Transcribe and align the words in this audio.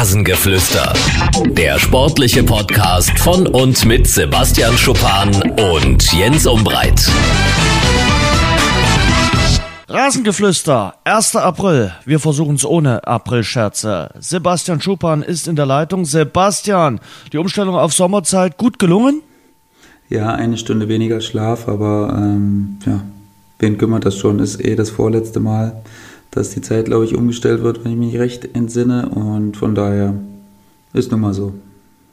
Rasengeflüster. 0.00 0.94
Der 1.50 1.78
sportliche 1.78 2.42
Podcast 2.42 3.18
von 3.18 3.46
und 3.46 3.84
mit 3.84 4.06
Sebastian 4.06 4.72
Schuppan 4.78 5.28
und 5.74 6.10
Jens 6.14 6.46
Umbreit. 6.46 7.06
Rasengeflüster, 9.88 10.94
1. 11.04 11.36
April. 11.36 11.92
Wir 12.06 12.18
versuchen 12.18 12.54
es 12.54 12.64
ohne 12.64 13.06
Aprilscherze. 13.06 14.08
Sebastian 14.18 14.80
Schuppan 14.80 15.20
ist 15.20 15.46
in 15.46 15.54
der 15.54 15.66
Leitung. 15.66 16.06
Sebastian, 16.06 16.98
die 17.34 17.36
Umstellung 17.36 17.74
auf 17.74 17.92
Sommerzeit 17.92 18.56
gut 18.56 18.78
gelungen? 18.78 19.20
Ja, 20.08 20.32
eine 20.32 20.56
Stunde 20.56 20.88
weniger 20.88 21.20
Schlaf, 21.20 21.68
aber 21.68 22.14
ähm, 22.16 22.78
ja, 22.86 23.02
wen 23.58 23.76
kümmert 23.76 24.06
das 24.06 24.16
schon? 24.16 24.38
Ist 24.38 24.64
eh 24.64 24.76
das 24.76 24.88
vorletzte 24.88 25.40
Mal 25.40 25.82
dass 26.30 26.50
die 26.50 26.60
Zeit, 26.60 26.86
glaube 26.86 27.04
ich, 27.04 27.14
umgestellt 27.14 27.62
wird, 27.62 27.84
wenn 27.84 27.92
ich 27.92 27.98
mich 27.98 28.18
recht 28.18 28.54
entsinne. 28.54 29.08
Und 29.08 29.56
von 29.56 29.74
daher 29.74 30.14
ist 30.92 31.10
nun 31.10 31.20
mal 31.20 31.34
so. 31.34 31.54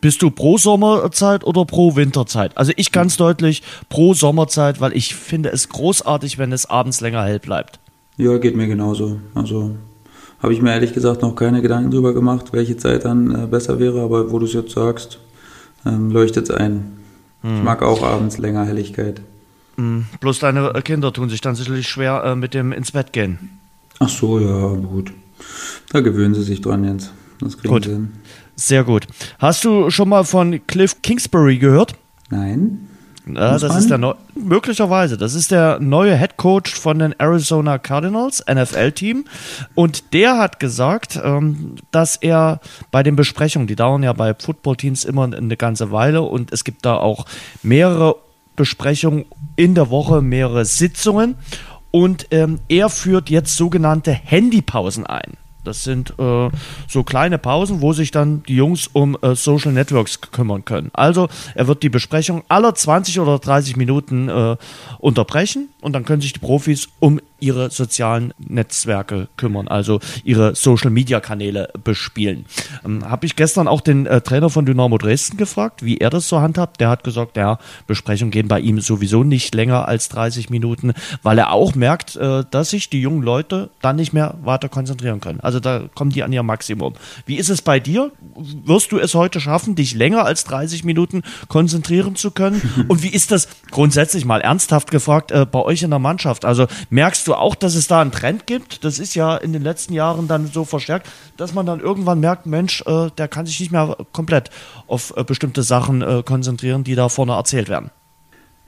Bist 0.01 0.21
du 0.21 0.29
pro 0.29 0.57
Sommerzeit 0.57 1.43
oder 1.43 1.65
pro 1.65 1.95
Winterzeit? 1.95 2.55
Also 2.55 2.71
ich 2.75 2.91
ganz 2.91 3.17
deutlich 3.17 3.63
pro 3.89 4.13
Sommerzeit, 4.13 4.79
weil 4.79 4.95
ich 4.95 5.15
finde 5.15 5.49
es 5.49 5.69
großartig, 5.69 6.37
wenn 6.37 6.51
es 6.51 6.67
abends 6.67 7.01
länger 7.01 7.23
hell 7.23 7.39
bleibt. 7.39 7.79
Ja, 8.17 8.37
geht 8.37 8.55
mir 8.55 8.67
genauso. 8.67 9.19
Also 9.33 9.75
habe 10.41 10.53
ich 10.53 10.61
mir 10.61 10.71
ehrlich 10.71 10.93
gesagt 10.93 11.23
noch 11.23 11.35
keine 11.35 11.61
Gedanken 11.61 11.91
drüber 11.91 12.13
gemacht, 12.13 12.53
welche 12.53 12.77
Zeit 12.77 13.05
dann 13.05 13.43
äh, 13.43 13.47
besser 13.47 13.79
wäre, 13.79 14.01
aber 14.01 14.31
wo 14.31 14.37
du 14.37 14.45
es 14.45 14.53
jetzt 14.53 14.71
sagst, 14.71 15.19
ähm, 15.85 16.11
leuchtet 16.11 16.49
es 16.49 16.55
ein. 16.55 16.99
Hm. 17.41 17.57
Ich 17.57 17.63
mag 17.63 17.81
auch 17.81 18.03
abends 18.03 18.37
länger 18.37 18.65
Helligkeit. 18.65 19.21
Hm. 19.77 20.05
Bloß 20.19 20.39
deine 20.39 20.73
Kinder 20.83 21.11
tun 21.11 21.29
sich 21.29 21.41
dann 21.41 21.55
sicherlich 21.55 21.87
schwer 21.87 22.23
äh, 22.23 22.35
mit 22.35 22.53
dem 22.53 22.71
ins 22.71 22.91
Bett 22.91 23.13
gehen. 23.13 23.56
Ach 23.99 24.09
so, 24.09 24.39
ja, 24.39 24.67
gut. 24.75 25.11
Da 25.91 26.01
gewöhnen 26.01 26.35
sie 26.35 26.43
sich 26.43 26.61
dran, 26.61 26.83
Jens. 26.83 27.11
Das 27.39 27.57
kriegen 27.57 27.73
gut. 27.73 27.85
sie 27.85 27.91
hin. 27.91 28.11
Sehr 28.55 28.83
gut. 28.83 29.07
Hast 29.39 29.63
du 29.63 29.89
schon 29.89 30.09
mal 30.09 30.23
von 30.23 30.65
Cliff 30.67 31.01
Kingsbury 31.01 31.57
gehört? 31.57 31.93
Nein. 32.29 32.87
Ja, 33.35 33.57
das 33.57 33.75
ist 33.75 33.89
der 33.89 33.97
Neu 33.97 34.13
möglicherweise. 34.35 35.17
Das 35.17 35.33
ist 35.33 35.51
der 35.51 35.79
neue 35.79 36.17
Head 36.17 36.37
Coach 36.37 36.73
von 36.73 36.99
den 36.99 37.13
Arizona 37.19 37.77
Cardinals, 37.77 38.43
NFL-Team. 38.49 39.25
Und 39.75 40.13
der 40.13 40.37
hat 40.37 40.59
gesagt, 40.59 41.19
ähm, 41.21 41.75
dass 41.91 42.15
er 42.15 42.61
bei 42.91 43.03
den 43.03 43.15
Besprechungen, 43.15 43.67
die 43.67 43.75
dauern 43.75 44.03
ja 44.03 44.13
bei 44.13 44.33
Football-Teams 44.33 45.03
immer 45.03 45.23
eine 45.23 45.57
ganze 45.57 45.91
Weile 45.91 46.21
und 46.21 46.53
es 46.53 46.63
gibt 46.63 46.85
da 46.85 46.95
auch 46.95 47.25
mehrere 47.63 48.15
Besprechungen 48.55 49.25
in 49.55 49.75
der 49.75 49.89
Woche, 49.89 50.21
mehrere 50.21 50.65
Sitzungen. 50.65 51.35
Und 51.91 52.27
ähm, 52.31 52.59
er 52.67 52.89
führt 52.89 53.29
jetzt 53.29 53.55
sogenannte 53.55 54.11
Handypausen 54.11 55.05
ein. 55.05 55.37
Das 55.67 55.83
sind 55.83 56.13
äh, 56.17 56.49
so 56.87 57.03
kleine 57.03 57.37
Pausen, 57.37 57.81
wo 57.81 57.91
sich 57.91 58.11
dann 58.11 58.41
die 58.43 58.55
Jungs 58.55 58.87
um 58.87 59.17
äh, 59.21 59.35
Social 59.35 59.73
Networks 59.73 60.21
kümmern 60.21 60.63
können. 60.63 60.91
Also 60.93 61.27
er 61.55 61.67
wird 61.67 61.83
die 61.83 61.89
Besprechung 61.89 62.43
aller 62.47 62.73
20 62.73 63.19
oder 63.19 63.37
30 63.37 63.75
Minuten 63.75 64.29
äh, 64.29 64.55
unterbrechen 64.99 65.67
und 65.87 65.93
dann 65.93 66.05
können 66.05 66.21
sich 66.21 66.33
die 66.33 66.39
Profis 66.39 66.89
um 66.99 67.19
ihre 67.39 67.69
sozialen 67.69 68.33
Netzwerke 68.39 69.27
kümmern, 69.37 69.67
also 69.67 69.99
ihre 70.23 70.55
Social-Media-Kanäle 70.55 71.69
bespielen. 71.83 72.45
Ähm, 72.83 73.09
Habe 73.09 73.25
ich 73.25 73.35
gestern 73.35 73.67
auch 73.67 73.81
den 73.81 74.05
äh, 74.05 74.21
Trainer 74.21 74.49
von 74.49 74.65
Dynamo 74.65 74.97
Dresden 74.97 75.37
gefragt, 75.37 75.83
wie 75.83 75.97
er 75.97 76.09
das 76.09 76.27
so 76.27 76.41
handhabt. 76.41 76.79
Der 76.79 76.89
hat 76.89 77.03
gesagt, 77.03 77.37
ja, 77.37 77.59
Besprechungen 77.85 78.31
gehen 78.31 78.47
bei 78.47 78.59
ihm 78.59 78.81
sowieso 78.81 79.23
nicht 79.23 79.53
länger 79.55 79.87
als 79.87 80.09
30 80.09 80.49
Minuten, 80.49 80.93
weil 81.23 81.37
er 81.37 81.53
auch 81.53 81.75
merkt, 81.75 82.15
äh, 82.15 82.43
dass 82.49 82.71
sich 82.71 82.89
die 82.89 83.01
jungen 83.01 83.21
Leute 83.21 83.69
dann 83.81 83.95
nicht 83.95 84.13
mehr 84.13 84.35
weiter 84.43 84.69
konzentrieren 84.69 85.21
können. 85.21 85.39
Also 85.39 85.59
da 85.59 85.83
kommen 85.93 86.11
die 86.11 86.23
an 86.23 86.33
ihr 86.33 86.43
Maximum. 86.43 86.95
Wie 87.25 87.37
ist 87.37 87.49
es 87.49 87.61
bei 87.61 87.79
dir? 87.79 88.11
Wirst 88.65 88.91
du 88.91 88.97
es 88.97 89.13
heute 89.15 89.39
schaffen, 89.39 89.75
dich 89.75 89.93
länger 89.95 90.25
als 90.25 90.43
30 90.45 90.83
Minuten 90.83 91.21
konzentrieren 91.47 92.15
zu 92.15 92.31
können? 92.31 92.61
Und 92.87 93.03
wie 93.03 93.09
ist 93.09 93.31
das 93.31 93.47
grundsätzlich 93.71 94.25
mal 94.25 94.41
ernsthaft 94.41 94.91
gefragt 94.91 95.31
äh, 95.31 95.45
bei 95.45 95.59
euch 95.61 95.76
in 95.83 95.89
der 95.89 95.99
Mannschaft? 95.99 96.45
Also 96.45 96.67
merkst 96.89 97.27
du 97.27 97.35
auch, 97.35 97.55
dass 97.55 97.75
es 97.75 97.87
da 97.87 98.01
einen 98.01 98.11
Trend 98.11 98.47
gibt? 98.47 98.83
Das 98.83 98.99
ist 98.99 99.15
ja 99.15 99.35
in 99.37 99.53
den 99.53 99.63
letzten 99.63 99.93
Jahren 99.93 100.27
dann 100.27 100.47
so 100.47 100.65
verstärkt, 100.65 101.07
dass 101.37 101.53
man 101.53 101.65
dann 101.65 101.79
irgendwann 101.79 102.19
merkt, 102.19 102.45
Mensch, 102.45 102.83
äh, 102.85 103.09
der 103.17 103.27
kann 103.27 103.45
sich 103.45 103.59
nicht 103.59 103.71
mehr 103.71 103.97
komplett 104.11 104.49
auf 104.87 105.13
äh, 105.15 105.23
bestimmte 105.23 105.63
Sachen 105.63 106.01
äh, 106.01 106.23
konzentrieren, 106.25 106.83
die 106.83 106.95
da 106.95 107.09
vorne 107.09 107.33
erzählt 107.33 107.69
werden. 107.69 107.91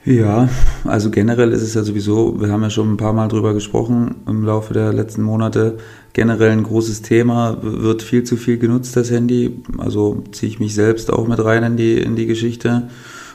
Ja, 0.05 0.47
also 0.85 1.11
generell 1.11 1.51
ist 1.51 1.61
es 1.61 1.73
ja 1.73 1.83
sowieso, 1.83 2.39
wir 2.39 2.49
haben 2.49 2.63
ja 2.63 2.69
schon 2.69 2.93
ein 2.93 2.97
paar 2.97 3.11
Mal 3.11 3.27
drüber 3.27 3.53
gesprochen 3.53 4.15
im 4.27 4.45
Laufe 4.45 4.73
der 4.73 4.93
letzten 4.93 5.21
Monate, 5.23 5.77
generell 6.13 6.51
ein 6.51 6.63
großes 6.63 7.01
Thema, 7.01 7.57
wird 7.61 8.01
viel 8.01 8.23
zu 8.23 8.37
viel 8.37 8.57
genutzt, 8.57 8.95
das 8.95 9.11
Handy. 9.11 9.61
Also 9.77 10.23
ziehe 10.31 10.49
ich 10.49 10.59
mich 10.59 10.73
selbst 10.73 11.11
auch 11.11 11.27
mit 11.27 11.43
rein 11.43 11.63
in 11.63 11.77
die, 11.77 11.97
in 11.97 12.15
die 12.15 12.27
Geschichte. 12.27 12.89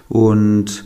Und 0.09 0.85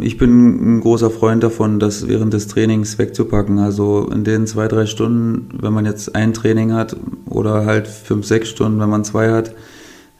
ich 0.00 0.18
bin 0.18 0.78
ein 0.78 0.80
großer 0.80 1.10
Freund 1.10 1.44
davon, 1.44 1.78
das 1.78 2.08
während 2.08 2.34
des 2.34 2.48
Trainings 2.48 2.98
wegzupacken. 2.98 3.58
Also 3.60 4.08
in 4.12 4.24
den 4.24 4.46
zwei, 4.48 4.66
drei 4.66 4.86
Stunden, 4.86 5.48
wenn 5.60 5.72
man 5.72 5.86
jetzt 5.86 6.14
ein 6.16 6.32
Training 6.34 6.72
hat 6.72 6.96
oder 7.26 7.64
halt 7.66 7.86
fünf, 7.86 8.26
sechs 8.26 8.48
Stunden, 8.48 8.80
wenn 8.80 8.90
man 8.90 9.04
zwei 9.04 9.30
hat, 9.30 9.54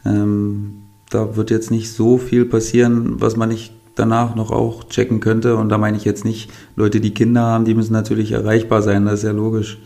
ähm, 0.05 0.83
da 1.11 1.35
wird 1.35 1.51
jetzt 1.51 1.73
nicht 1.73 1.93
so 1.93 2.17
viel 2.17 2.45
passieren, 2.45 3.21
was 3.21 3.37
man 3.37 3.49
nicht 3.49 3.73
danach 3.97 4.37
noch 4.37 4.53
auch 4.53 4.85
checken 4.85 5.19
könnte. 5.19 5.57
Und 5.57 5.69
da 5.69 5.79
meine 5.79 5.97
ich 5.97 6.05
jetzt 6.05 6.25
nicht 6.25 6.51
Leute, 6.77 7.01
die 7.01 7.13
Kinder 7.13 7.43
haben, 7.43 7.65
die 7.65 7.75
müssen 7.75 7.93
natürlich 7.93 8.31
erreichbar 8.31 8.83
sein, 8.83 9.05
das 9.05 9.21
ist 9.21 9.25
ja 9.25 9.33
logisch. 9.33 9.79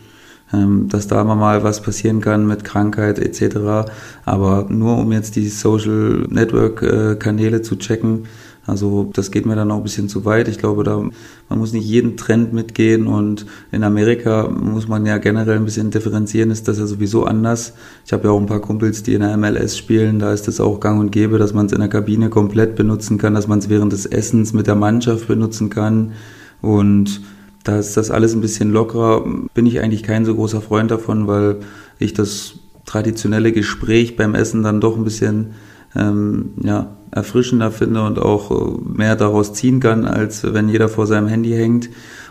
Ähm, 0.53 0.89
dass 0.89 1.07
da 1.07 1.19
immer 1.23 1.35
mal 1.35 1.63
was 1.63 1.81
passieren 1.81 2.21
kann 2.21 2.45
mit 2.45 2.63
Krankheit 2.63 3.17
etc. 3.17 3.89
Aber 4.25 4.67
nur 4.69 4.99
um 4.99 5.11
jetzt 5.11 5.35
die 5.35 5.49
Social 5.49 6.27
Network 6.29 6.83
äh, 6.83 7.15
Kanäle 7.15 7.63
zu 7.63 7.77
checken, 7.77 8.27
also 8.67 9.09
das 9.13 9.29
geht 9.29 9.45
mir 9.45 9.55
dann 9.55 9.71
auch 9.71 9.77
ein 9.77 9.83
bisschen 9.83 10.09
zu 10.09 10.25
weit. 10.25 10.47
Ich 10.47 10.57
glaube, 10.57 10.83
da 10.83 10.97
man 11.49 11.59
muss 11.59 11.73
nicht 11.73 11.85
jeden 11.85 12.17
Trend 12.17 12.51
mitgehen 12.53 13.05
und 13.05 13.45
in 13.71 13.83
Amerika 13.83 14.47
muss 14.49 14.87
man 14.87 15.05
ja 15.05 15.19
generell 15.19 15.57
ein 15.57 15.65
bisschen 15.65 15.91
differenzieren, 15.91 16.49
ist 16.49 16.67
das 16.67 16.79
ja 16.79 16.87
sowieso 16.87 17.25
anders. 17.25 17.73
Ich 18.05 18.13
habe 18.13 18.25
ja 18.25 18.31
auch 18.31 18.39
ein 18.39 18.47
paar 18.47 18.61
Kumpels, 18.61 19.03
die 19.03 19.13
in 19.13 19.21
der 19.21 19.37
MLS 19.37 19.77
spielen, 19.77 20.17
da 20.19 20.33
ist 20.33 20.47
es 20.47 20.59
auch 20.59 20.79
gang 20.79 20.99
und 20.99 21.11
gäbe, 21.11 21.37
dass 21.37 21.53
man 21.53 21.67
es 21.67 21.73
in 21.73 21.79
der 21.79 21.89
Kabine 21.89 22.29
komplett 22.29 22.75
benutzen 22.75 23.17
kann, 23.17 23.35
dass 23.35 23.47
man 23.47 23.59
es 23.59 23.69
während 23.69 23.93
des 23.93 24.07
Essens 24.07 24.53
mit 24.53 24.65
der 24.65 24.75
Mannschaft 24.75 25.27
benutzen 25.27 25.69
kann 25.69 26.13
und 26.61 27.21
da 27.63 27.79
ist 27.79 27.97
das 27.97 28.11
alles 28.11 28.33
ein 28.33 28.41
bisschen 28.41 28.71
lockerer. 28.71 29.25
Bin 29.53 29.65
ich 29.65 29.79
eigentlich 29.81 30.03
kein 30.03 30.23
so 30.23 30.35
großer 30.35 30.61
Freund 30.61 30.91
davon, 30.91 31.27
weil 31.27 31.57
ich 31.97 32.13
das 32.13 32.59
traditionelle 32.85 33.51
Gespräch 33.51 34.15
beim 34.15 34.35
Essen 34.35 34.63
dann 34.63 34.81
doch 34.81 34.95
ein 34.95 35.03
bisschen 35.03 35.55
ähm, 35.95 36.51
ja, 36.61 36.95
erfrischender 37.11 37.71
finde 37.71 38.03
und 38.03 38.19
auch 38.19 38.51
äh, 38.51 38.77
mehr 38.83 39.15
daraus 39.15 39.53
ziehen 39.53 39.79
kann, 39.79 40.05
als 40.05 40.43
wenn 40.53 40.69
jeder 40.69 40.89
vor 40.89 41.07
seinem 41.07 41.27
Handy 41.27 41.51
hängt. 41.51 41.89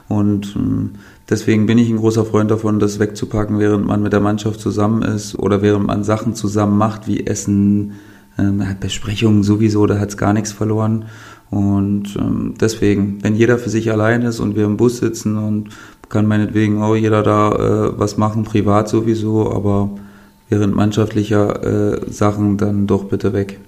Und 0.09 0.55
ähm, 0.57 0.91
deswegen 1.31 1.67
bin 1.67 1.79
ich 1.79 1.89
ein 1.89 1.97
großer 1.97 2.25
Freund 2.25 2.51
davon, 2.51 2.79
das 2.79 2.99
wegzupacken, 2.99 3.59
während 3.59 3.87
man 3.87 4.03
mit 4.03 4.13
der 4.13 4.21
Mannschaft 4.21 4.61
zusammen 4.61 5.03
ist 5.03 5.39
oder 5.39 5.63
während 5.63 5.87
man 5.87 6.05
Sachen 6.05 6.35
zusammen 6.35 6.77
macht, 6.77 7.09
wie 7.09 7.27
Essen, 7.27 7.93
ähm, 8.39 8.63
Besprechungen 8.81 9.43
sowieso, 9.43 9.87
da 9.87 9.99
hat 9.99 10.11
es 10.11 10.17
gar 10.17 10.33
nichts 10.33 10.53
verloren. 10.53 11.07
Und 11.51 12.17
ähm, 12.19 12.55
deswegen, 12.61 13.23
wenn 13.23 13.37
jeder 13.37 13.59
für 13.59 13.71
sich 13.71 13.91
allein 13.91 14.23
ist 14.23 14.41
und 14.41 14.57
wir 14.57 14.65
im 14.65 14.77
Bus 14.77 14.99
sitzen 14.99 15.39
und 15.39 15.69
kann 16.09 16.27
meinetwegen 16.27 16.83
auch 16.83 16.97
jeder 16.97 17.23
da 17.23 17.53
äh, 17.53 17.99
was 17.99 18.19
machen, 18.19 18.45
privat 18.45 18.89
sowieso, 18.89 19.51
aber 19.53 19.91
während 20.49 20.75
mannschaftlicher 20.75 22.03
äh, 22.03 22.11
Sachen 22.11 22.57
dann 22.57 22.87
doch 22.87 23.05
bitte 23.05 23.33
weg. 23.33 23.61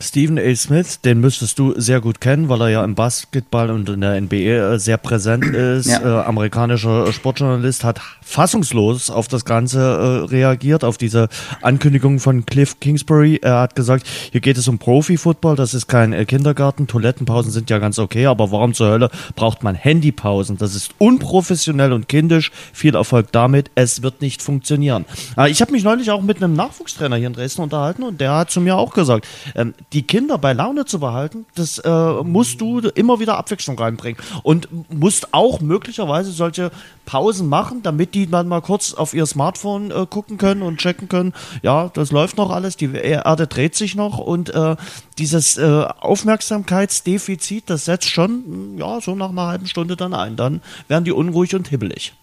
Stephen 0.00 0.38
A. 0.38 0.54
Smith, 0.54 1.00
den 1.00 1.20
müsstest 1.20 1.58
du 1.58 1.78
sehr 1.78 2.00
gut 2.00 2.20
kennen, 2.20 2.48
weil 2.48 2.60
er 2.62 2.68
ja 2.68 2.84
im 2.84 2.94
Basketball 2.94 3.70
und 3.70 3.88
in 3.88 4.00
der 4.00 4.20
NBA 4.20 4.36
äh, 4.36 4.78
sehr 4.78 4.96
präsent 4.96 5.44
ist. 5.54 5.86
Ja. 5.86 6.00
Äh, 6.00 6.24
amerikanischer 6.24 7.12
Sportjournalist 7.12 7.84
hat 7.84 8.00
fassungslos 8.20 9.10
auf 9.10 9.28
das 9.28 9.44
Ganze 9.44 9.78
äh, 9.80 10.30
reagiert, 10.30 10.84
auf 10.84 10.98
diese 10.98 11.28
Ankündigung 11.60 12.18
von 12.18 12.46
Cliff 12.46 12.80
Kingsbury. 12.80 13.40
Er 13.42 13.60
hat 13.60 13.76
gesagt, 13.76 14.06
hier 14.30 14.40
geht 14.40 14.58
es 14.58 14.68
um 14.68 14.78
Profi-Football, 14.78 15.56
das 15.56 15.74
ist 15.74 15.86
kein 15.86 16.12
äh, 16.12 16.24
Kindergarten. 16.24 16.86
Toilettenpausen 16.86 17.52
sind 17.52 17.70
ja 17.70 17.78
ganz 17.78 17.98
okay, 17.98 18.26
aber 18.26 18.50
warum 18.50 18.74
zur 18.74 18.88
Hölle 18.88 19.10
braucht 19.36 19.62
man 19.62 19.74
Handypausen? 19.74 20.58
Das 20.58 20.74
ist 20.74 20.94
unprofessionell 20.98 21.92
und 21.92 22.08
kindisch. 22.08 22.50
Viel 22.72 22.94
Erfolg 22.94 23.32
damit. 23.32 23.70
Es 23.74 24.02
wird 24.02 24.20
nicht 24.20 24.42
funktionieren. 24.42 25.04
Äh, 25.36 25.50
ich 25.50 25.60
habe 25.60 25.72
mich 25.72 25.84
neulich 25.84 26.10
auch 26.10 26.22
mit 26.22 26.38
einem 26.38 26.54
Nachwuchstrainer 26.54 27.16
hier 27.16 27.28
in 27.28 27.32
Dresden 27.34 27.62
unterhalten 27.62 28.02
und 28.02 28.20
der 28.20 28.34
hat 28.34 28.50
zu 28.50 28.60
mir 28.60 28.76
auch 28.76 28.94
gesagt, 28.94 29.26
ähm, 29.54 29.74
die 29.92 30.02
Kinder 30.02 30.38
bei 30.38 30.52
Laune 30.52 30.84
zu 30.84 30.98
behalten, 31.00 31.44
das 31.54 31.78
äh, 31.78 32.12
musst 32.22 32.60
du 32.60 32.80
immer 32.80 33.20
wieder 33.20 33.36
Abwechslung 33.36 33.78
reinbringen 33.78 34.20
und 34.42 34.68
musst 34.90 35.34
auch 35.34 35.60
möglicherweise 35.60 36.32
solche 36.32 36.70
Pausen 37.04 37.48
machen, 37.48 37.82
damit 37.82 38.14
die 38.14 38.30
dann 38.30 38.48
mal 38.48 38.62
kurz 38.62 38.94
auf 38.94 39.12
ihr 39.12 39.26
Smartphone 39.26 39.90
äh, 39.90 40.06
gucken 40.08 40.38
können 40.38 40.62
und 40.62 40.78
checken 40.78 41.08
können, 41.08 41.34
ja, 41.62 41.90
das 41.92 42.10
läuft 42.10 42.36
noch 42.36 42.50
alles, 42.50 42.76
die 42.76 42.92
Erde 42.92 43.46
dreht 43.46 43.74
sich 43.74 43.94
noch 43.94 44.18
und 44.18 44.54
äh, 44.54 44.76
dieses 45.18 45.58
äh, 45.58 45.86
Aufmerksamkeitsdefizit, 46.00 47.68
das 47.68 47.84
setzt 47.84 48.08
schon, 48.08 48.78
ja, 48.78 49.00
so 49.00 49.14
nach 49.14 49.30
einer 49.30 49.46
halben 49.46 49.66
Stunde 49.66 49.96
dann 49.96 50.14
ein. 50.14 50.36
Dann 50.36 50.62
werden 50.88 51.04
die 51.04 51.12
unruhig 51.12 51.54
und 51.54 51.68
hibbelig. 51.68 52.14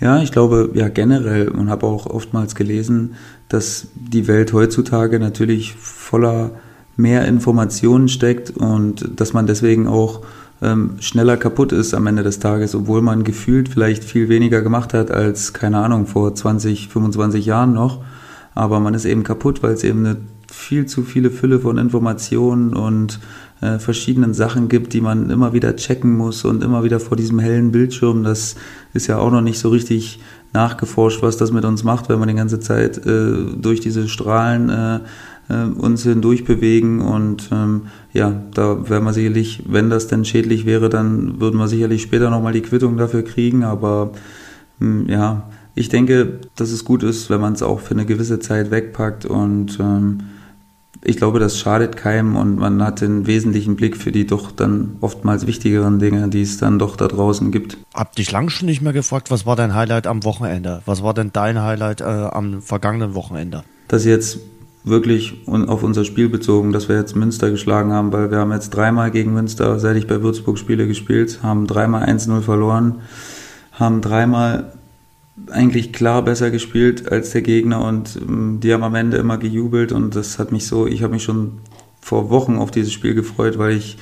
Ja, 0.00 0.22
ich 0.22 0.32
glaube, 0.32 0.70
ja 0.74 0.88
generell 0.88 1.48
und 1.48 1.70
habe 1.70 1.86
auch 1.86 2.06
oftmals 2.06 2.54
gelesen, 2.54 3.16
dass 3.48 3.88
die 3.94 4.26
Welt 4.26 4.52
heutzutage 4.52 5.18
natürlich 5.18 5.74
voller 5.74 6.52
mehr 6.96 7.26
Informationen 7.26 8.08
steckt 8.08 8.50
und 8.50 9.20
dass 9.20 9.32
man 9.32 9.46
deswegen 9.46 9.86
auch 9.86 10.22
ähm, 10.62 10.96
schneller 11.00 11.36
kaputt 11.36 11.72
ist 11.72 11.94
am 11.94 12.06
Ende 12.06 12.22
des 12.22 12.38
Tages, 12.38 12.74
obwohl 12.74 13.02
man 13.02 13.24
gefühlt 13.24 13.68
vielleicht 13.68 14.04
viel 14.04 14.28
weniger 14.28 14.62
gemacht 14.62 14.94
hat 14.94 15.10
als, 15.10 15.52
keine 15.52 15.78
Ahnung, 15.78 16.06
vor 16.06 16.34
20, 16.34 16.88
25 16.88 17.44
Jahren 17.44 17.74
noch. 17.74 18.02
Aber 18.54 18.80
man 18.80 18.94
ist 18.94 19.04
eben 19.04 19.22
kaputt, 19.22 19.62
weil 19.62 19.74
es 19.74 19.84
eben 19.84 20.06
eine 20.06 20.16
viel 20.50 20.86
zu 20.86 21.02
viele 21.02 21.30
Fülle 21.30 21.60
von 21.60 21.76
Informationen 21.76 22.72
und 22.74 23.20
äh, 23.60 23.78
verschiedenen 23.78 24.32
Sachen 24.32 24.68
gibt, 24.68 24.92
die 24.92 25.00
man 25.00 25.28
immer 25.30 25.52
wieder 25.52 25.76
checken 25.76 26.16
muss 26.16 26.44
und 26.44 26.62
immer 26.62 26.84
wieder 26.84 27.00
vor 27.00 27.16
diesem 27.16 27.38
hellen 27.38 27.72
Bildschirm. 27.72 28.22
Das 28.22 28.56
ist 28.94 29.06
ja 29.06 29.18
auch 29.18 29.30
noch 29.30 29.42
nicht 29.42 29.58
so 29.58 29.68
richtig 29.68 30.20
nachgeforscht, 30.52 31.22
was 31.22 31.36
das 31.36 31.52
mit 31.52 31.64
uns 31.64 31.84
macht, 31.84 32.08
wenn 32.08 32.18
man 32.18 32.28
die 32.28 32.34
ganze 32.34 32.60
Zeit 32.60 33.04
äh, 33.06 33.32
durch 33.56 33.80
diese 33.80 34.08
Strahlen 34.08 34.70
äh, 34.70 35.00
uns 35.54 36.02
hindurch 36.02 36.44
bewegen 36.44 37.00
und 37.00 37.50
ähm, 37.52 37.82
ja, 38.12 38.42
da 38.52 38.88
werden 38.88 39.04
wir 39.04 39.12
sicherlich, 39.12 39.62
wenn 39.66 39.90
das 39.90 40.08
denn 40.08 40.24
schädlich 40.24 40.66
wäre, 40.66 40.88
dann 40.88 41.40
würden 41.40 41.58
wir 41.58 41.68
sicherlich 41.68 42.02
später 42.02 42.30
nochmal 42.30 42.52
die 42.52 42.62
Quittung 42.62 42.96
dafür 42.96 43.22
kriegen, 43.22 43.62
aber 43.62 44.12
ähm, 44.80 45.06
ja, 45.08 45.48
ich 45.74 45.88
denke, 45.88 46.40
dass 46.56 46.70
es 46.70 46.84
gut 46.84 47.02
ist, 47.02 47.30
wenn 47.30 47.40
man 47.40 47.52
es 47.52 47.62
auch 47.62 47.80
für 47.80 47.92
eine 47.92 48.06
gewisse 48.06 48.40
Zeit 48.40 48.70
wegpackt 48.70 49.24
und 49.24 49.78
ähm, 49.78 50.20
ich 51.04 51.16
glaube, 51.16 51.38
das 51.38 51.58
schadet 51.58 51.96
keinem 51.96 52.34
und 52.34 52.56
man 52.56 52.82
hat 52.82 53.00
den 53.00 53.28
wesentlichen 53.28 53.76
Blick 53.76 53.96
für 53.96 54.10
die 54.10 54.26
doch 54.26 54.50
dann 54.50 54.96
oftmals 55.00 55.46
wichtigeren 55.46 56.00
Dinge, 56.00 56.28
die 56.28 56.42
es 56.42 56.58
dann 56.58 56.80
doch 56.80 56.96
da 56.96 57.06
draußen 57.06 57.52
gibt. 57.52 57.78
Hab 57.94 58.16
dich 58.16 58.32
lang 58.32 58.48
schon 58.48 58.66
nicht 58.66 58.82
mehr 58.82 58.92
gefragt, 58.92 59.30
was 59.30 59.46
war 59.46 59.54
dein 59.54 59.74
Highlight 59.74 60.08
am 60.08 60.24
Wochenende? 60.24 60.82
Was 60.84 61.04
war 61.04 61.14
denn 61.14 61.30
dein 61.32 61.62
Highlight 61.62 62.00
äh, 62.00 62.04
am 62.04 62.60
vergangenen 62.60 63.14
Wochenende? 63.14 63.62
Dass 63.86 64.04
jetzt 64.04 64.40
wirklich 64.86 65.42
auf 65.48 65.82
unser 65.82 66.04
Spiel 66.04 66.28
bezogen, 66.28 66.72
dass 66.72 66.88
wir 66.88 66.96
jetzt 66.96 67.16
Münster 67.16 67.50
geschlagen 67.50 67.92
haben, 67.92 68.12
weil 68.12 68.30
wir 68.30 68.38
haben 68.38 68.52
jetzt 68.52 68.70
dreimal 68.70 69.10
gegen 69.10 69.34
Münster, 69.34 69.80
seit 69.80 69.96
ich 69.96 70.06
bei 70.06 70.22
Würzburg 70.22 70.58
spiele, 70.58 70.86
gespielt, 70.86 71.40
haben 71.42 71.66
dreimal 71.66 72.08
1-0 72.08 72.40
verloren, 72.40 73.00
haben 73.72 74.00
dreimal 74.00 74.72
eigentlich 75.50 75.92
klar 75.92 76.22
besser 76.22 76.52
gespielt 76.52 77.10
als 77.10 77.30
der 77.30 77.42
Gegner 77.42 77.84
und 77.84 78.16
ähm, 78.16 78.60
die 78.62 78.72
haben 78.72 78.84
am 78.84 78.94
Ende 78.94 79.16
immer 79.16 79.38
gejubelt 79.38 79.90
und 79.90 80.14
das 80.14 80.38
hat 80.38 80.52
mich 80.52 80.66
so, 80.66 80.86
ich 80.86 81.02
habe 81.02 81.14
mich 81.14 81.24
schon 81.24 81.58
vor 82.00 82.30
Wochen 82.30 82.56
auf 82.56 82.70
dieses 82.70 82.92
Spiel 82.92 83.14
gefreut, 83.14 83.58
weil 83.58 83.72
ich, 83.72 83.98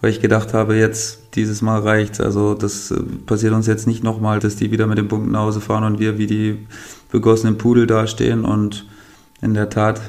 weil 0.00 0.10
ich 0.10 0.20
gedacht 0.20 0.54
habe, 0.54 0.76
jetzt 0.76 1.34
dieses 1.34 1.60
Mal 1.60 1.80
reicht. 1.80 2.20
Also 2.22 2.54
das 2.54 2.90
äh, 2.90 3.02
passiert 3.26 3.52
uns 3.52 3.66
jetzt 3.66 3.86
nicht 3.86 4.02
nochmal, 4.02 4.38
dass 4.38 4.56
die 4.56 4.70
wieder 4.70 4.86
mit 4.86 4.96
den 4.96 5.08
Punkten 5.08 5.32
nach 5.32 5.40
Hause 5.40 5.60
fahren 5.60 5.84
und 5.84 5.98
wir 5.98 6.16
wie 6.16 6.26
die 6.26 6.66
begossenen 7.10 7.58
Pudel 7.58 7.86
dastehen 7.86 8.46
und 8.46 8.86
in 9.42 9.54
der 9.54 9.68
Tat 9.68 10.00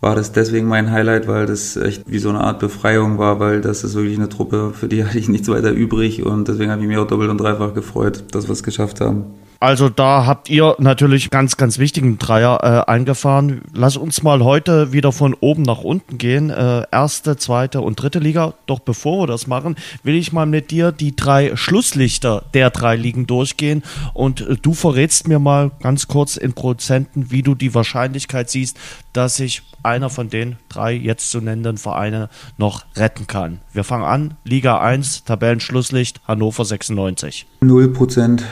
war 0.00 0.14
das 0.14 0.30
deswegen 0.30 0.68
mein 0.68 0.92
Highlight, 0.92 1.26
weil 1.26 1.46
das 1.46 1.76
echt 1.76 2.04
wie 2.06 2.20
so 2.20 2.28
eine 2.28 2.40
Art 2.40 2.60
Befreiung 2.60 3.18
war, 3.18 3.40
weil 3.40 3.60
das 3.60 3.82
ist 3.82 3.96
wirklich 3.96 4.16
eine 4.16 4.28
Truppe, 4.28 4.72
für 4.72 4.86
die 4.86 5.04
hatte 5.04 5.18
ich 5.18 5.28
nichts 5.28 5.48
weiter 5.48 5.72
übrig 5.72 6.24
und 6.24 6.46
deswegen 6.46 6.70
habe 6.70 6.82
ich 6.82 6.88
mich 6.88 6.98
auch 6.98 7.06
doppelt 7.06 7.30
und 7.30 7.38
dreifach 7.38 7.74
gefreut, 7.74 8.24
dass 8.30 8.46
wir 8.46 8.52
es 8.52 8.62
geschafft 8.62 9.00
haben. 9.00 9.24
Also 9.60 9.88
da 9.88 10.24
habt 10.24 10.48
ihr 10.48 10.76
natürlich 10.78 11.30
ganz, 11.30 11.56
ganz 11.56 11.78
wichtigen 11.78 12.18
Dreier 12.18 12.60
äh, 12.62 12.90
eingefahren. 12.90 13.62
Lass 13.72 13.96
uns 13.96 14.22
mal 14.22 14.44
heute 14.44 14.92
wieder 14.92 15.10
von 15.10 15.34
oben 15.34 15.62
nach 15.62 15.80
unten 15.80 16.16
gehen. 16.16 16.50
Äh, 16.50 16.84
erste, 16.92 17.36
zweite 17.36 17.80
und 17.80 18.00
dritte 18.00 18.20
Liga. 18.20 18.54
Doch 18.66 18.78
bevor 18.78 19.22
wir 19.22 19.26
das 19.26 19.48
machen, 19.48 19.74
will 20.04 20.14
ich 20.14 20.32
mal 20.32 20.46
mit 20.46 20.70
dir 20.70 20.92
die 20.92 21.16
drei 21.16 21.56
Schlusslichter 21.56 22.44
der 22.54 22.70
drei 22.70 22.94
Ligen 22.94 23.26
durchgehen. 23.26 23.82
Und 24.14 24.42
äh, 24.42 24.54
du 24.54 24.74
verrätst 24.74 25.26
mir 25.26 25.40
mal 25.40 25.72
ganz 25.82 26.06
kurz 26.06 26.36
in 26.36 26.52
Prozenten, 26.52 27.32
wie 27.32 27.42
du 27.42 27.56
die 27.56 27.74
Wahrscheinlichkeit 27.74 28.50
siehst, 28.50 28.78
dass 29.12 29.36
sich 29.36 29.62
einer 29.82 30.08
von 30.08 30.30
den 30.30 30.56
drei 30.68 30.92
jetzt 30.92 31.32
zu 31.32 31.40
nennenden 31.40 31.78
Vereine 31.78 32.28
noch 32.58 32.84
retten 32.94 33.26
kann. 33.26 33.58
Wir 33.72 33.82
fangen 33.82 34.04
an. 34.04 34.34
Liga 34.44 34.78
1, 34.78 35.24
Tabellenschlusslicht, 35.24 36.20
Hannover 36.28 36.64
96. 36.64 37.46
Null 37.60 37.88
Prozent 37.88 38.44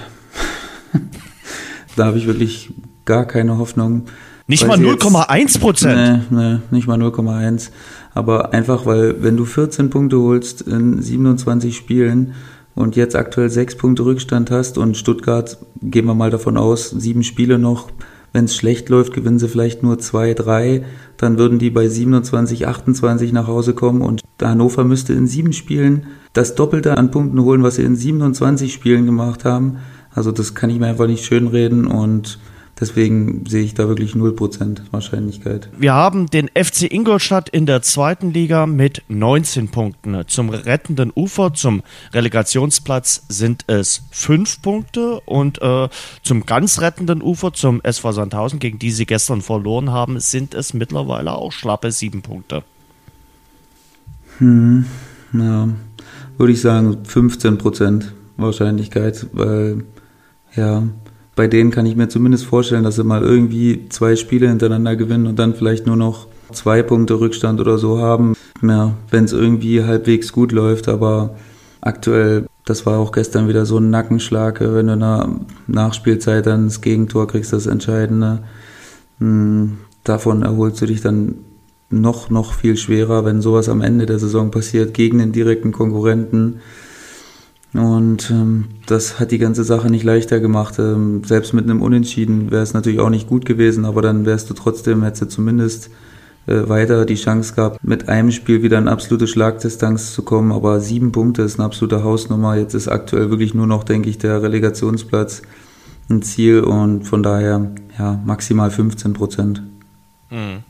da 1.96 2.06
habe 2.06 2.18
ich 2.18 2.26
wirklich 2.26 2.72
gar 3.04 3.24
keine 3.24 3.58
Hoffnung. 3.58 4.06
Nicht 4.48 4.66
mal 4.66 4.78
0,1 4.78 5.58
Prozent? 5.58 6.30
Nee, 6.30 6.38
nee, 6.38 6.58
nicht 6.70 6.86
mal 6.86 7.00
0,1. 7.00 7.70
Aber 8.14 8.52
einfach, 8.52 8.86
weil 8.86 9.22
wenn 9.22 9.36
du 9.36 9.44
14 9.44 9.90
Punkte 9.90 10.20
holst 10.20 10.62
in 10.62 11.02
27 11.02 11.76
Spielen 11.76 12.34
und 12.74 12.94
jetzt 12.94 13.16
aktuell 13.16 13.50
6 13.50 13.76
Punkte 13.76 14.04
Rückstand 14.04 14.50
hast 14.50 14.78
und 14.78 14.96
Stuttgart, 14.96 15.58
gehen 15.82 16.06
wir 16.06 16.14
mal 16.14 16.30
davon 16.30 16.56
aus, 16.56 16.90
sieben 16.90 17.24
Spiele 17.24 17.58
noch, 17.58 17.90
wenn 18.32 18.44
es 18.44 18.54
schlecht 18.54 18.88
läuft, 18.88 19.14
gewinnen 19.14 19.38
sie 19.38 19.48
vielleicht 19.48 19.82
nur 19.82 19.98
2, 19.98 20.34
3, 20.34 20.84
dann 21.16 21.38
würden 21.38 21.58
die 21.58 21.70
bei 21.70 21.88
27, 21.88 22.68
28 22.68 23.32
nach 23.32 23.48
Hause 23.48 23.74
kommen 23.74 24.02
und 24.02 24.22
Hannover 24.40 24.84
müsste 24.84 25.14
in 25.14 25.26
sieben 25.26 25.52
Spielen 25.52 26.06
das 26.34 26.54
Doppelte 26.54 26.98
an 26.98 27.10
Punkten 27.10 27.40
holen, 27.42 27.62
was 27.62 27.76
sie 27.76 27.82
in 27.82 27.96
27 27.96 28.72
Spielen 28.72 29.06
gemacht 29.06 29.44
haben. 29.44 29.78
Also 30.16 30.32
das 30.32 30.54
kann 30.54 30.70
ich 30.70 30.78
mir 30.78 30.86
einfach 30.86 31.06
nicht 31.06 31.26
schönreden 31.26 31.86
und 31.86 32.38
deswegen 32.80 33.44
sehe 33.46 33.62
ich 33.62 33.74
da 33.74 33.86
wirklich 33.86 34.14
0% 34.14 34.80
Wahrscheinlichkeit. 34.90 35.68
Wir 35.76 35.92
haben 35.92 36.28
den 36.28 36.48
FC 36.48 36.90
Ingolstadt 36.90 37.50
in 37.50 37.66
der 37.66 37.82
zweiten 37.82 38.32
Liga 38.32 38.64
mit 38.64 39.02
19 39.08 39.68
Punkten. 39.68 40.24
Zum 40.26 40.48
rettenden 40.48 41.12
Ufer, 41.14 41.52
zum 41.52 41.82
Relegationsplatz 42.14 43.24
sind 43.28 43.64
es 43.66 44.04
5 44.10 44.62
Punkte 44.62 45.20
und 45.26 45.60
äh, 45.60 45.90
zum 46.22 46.46
ganz 46.46 46.80
rettenden 46.80 47.20
Ufer, 47.20 47.52
zum 47.52 47.82
SV 47.82 48.12
Sandhausen, 48.12 48.58
gegen 48.58 48.78
die 48.78 48.92
sie 48.92 49.04
gestern 49.04 49.42
verloren 49.42 49.90
haben, 49.90 50.18
sind 50.18 50.54
es 50.54 50.72
mittlerweile 50.72 51.32
auch 51.32 51.52
schlappe 51.52 51.92
7 51.92 52.22
Punkte. 52.22 52.64
Hm, 54.38 54.86
ja, 55.34 55.68
würde 56.38 56.52
ich 56.54 56.60
sagen 56.62 57.02
15% 57.06 58.04
Wahrscheinlichkeit, 58.38 59.26
weil 59.34 59.84
ja, 60.56 60.82
bei 61.34 61.46
denen 61.46 61.70
kann 61.70 61.86
ich 61.86 61.96
mir 61.96 62.08
zumindest 62.08 62.46
vorstellen, 62.46 62.84
dass 62.84 62.96
sie 62.96 63.04
mal 63.04 63.22
irgendwie 63.22 63.88
zwei 63.90 64.16
Spiele 64.16 64.48
hintereinander 64.48 64.96
gewinnen 64.96 65.26
und 65.26 65.38
dann 65.38 65.54
vielleicht 65.54 65.86
nur 65.86 65.96
noch 65.96 66.26
zwei 66.52 66.82
Punkte 66.82 67.20
Rückstand 67.20 67.60
oder 67.60 67.78
so 67.78 67.98
haben. 67.98 68.34
Ja, 68.62 68.94
wenn 69.10 69.24
es 69.24 69.32
irgendwie 69.32 69.84
halbwegs 69.84 70.32
gut 70.32 70.52
läuft, 70.52 70.88
aber 70.88 71.36
aktuell, 71.82 72.46
das 72.64 72.86
war 72.86 72.98
auch 72.98 73.12
gestern 73.12 73.48
wieder 73.48 73.66
so 73.66 73.78
ein 73.78 73.90
Nackenschlag, 73.90 74.60
wenn 74.60 74.86
du 74.86 74.94
in 74.94 75.00
der 75.00 75.28
Nachspielzeit 75.66 76.46
dann 76.46 76.66
das 76.66 76.80
Gegentor 76.80 77.26
kriegst, 77.26 77.52
das 77.52 77.66
Entscheidende. 77.66 78.40
Hm, 79.18 79.78
davon 80.04 80.42
erholst 80.42 80.80
du 80.80 80.86
dich 80.86 81.02
dann 81.02 81.36
noch, 81.90 82.30
noch 82.30 82.54
viel 82.54 82.76
schwerer, 82.76 83.24
wenn 83.24 83.42
sowas 83.42 83.68
am 83.68 83.80
Ende 83.80 84.06
der 84.06 84.18
Saison 84.18 84.50
passiert, 84.50 84.94
gegen 84.94 85.18
den 85.18 85.32
direkten 85.32 85.72
Konkurrenten. 85.72 86.60
Und 87.72 88.30
ähm, 88.30 88.66
das 88.86 89.20
hat 89.20 89.32
die 89.32 89.38
ganze 89.38 89.64
Sache 89.64 89.90
nicht 89.90 90.04
leichter 90.04 90.40
gemacht. 90.40 90.78
Ähm, 90.78 91.24
selbst 91.24 91.52
mit 91.52 91.64
einem 91.64 91.82
Unentschieden 91.82 92.50
wäre 92.50 92.62
es 92.62 92.74
natürlich 92.74 93.00
auch 93.00 93.10
nicht 93.10 93.28
gut 93.28 93.44
gewesen, 93.44 93.84
aber 93.84 94.02
dann 94.02 94.24
wärst 94.24 94.48
du 94.48 94.54
trotzdem, 94.54 95.02
hättest 95.02 95.22
du 95.22 95.28
zumindest 95.28 95.90
äh, 96.46 96.68
weiter 96.68 97.04
die 97.04 97.16
Chance 97.16 97.54
gehabt, 97.54 97.82
mit 97.82 98.08
einem 98.08 98.30
Spiel 98.30 98.62
wieder 98.62 98.78
in 98.78 98.88
absolute 98.88 99.26
Schlagdistanz 99.26 100.14
zu 100.14 100.22
kommen. 100.22 100.52
Aber 100.52 100.80
sieben 100.80 101.12
Punkte 101.12 101.42
ist 101.42 101.58
eine 101.58 101.66
absolute 101.66 102.02
Hausnummer. 102.02 102.56
Jetzt 102.56 102.74
ist 102.74 102.88
aktuell 102.88 103.30
wirklich 103.30 103.52
nur 103.52 103.66
noch, 103.66 103.84
denke 103.84 104.08
ich, 104.08 104.18
der 104.18 104.42
Relegationsplatz 104.42 105.42
ein 106.08 106.22
Ziel 106.22 106.60
und 106.60 107.02
von 107.02 107.22
daher 107.22 107.72
ja 107.98 108.20
maximal 108.24 108.70
15 108.70 109.12
Prozent. 109.12 109.62
Mhm. 110.30 110.62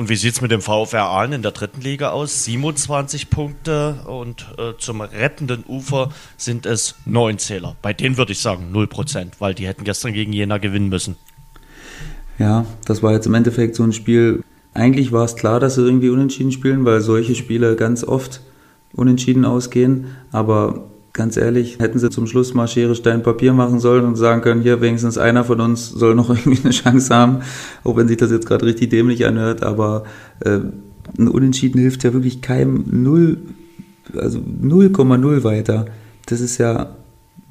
Und 0.00 0.08
wie 0.08 0.16
sieht 0.16 0.32
es 0.32 0.40
mit 0.40 0.50
dem 0.50 0.62
VfR 0.62 1.10
Aalen 1.10 1.34
in 1.34 1.42
der 1.42 1.52
dritten 1.52 1.82
Liga 1.82 2.08
aus? 2.08 2.46
27 2.46 3.28
Punkte 3.28 3.96
und 4.06 4.46
äh, 4.56 4.72
zum 4.78 5.02
rettenden 5.02 5.62
Ufer 5.68 6.08
sind 6.38 6.64
es 6.64 6.94
neun 7.04 7.36
Zähler. 7.36 7.76
Bei 7.82 7.92
denen 7.92 8.16
würde 8.16 8.32
ich 8.32 8.40
sagen 8.40 8.72
0 8.72 8.86
Prozent, 8.86 9.42
weil 9.42 9.52
die 9.52 9.66
hätten 9.66 9.84
gestern 9.84 10.14
gegen 10.14 10.32
Jena 10.32 10.56
gewinnen 10.56 10.88
müssen. 10.88 11.16
Ja, 12.38 12.64
das 12.86 13.02
war 13.02 13.12
jetzt 13.12 13.26
im 13.26 13.34
Endeffekt 13.34 13.76
so 13.76 13.82
ein 13.82 13.92
Spiel. 13.92 14.42
Eigentlich 14.72 15.12
war 15.12 15.26
es 15.26 15.36
klar, 15.36 15.60
dass 15.60 15.74
sie 15.74 15.82
irgendwie 15.82 16.08
unentschieden 16.08 16.50
spielen, 16.50 16.86
weil 16.86 17.02
solche 17.02 17.34
Spiele 17.34 17.76
ganz 17.76 18.02
oft 18.02 18.40
unentschieden 18.94 19.44
ausgehen. 19.44 20.16
Aber 20.32 20.89
Ganz 21.12 21.36
ehrlich, 21.36 21.80
hätten 21.80 21.98
sie 21.98 22.08
zum 22.08 22.28
Schluss 22.28 22.54
mal 22.54 22.68
Schere, 22.68 22.94
Stein, 22.94 23.24
Papier 23.24 23.52
machen 23.52 23.80
sollen 23.80 24.04
und 24.04 24.14
sagen 24.14 24.42
können, 24.42 24.62
hier 24.62 24.80
wenigstens 24.80 25.18
einer 25.18 25.42
von 25.42 25.60
uns 25.60 25.90
soll 25.90 26.14
noch 26.14 26.30
irgendwie 26.30 26.62
eine 26.62 26.70
Chance 26.70 27.14
haben, 27.14 27.38
auch 27.82 27.96
wenn 27.96 28.06
sich 28.06 28.16
das 28.16 28.30
jetzt 28.30 28.46
gerade 28.46 28.64
richtig 28.64 28.90
dämlich 28.90 29.26
anhört, 29.26 29.64
aber 29.64 30.04
äh, 30.40 30.60
ein 31.18 31.28
Unentschieden 31.28 31.80
hilft 31.80 32.04
ja 32.04 32.12
wirklich 32.12 32.42
keinem 32.42 32.84
null, 32.90 33.38
also 34.16 34.38
0,0 34.38 35.42
weiter. 35.42 35.86
Das 36.26 36.40
ist 36.40 36.58
ja, 36.58 36.94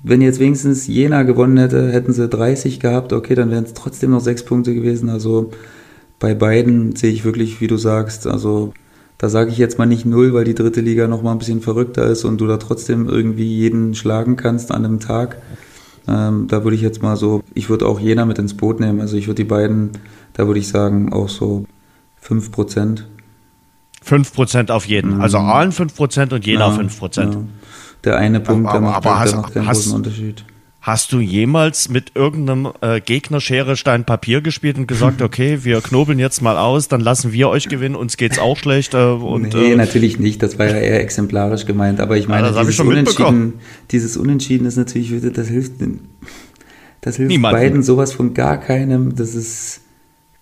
wenn 0.04 0.22
jetzt 0.22 0.40
wenigstens 0.40 0.88
Jena 0.88 1.24
gewonnen 1.24 1.58
hätte, 1.58 1.92
hätten 1.92 2.14
sie 2.14 2.30
30 2.30 2.80
gehabt, 2.80 3.12
okay, 3.12 3.36
dann 3.36 3.52
wären 3.52 3.66
es 3.66 3.74
trotzdem 3.74 4.12
noch 4.12 4.22
sechs 4.22 4.44
Punkte 4.44 4.74
gewesen. 4.74 5.10
Also 5.10 5.52
bei 6.20 6.34
beiden 6.34 6.96
sehe 6.96 7.12
ich 7.12 7.26
wirklich, 7.26 7.60
wie 7.60 7.68
du 7.68 7.76
sagst, 7.76 8.26
also 8.26 8.74
da 9.20 9.28
sage 9.28 9.52
ich 9.52 9.58
jetzt 9.58 9.78
mal 9.78 9.86
nicht 9.86 10.06
null, 10.06 10.34
weil 10.34 10.46
die 10.46 10.56
dritte 10.56 10.80
Liga 10.80 11.08
noch 11.08 11.22
mal 11.22 11.34
ein 11.34 11.40
bisschen 11.40 11.62
verrückter 11.62 12.06
ist 12.06 12.24
und 12.24 12.40
du 12.40 12.48
da 12.48 12.56
trotzdem 12.56 13.08
irgendwie 13.08 13.54
jeden 13.54 13.94
schlagen 13.94 14.38
kannst 14.38 14.72
an 14.72 14.86
einem 14.86 15.02
Tag. 15.02 15.42
Ähm, 16.08 16.48
da 16.48 16.64
würde 16.64 16.76
ich 16.76 16.82
jetzt 16.82 17.04
mal 17.04 17.18
so, 17.18 17.44
ich 17.54 17.70
würde 17.70 17.86
auch 17.86 18.00
Jena 18.00 18.24
mit 18.26 18.40
ins 18.40 18.56
Boot 18.56 18.80
nehmen. 18.80 19.02
Also 19.02 19.18
ich 19.18 19.28
würde 19.28 19.44
die 19.44 19.50
beiden, 19.50 19.92
da 20.34 20.48
würde 20.48 20.62
ich 20.62 20.70
sagen, 20.70 21.12
auch 21.12 21.28
so 21.28 21.66
5 22.22 22.50
Prozent. 22.54 23.08
5 24.04 24.34
Prozent 24.34 24.72
auf 24.72 24.86
jeden. 24.86 25.16
Mhm. 25.16 25.22
Also 25.22 25.38
Aalen 25.38 25.74
5 25.74 25.94
Prozent 25.94 26.32
und 26.32 26.46
Jena 26.46 26.70
ja, 26.70 26.72
5 26.72 26.98
Prozent. 26.98 27.34
Ja. 27.36 27.42
Der 28.06 28.18
eine 28.18 28.40
Punkt, 28.40 28.70
aber, 28.70 28.80
der 28.80 28.88
macht, 28.88 28.96
aber 29.06 29.20
hast, 29.20 29.32
der 29.34 29.42
macht 29.42 29.54
keinen 29.54 29.68
hast, 29.68 29.78
großen 29.80 29.96
Unterschied. 29.96 30.46
Hast 30.82 31.12
du 31.12 31.20
jemals 31.20 31.90
mit 31.90 32.14
irgendeinem 32.16 32.72
äh, 32.80 33.02
Gegner 33.02 33.42
Schere, 33.42 33.76
Stein, 33.76 34.06
Papier 34.06 34.40
gespielt 34.40 34.78
und 34.78 34.88
gesagt, 34.88 35.22
okay, 35.22 35.60
wir 35.64 35.82
knobeln 35.82 36.20
jetzt 36.20 36.42
mal 36.42 36.58
aus, 36.58 36.88
dann 36.88 37.02
lassen 37.02 37.34
wir 37.34 37.50
euch 37.50 37.68
gewinnen, 37.68 37.96
uns 37.96 38.16
geht's 38.16 38.40
auch 38.40 38.58
schlecht? 38.58 38.94
Äh, 38.94 39.12
und, 39.12 39.54
nee, 39.54 39.74
äh, 39.74 39.76
natürlich 39.76 40.20
nicht, 40.20 40.42
das 40.42 40.58
war 40.58 40.68
ja 40.68 40.78
eher 40.78 41.02
exemplarisch 41.02 41.66
gemeint, 41.66 42.00
aber 42.00 42.18
ich 42.18 42.30
meine, 42.30 42.48
ja, 42.48 42.62
dieses, 42.62 42.80
Unentschieden, 42.80 43.54
dieses 43.92 44.16
Unentschieden 44.16 44.66
ist 44.66 44.78
natürlich, 44.78 45.12
das 45.34 45.50
hilft, 45.50 45.74
das 47.02 47.18
hilft 47.18 47.30
Niemanden. 47.30 47.58
beiden 47.58 47.84
sowas 47.84 48.14
von 48.14 48.34
gar 48.34 48.58
keinem, 48.58 49.16
das 49.16 49.36
ist, 49.36 49.82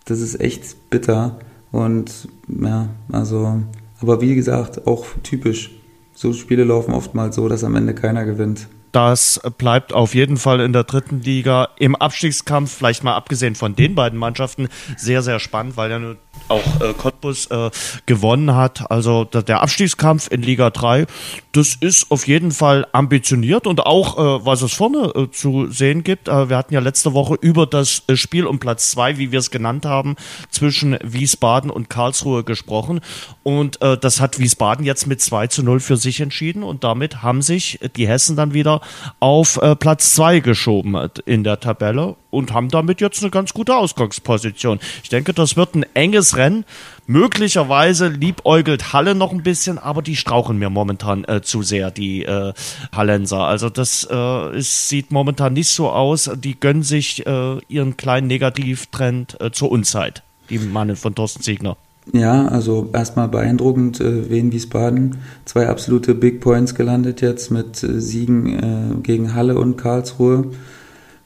das 0.06 0.22
ist 0.22 0.40
echt 0.40 0.90
bitter 0.92 1.40
und 1.72 2.28
ja, 2.48 2.90
also, 3.12 3.62
aber 4.00 4.22
wie 4.22 4.36
gesagt, 4.36 4.86
auch 4.86 5.08
typisch. 5.24 5.72
So 6.14 6.34
Spiele 6.34 6.64
laufen 6.64 6.94
oftmals 6.94 7.36
so, 7.36 7.48
dass 7.48 7.64
am 7.64 7.76
Ende 7.76 7.94
keiner 7.94 8.26
gewinnt. 8.26 8.68
Das 8.98 9.40
bleibt 9.60 9.94
auf 9.94 10.16
jeden 10.16 10.38
Fall 10.38 10.60
in 10.60 10.74
der 10.74 10.84
dritten 10.84 11.22
Liga 11.22 11.70
im 11.78 11.96
Abstiegskampf, 11.96 12.74
vielleicht 12.74 13.04
mal 13.04 13.14
abgesehen 13.14 13.54
von 13.54 13.76
den 13.76 13.94
beiden 13.94 14.18
Mannschaften, 14.18 14.70
sehr, 14.98 15.22
sehr 15.22 15.40
spannend, 15.40 15.78
weil 15.78 15.92
ja 15.92 16.00
nur 16.00 16.18
auch 16.48 16.82
äh, 16.82 16.94
Cottbus 16.94 17.48
äh, 17.48 17.70
gewonnen 18.06 18.56
hat. 18.56 18.90
Also 18.90 19.26
der, 19.26 19.62
Abstiegskampf 19.62 20.30
in 20.32 20.42
Liga 20.42 20.70
3, 20.70 21.06
das 21.52 21.76
ist 21.76 22.12
auf 22.12 22.28
jeden 22.28 22.52
Fall 22.52 22.88
ambitioniert 22.92 23.68
und 23.68 23.86
auch, 23.86 24.18
äh, 24.18 24.46
was 24.46 24.62
es 24.62 24.74
vorne 24.74 25.12
äh, 25.16 25.32
zu 25.32 25.70
sehen 25.70 26.04
gibt. 26.04 26.28
Äh, 26.28 26.50
wir 26.50 26.58
hatten 26.58 26.74
ja 26.74 26.80
letzte 26.80 27.14
Woche 27.14 27.36
über 27.42 27.66
das 27.66 28.04
äh, 28.08 28.16
Spiel 28.16 28.46
um 28.46 28.60
Platz 28.60 28.92
2, 28.92 29.18
wie 29.18 29.32
wir 29.32 29.40
es 29.40 29.52
genannt 29.52 29.86
haben, 29.86 30.16
zwischen 30.50 30.98
Wiesbaden 31.04 31.70
und 31.70 31.90
Karlsruhe 31.90 32.44
gesprochen. 32.44 33.02
Und 33.44 33.80
das 33.82 34.20
hat 34.20 34.40
Wiesbaden 34.40 34.86
jetzt 34.86 35.08
mit 35.08 35.22
2 35.22 35.48
zu 35.48 35.64
0 35.64 35.80
für 35.80 35.96
sich 35.96 36.20
entschieden 36.20 36.64
und 36.64 36.84
damit 36.84 37.24
haben 37.24 37.42
sich 37.42 37.80
die 37.96 38.08
Hessen 38.08 38.36
dann 38.36 38.54
wieder 38.54 38.82
auf 39.20 39.60
Platz 39.80 40.14
2 40.14 40.40
geschoben 40.40 41.10
in 41.26 41.44
der 41.44 41.60
Tabelle 41.60 42.16
und 42.30 42.54
haben 42.54 42.70
damit 42.70 43.02
jetzt 43.02 43.22
eine 43.22 43.32
ganz 43.32 43.54
gute 43.54 43.76
Ausgangsposition. 43.76 44.80
Ich 45.04 45.10
denke, 45.10 45.34
das 45.34 45.56
wird 45.56 45.76
ein 45.76 45.86
enges 45.94 46.38
Rennen. 46.38 46.66
Möglicherweise 47.08 48.10
liebäugelt 48.10 48.94
Halle 48.94 49.16
noch 49.16 49.32
ein 49.32 49.44
bisschen, 49.44 49.78
aber 49.78 50.02
die 50.02 50.16
strauchen 50.16 50.58
mir 50.58 50.70
momentan 50.70 51.24
äh, 51.24 51.42
zu 51.42 51.64
sehr, 51.64 51.90
die 51.90 52.26
äh, 52.26 52.54
Hallenser. 52.94 53.46
Also 53.46 53.70
das 53.70 54.08
äh, 54.10 54.58
ist, 54.58 54.90
sieht 54.90 55.12
momentan 55.12 55.54
nicht 55.54 55.70
so 55.70 55.90
aus. 55.90 56.30
Die 56.36 56.60
gönnen 56.60 56.84
sich 56.84 57.26
äh, 57.26 57.58
ihren 57.70 57.98
kleinen 57.98 58.28
Negativtrend 58.28 59.40
äh, 59.40 59.52
zur 59.52 59.72
Unzeit, 59.72 60.22
die 60.50 60.60
Mannen 60.60 60.96
von 60.96 61.16
Thorsten 61.16 61.44
Siegner. 61.44 61.78
Ja, 62.14 62.48
also 62.48 62.90
erstmal 62.94 63.28
beeindruckend, 63.28 64.00
äh, 64.00 64.30
Wien 64.30 64.52
Wiesbaden, 64.52 65.18
zwei 65.46 65.68
absolute 65.68 66.16
Big 66.16 66.40
Points 66.40 66.74
gelandet 66.74 67.22
jetzt 67.22 67.52
mit 67.52 67.84
äh, 67.84 68.00
Siegen 68.00 68.46
äh, 68.48 69.02
gegen 69.04 69.34
Halle 69.34 69.58
und 69.58 69.78
Karlsruhe. 69.78 70.52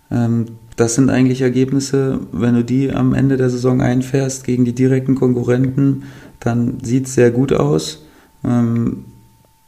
Ähm, 0.10 0.46
das 0.76 0.96
sind 0.96 1.10
eigentlich 1.10 1.42
Ergebnisse, 1.42 2.20
wenn 2.32 2.56
du 2.56 2.64
die 2.64 2.92
am 2.92 3.14
Ende 3.14 3.38
der 3.38 3.50
Saison 3.50 3.82
einfährst 3.82 4.44
gegen 4.44 4.66
die 4.66 4.74
direkten 4.74 5.16
Konkurrenten, 5.16 6.04
dann 6.40 6.80
sieht 6.82 7.06
es 7.06 7.14
sehr 7.14 7.30
gut 7.30 7.54
aus. 7.54 8.06
Ähm, 8.44 9.06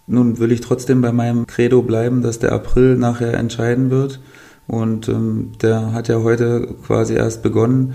nun 0.07 0.39
will 0.39 0.51
ich 0.51 0.61
trotzdem 0.61 1.01
bei 1.01 1.11
meinem 1.11 1.45
Credo 1.45 1.81
bleiben, 1.81 2.21
dass 2.21 2.39
der 2.39 2.51
April 2.51 2.97
nachher 2.97 3.35
entscheiden 3.35 3.89
wird. 3.89 4.19
Und 4.67 5.07
ähm, 5.09 5.51
der 5.61 5.93
hat 5.93 6.07
ja 6.07 6.21
heute 6.23 6.75
quasi 6.85 7.13
erst 7.13 7.43
begonnen. 7.43 7.93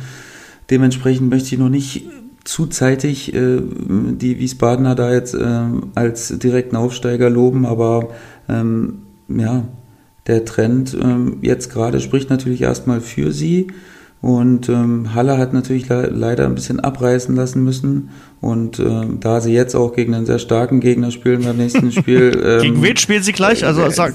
Dementsprechend 0.70 1.30
möchte 1.30 1.54
ich 1.54 1.58
noch 1.58 1.70
nicht 1.70 2.06
zu 2.48 2.66
zeitig 2.66 3.34
äh, 3.34 3.58
die 3.60 4.38
Wiesbadener 4.38 4.94
da 4.94 5.12
jetzt 5.12 5.34
äh, 5.34 5.64
als 5.94 6.38
direkten 6.38 6.76
Aufsteiger 6.76 7.28
loben, 7.28 7.66
aber 7.66 8.08
ähm, 8.48 9.00
ja, 9.28 9.64
der 10.26 10.46
Trend 10.46 10.96
ähm, 10.98 11.38
jetzt 11.42 11.70
gerade 11.70 12.00
spricht 12.00 12.30
natürlich 12.30 12.62
erstmal 12.62 13.02
für 13.02 13.32
sie. 13.32 13.66
Und 14.22 14.70
ähm, 14.70 15.14
Halle 15.14 15.36
hat 15.36 15.52
natürlich 15.52 15.90
le 15.90 16.06
leider 16.06 16.46
ein 16.46 16.54
bisschen 16.54 16.80
abreißen 16.80 17.36
lassen 17.36 17.62
müssen. 17.62 18.08
Und 18.40 18.80
ähm, 18.80 19.20
da 19.20 19.42
sie 19.42 19.52
jetzt 19.52 19.76
auch 19.76 19.94
gegen 19.94 20.14
einen 20.14 20.26
sehr 20.26 20.38
starken 20.38 20.80
Gegner 20.80 21.10
spielen 21.10 21.44
beim 21.44 21.58
nächsten 21.58 21.92
Spiel. 21.98 22.32
Ähm, 22.42 22.62
gegen 22.62 22.82
wen 22.82 22.96
spielen 22.96 23.22
sie 23.22 23.32
gleich? 23.32 23.66
Also 23.66 23.82
äh, 23.82 23.90
sag. 23.90 24.14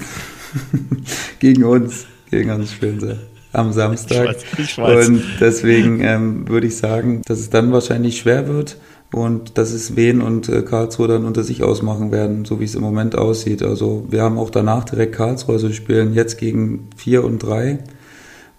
gegen 1.38 1.62
uns. 1.62 2.06
Gegen 2.30 2.50
uns 2.50 2.72
spielen 2.72 2.98
sie 2.98 3.16
am 3.54 3.72
Samstag. 3.72 4.36
Ich 4.36 4.58
weiß, 4.58 4.58
ich 4.58 4.78
weiß. 4.78 5.08
Und 5.08 5.22
deswegen 5.40 6.00
ähm, 6.00 6.48
würde 6.48 6.66
ich 6.66 6.76
sagen, 6.76 7.22
dass 7.26 7.38
es 7.38 7.50
dann 7.50 7.72
wahrscheinlich 7.72 8.18
schwer 8.18 8.48
wird 8.48 8.76
und 9.12 9.58
dass 9.58 9.72
es 9.72 9.96
Wien 9.96 10.20
und 10.20 10.48
äh, 10.48 10.62
Karlsruhe 10.62 11.08
dann 11.08 11.24
unter 11.24 11.44
sich 11.44 11.62
ausmachen 11.62 12.10
werden, 12.10 12.44
so 12.44 12.60
wie 12.60 12.64
es 12.64 12.74
im 12.74 12.82
Moment 12.82 13.16
aussieht. 13.16 13.62
Also 13.62 14.06
wir 14.10 14.22
haben 14.22 14.38
auch 14.38 14.50
danach 14.50 14.84
direkt 14.84 15.14
Karlsruhe, 15.14 15.54
also 15.54 15.68
wir 15.68 15.74
spielen 15.74 16.14
jetzt 16.14 16.38
gegen 16.38 16.90
vier 16.96 17.24
und 17.24 17.38
drei 17.38 17.78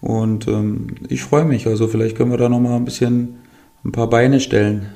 und 0.01 0.47
ähm, 0.47 0.95
ich 1.09 1.23
freue 1.23 1.45
mich. 1.45 1.67
Also 1.67 1.87
vielleicht 1.87 2.15
können 2.15 2.31
wir 2.31 2.37
da 2.37 2.47
nochmal 2.47 2.75
ein 2.75 2.85
bisschen 2.85 3.37
ein 3.83 3.91
paar 3.91 4.09
Beine 4.09 4.39
stellen. 4.39 4.87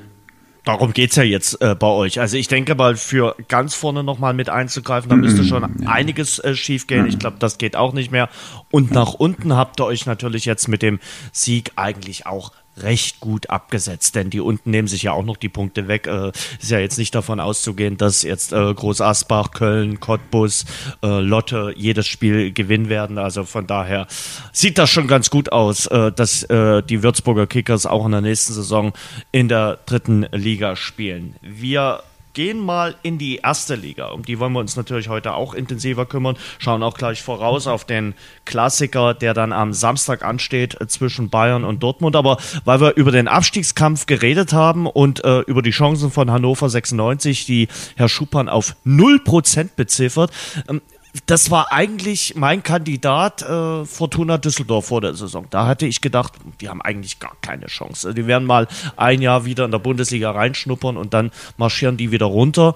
Darum 0.64 0.92
geht 0.92 1.10
es 1.10 1.16
ja 1.16 1.22
jetzt 1.22 1.60
äh, 1.62 1.74
bei 1.74 1.86
euch. 1.86 2.20
Also 2.20 2.36
ich 2.36 2.48
denke 2.48 2.74
mal, 2.74 2.96
für 2.96 3.34
ganz 3.48 3.74
vorne 3.74 4.04
nochmal 4.04 4.34
mit 4.34 4.50
einzugreifen, 4.50 5.08
da 5.08 5.16
müsste 5.16 5.44
schon 5.44 5.62
ja. 5.62 5.90
einiges 5.90 6.38
äh, 6.38 6.54
schief 6.54 6.86
gehen. 6.86 7.06
Ich 7.06 7.18
glaube, 7.18 7.36
das 7.38 7.58
geht 7.58 7.76
auch 7.76 7.92
nicht 7.92 8.10
mehr. 8.10 8.28
Und 8.70 8.90
nach 8.90 9.14
unten 9.14 9.56
habt 9.56 9.80
ihr 9.80 9.86
euch 9.86 10.06
natürlich 10.06 10.44
jetzt 10.44 10.68
mit 10.68 10.82
dem 10.82 11.00
Sieg 11.32 11.72
eigentlich 11.76 12.26
auch 12.26 12.52
recht 12.76 13.20
gut 13.20 13.50
abgesetzt, 13.50 14.14
denn 14.14 14.30
die 14.30 14.40
unten 14.40 14.70
nehmen 14.70 14.88
sich 14.88 15.02
ja 15.02 15.12
auch 15.12 15.24
noch 15.24 15.36
die 15.36 15.48
Punkte 15.48 15.88
weg. 15.88 16.06
Äh, 16.06 16.32
ist 16.60 16.70
ja 16.70 16.78
jetzt 16.78 16.98
nicht 16.98 17.14
davon 17.14 17.40
auszugehen, 17.40 17.96
dass 17.96 18.22
jetzt 18.22 18.52
äh, 18.52 18.74
Groß 18.74 19.00
Asbach, 19.00 19.50
Köln, 19.52 20.00
Cottbus, 20.00 20.64
äh, 21.02 21.20
Lotte 21.20 21.72
jedes 21.76 22.06
Spiel 22.06 22.52
gewinnen 22.52 22.88
werden. 22.88 23.18
Also 23.18 23.44
von 23.44 23.66
daher 23.66 24.06
sieht 24.52 24.78
das 24.78 24.90
schon 24.90 25.08
ganz 25.08 25.30
gut 25.30 25.52
aus, 25.52 25.86
äh, 25.86 26.12
dass 26.12 26.42
äh, 26.44 26.82
die 26.82 27.02
Würzburger 27.02 27.46
Kickers 27.46 27.86
auch 27.86 28.06
in 28.06 28.12
der 28.12 28.20
nächsten 28.20 28.52
Saison 28.52 28.92
in 29.32 29.48
der 29.48 29.78
dritten 29.86 30.26
Liga 30.32 30.76
spielen. 30.76 31.36
Wir 31.42 32.02
gehen 32.40 32.58
mal 32.58 32.94
in 33.02 33.18
die 33.18 33.36
erste 33.36 33.74
Liga. 33.74 34.06
Um 34.12 34.22
die 34.22 34.38
wollen 34.38 34.54
wir 34.54 34.60
uns 34.60 34.74
natürlich 34.74 35.10
heute 35.10 35.34
auch 35.34 35.52
intensiver 35.52 36.06
kümmern. 36.06 36.38
Schauen 36.58 36.82
auch 36.82 36.96
gleich 36.96 37.20
voraus 37.20 37.66
auf 37.66 37.84
den 37.84 38.14
Klassiker, 38.46 39.12
der 39.12 39.34
dann 39.34 39.52
am 39.52 39.74
Samstag 39.74 40.24
ansteht 40.24 40.74
zwischen 40.86 41.28
Bayern 41.28 41.64
und 41.64 41.82
Dortmund. 41.82 42.16
Aber 42.16 42.38
weil 42.64 42.80
wir 42.80 42.96
über 42.96 43.12
den 43.12 43.28
Abstiegskampf 43.28 44.06
geredet 44.06 44.54
haben 44.54 44.86
und 44.86 45.22
äh, 45.22 45.40
über 45.40 45.60
die 45.60 45.70
Chancen 45.70 46.10
von 46.10 46.30
Hannover 46.30 46.70
96, 46.70 47.44
die 47.44 47.68
Herr 47.96 48.08
Schuppan 48.08 48.48
auf 48.48 48.74
0% 48.86 49.72
beziffert, 49.76 50.30
ähm, 50.66 50.80
das 51.26 51.50
war 51.50 51.72
eigentlich 51.72 52.34
mein 52.36 52.62
Kandidat 52.62 53.42
äh, 53.42 53.84
Fortuna 53.84 54.38
Düsseldorf 54.38 54.86
vor 54.86 55.00
der 55.00 55.14
Saison. 55.14 55.46
Da 55.50 55.66
hatte 55.66 55.86
ich 55.86 56.00
gedacht, 56.00 56.34
die 56.60 56.68
haben 56.68 56.80
eigentlich 56.80 57.18
gar 57.18 57.36
keine 57.40 57.66
Chance. 57.66 58.14
Die 58.14 58.26
werden 58.26 58.46
mal 58.46 58.68
ein 58.96 59.20
Jahr 59.20 59.44
wieder 59.44 59.64
in 59.64 59.70
der 59.70 59.78
Bundesliga 59.78 60.30
reinschnuppern 60.30 60.96
und 60.96 61.12
dann 61.12 61.30
marschieren 61.56 61.96
die 61.96 62.12
wieder 62.12 62.26
runter. 62.26 62.74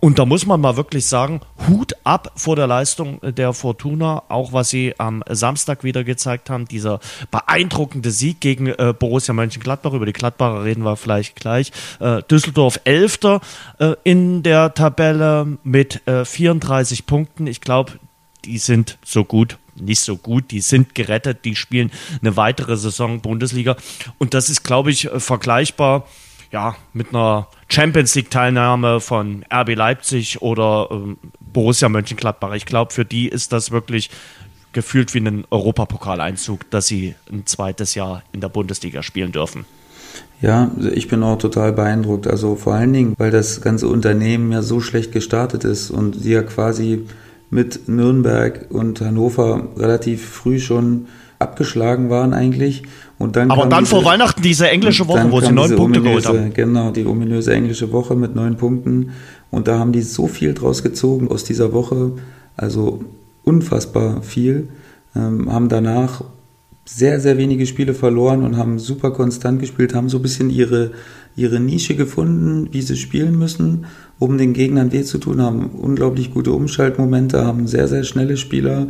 Und 0.00 0.18
da 0.18 0.24
muss 0.24 0.46
man 0.46 0.60
mal 0.60 0.76
wirklich 0.76 1.06
sagen, 1.06 1.40
Hut 1.68 1.94
ab 2.04 2.32
vor 2.34 2.56
der 2.56 2.66
Leistung 2.66 3.20
der 3.22 3.52
Fortuna, 3.52 4.22
auch 4.28 4.52
was 4.52 4.70
sie 4.70 4.94
am 4.98 5.22
Samstag 5.28 5.84
wieder 5.84 6.04
gezeigt 6.04 6.48
haben. 6.48 6.66
Dieser 6.66 7.00
beeindruckende 7.30 8.10
Sieg 8.10 8.40
gegen 8.40 8.68
äh, 8.68 8.94
Borussia 8.98 9.34
Mönchengladbach. 9.34 9.92
Über 9.92 10.06
die 10.06 10.14
Gladbacher 10.14 10.64
reden 10.64 10.84
wir 10.84 10.96
vielleicht 10.96 11.36
gleich. 11.36 11.70
Äh, 12.00 12.22
Düsseldorf 12.30 12.80
Elfter 12.84 13.40
äh, 13.78 13.94
in 14.02 14.42
der 14.42 14.72
Tabelle 14.74 15.58
mit 15.64 16.00
34 16.06 17.00
äh, 17.00 17.02
Punkten. 17.02 17.46
Ich 17.46 17.60
glaube, 17.60 17.92
die 18.46 18.58
sind 18.58 18.98
so 19.04 19.24
gut 19.24 19.58
nicht 19.76 20.00
so 20.00 20.16
gut, 20.16 20.50
die 20.50 20.60
sind 20.60 20.94
gerettet, 20.94 21.44
die 21.44 21.56
spielen 21.56 21.90
eine 22.20 22.36
weitere 22.36 22.76
Saison 22.76 23.20
Bundesliga 23.20 23.76
und 24.18 24.34
das 24.34 24.50
ist, 24.50 24.62
glaube 24.62 24.90
ich, 24.90 25.06
äh, 25.06 25.20
vergleichbar 25.20 26.06
ja, 26.52 26.74
mit 26.92 27.14
einer 27.14 27.46
Champions 27.68 28.14
League-Teilnahme 28.14 29.00
von 29.00 29.44
RB 29.52 29.74
Leipzig 29.76 30.42
oder 30.42 30.88
ähm, 30.90 31.16
Borussia 31.40 31.88
Mönchengladbach. 31.88 32.54
Ich 32.54 32.66
glaube, 32.66 32.92
für 32.92 33.04
die 33.04 33.28
ist 33.28 33.52
das 33.52 33.70
wirklich 33.70 34.10
gefühlt 34.72 35.14
wie 35.14 35.18
ein 35.20 35.44
Europapokaleinzug, 35.50 36.70
dass 36.70 36.86
sie 36.86 37.14
ein 37.30 37.46
zweites 37.46 37.94
Jahr 37.94 38.22
in 38.32 38.40
der 38.40 38.48
Bundesliga 38.48 39.02
spielen 39.02 39.32
dürfen. 39.32 39.64
Ja, 40.40 40.70
ich 40.92 41.08
bin 41.08 41.22
auch 41.22 41.38
total 41.38 41.72
beeindruckt. 41.72 42.26
Also 42.26 42.56
vor 42.56 42.74
allen 42.74 42.92
Dingen, 42.92 43.14
weil 43.18 43.30
das 43.30 43.60
ganze 43.60 43.88
Unternehmen 43.88 44.52
ja 44.52 44.62
so 44.62 44.80
schlecht 44.80 45.12
gestartet 45.12 45.64
ist 45.64 45.90
und 45.90 46.14
sie 46.14 46.32
ja 46.32 46.42
quasi 46.42 47.06
mit 47.50 47.88
Nürnberg 47.88 48.66
und 48.70 49.00
Hannover 49.00 49.68
relativ 49.76 50.26
früh 50.26 50.58
schon 50.58 51.06
abgeschlagen 51.38 52.10
waren 52.10 52.32
eigentlich. 52.32 52.84
Und 53.20 53.36
dann 53.36 53.50
Aber 53.50 53.66
dann 53.66 53.84
diese, 53.84 53.96
vor 53.96 54.04
Weihnachten 54.06 54.40
diese 54.40 54.70
englische 54.70 55.06
Woche, 55.06 55.30
wo 55.30 55.42
sie 55.42 55.52
neun 55.52 55.76
Punkte 55.76 56.00
geholt 56.00 56.26
haben. 56.26 56.54
Genau, 56.54 56.90
die 56.90 57.04
ominöse 57.04 57.52
englische 57.52 57.92
Woche 57.92 58.16
mit 58.16 58.34
neun 58.34 58.56
Punkten. 58.56 59.10
Und 59.50 59.68
da 59.68 59.78
haben 59.78 59.92
die 59.92 60.00
so 60.00 60.26
viel 60.26 60.54
draus 60.54 60.82
gezogen 60.82 61.28
aus 61.28 61.44
dieser 61.44 61.74
Woche. 61.74 62.12
Also 62.56 63.04
unfassbar 63.44 64.22
viel. 64.22 64.68
ähm, 65.14 65.52
haben 65.52 65.68
danach 65.68 66.22
sehr, 66.86 67.20
sehr 67.20 67.36
wenige 67.36 67.66
Spiele 67.66 67.92
verloren 67.92 68.42
und 68.42 68.56
haben 68.56 68.78
super 68.78 69.10
konstant 69.10 69.60
gespielt, 69.60 69.94
haben 69.94 70.08
so 70.08 70.18
ein 70.18 70.22
bisschen 70.22 70.48
ihre, 70.48 70.92
ihre 71.36 71.60
Nische 71.60 71.94
gefunden, 71.96 72.68
wie 72.72 72.82
sie 72.82 72.96
spielen 72.96 73.38
müssen, 73.38 73.84
um 74.18 74.38
den 74.38 74.54
Gegnern 74.54 74.92
weh 74.92 75.02
zu 75.02 75.18
tun, 75.18 75.42
haben 75.42 75.66
unglaublich 75.66 76.32
gute 76.32 76.52
Umschaltmomente, 76.52 77.44
haben 77.44 77.66
sehr, 77.66 77.86
sehr 77.86 78.04
schnelle 78.04 78.36
Spieler, 78.36 78.88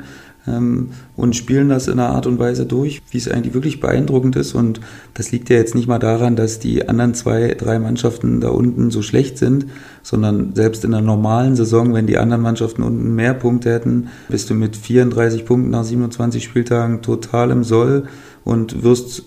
ähm, 0.51 0.91
und 1.17 1.37
spielen 1.37 1.69
das 1.69 1.87
in 1.87 1.95
einer 1.95 2.11
Art 2.11 2.27
und 2.27 2.39
Weise 2.39 2.67
durch, 2.67 3.03
wie 3.11 3.19
es 3.19 3.29
eigentlich 3.29 3.55
wirklich 3.55 3.81
beeindruckend 3.81 4.37
ist. 4.37 4.55
Und 4.55 4.81
das 5.15 5.31
liegt 5.31 5.51
ja 5.51 5.57
jetzt 5.57 5.75
nicht 5.75 5.89
mal 5.89 5.99
daran, 5.99 6.37
dass 6.37 6.59
die 6.59 6.89
anderen 6.89 7.15
zwei, 7.15 7.55
drei 7.59 7.79
Mannschaften 7.79 8.41
da 8.41 8.49
unten 8.49 8.91
so 8.91 9.03
schlecht 9.03 9.39
sind, 9.39 9.67
sondern 10.03 10.55
selbst 10.55 10.85
in 10.85 10.95
einer 10.95 11.05
normalen 11.05 11.57
Saison, 11.57 11.95
wenn 11.95 12.07
die 12.07 12.19
anderen 12.19 12.43
Mannschaften 12.43 12.83
unten 12.83 13.15
mehr 13.15 13.35
Punkte 13.35 13.73
hätten, 13.73 14.09
bist 14.29 14.51
du 14.51 14.55
mit 14.55 14.77
34 14.77 15.45
Punkten 15.45 15.71
nach 15.71 15.85
27 15.85 16.43
Spieltagen 16.43 17.03
total 17.03 17.51
im 17.51 17.65
Soll 17.65 18.05
und 18.45 18.83
wirst 18.83 19.25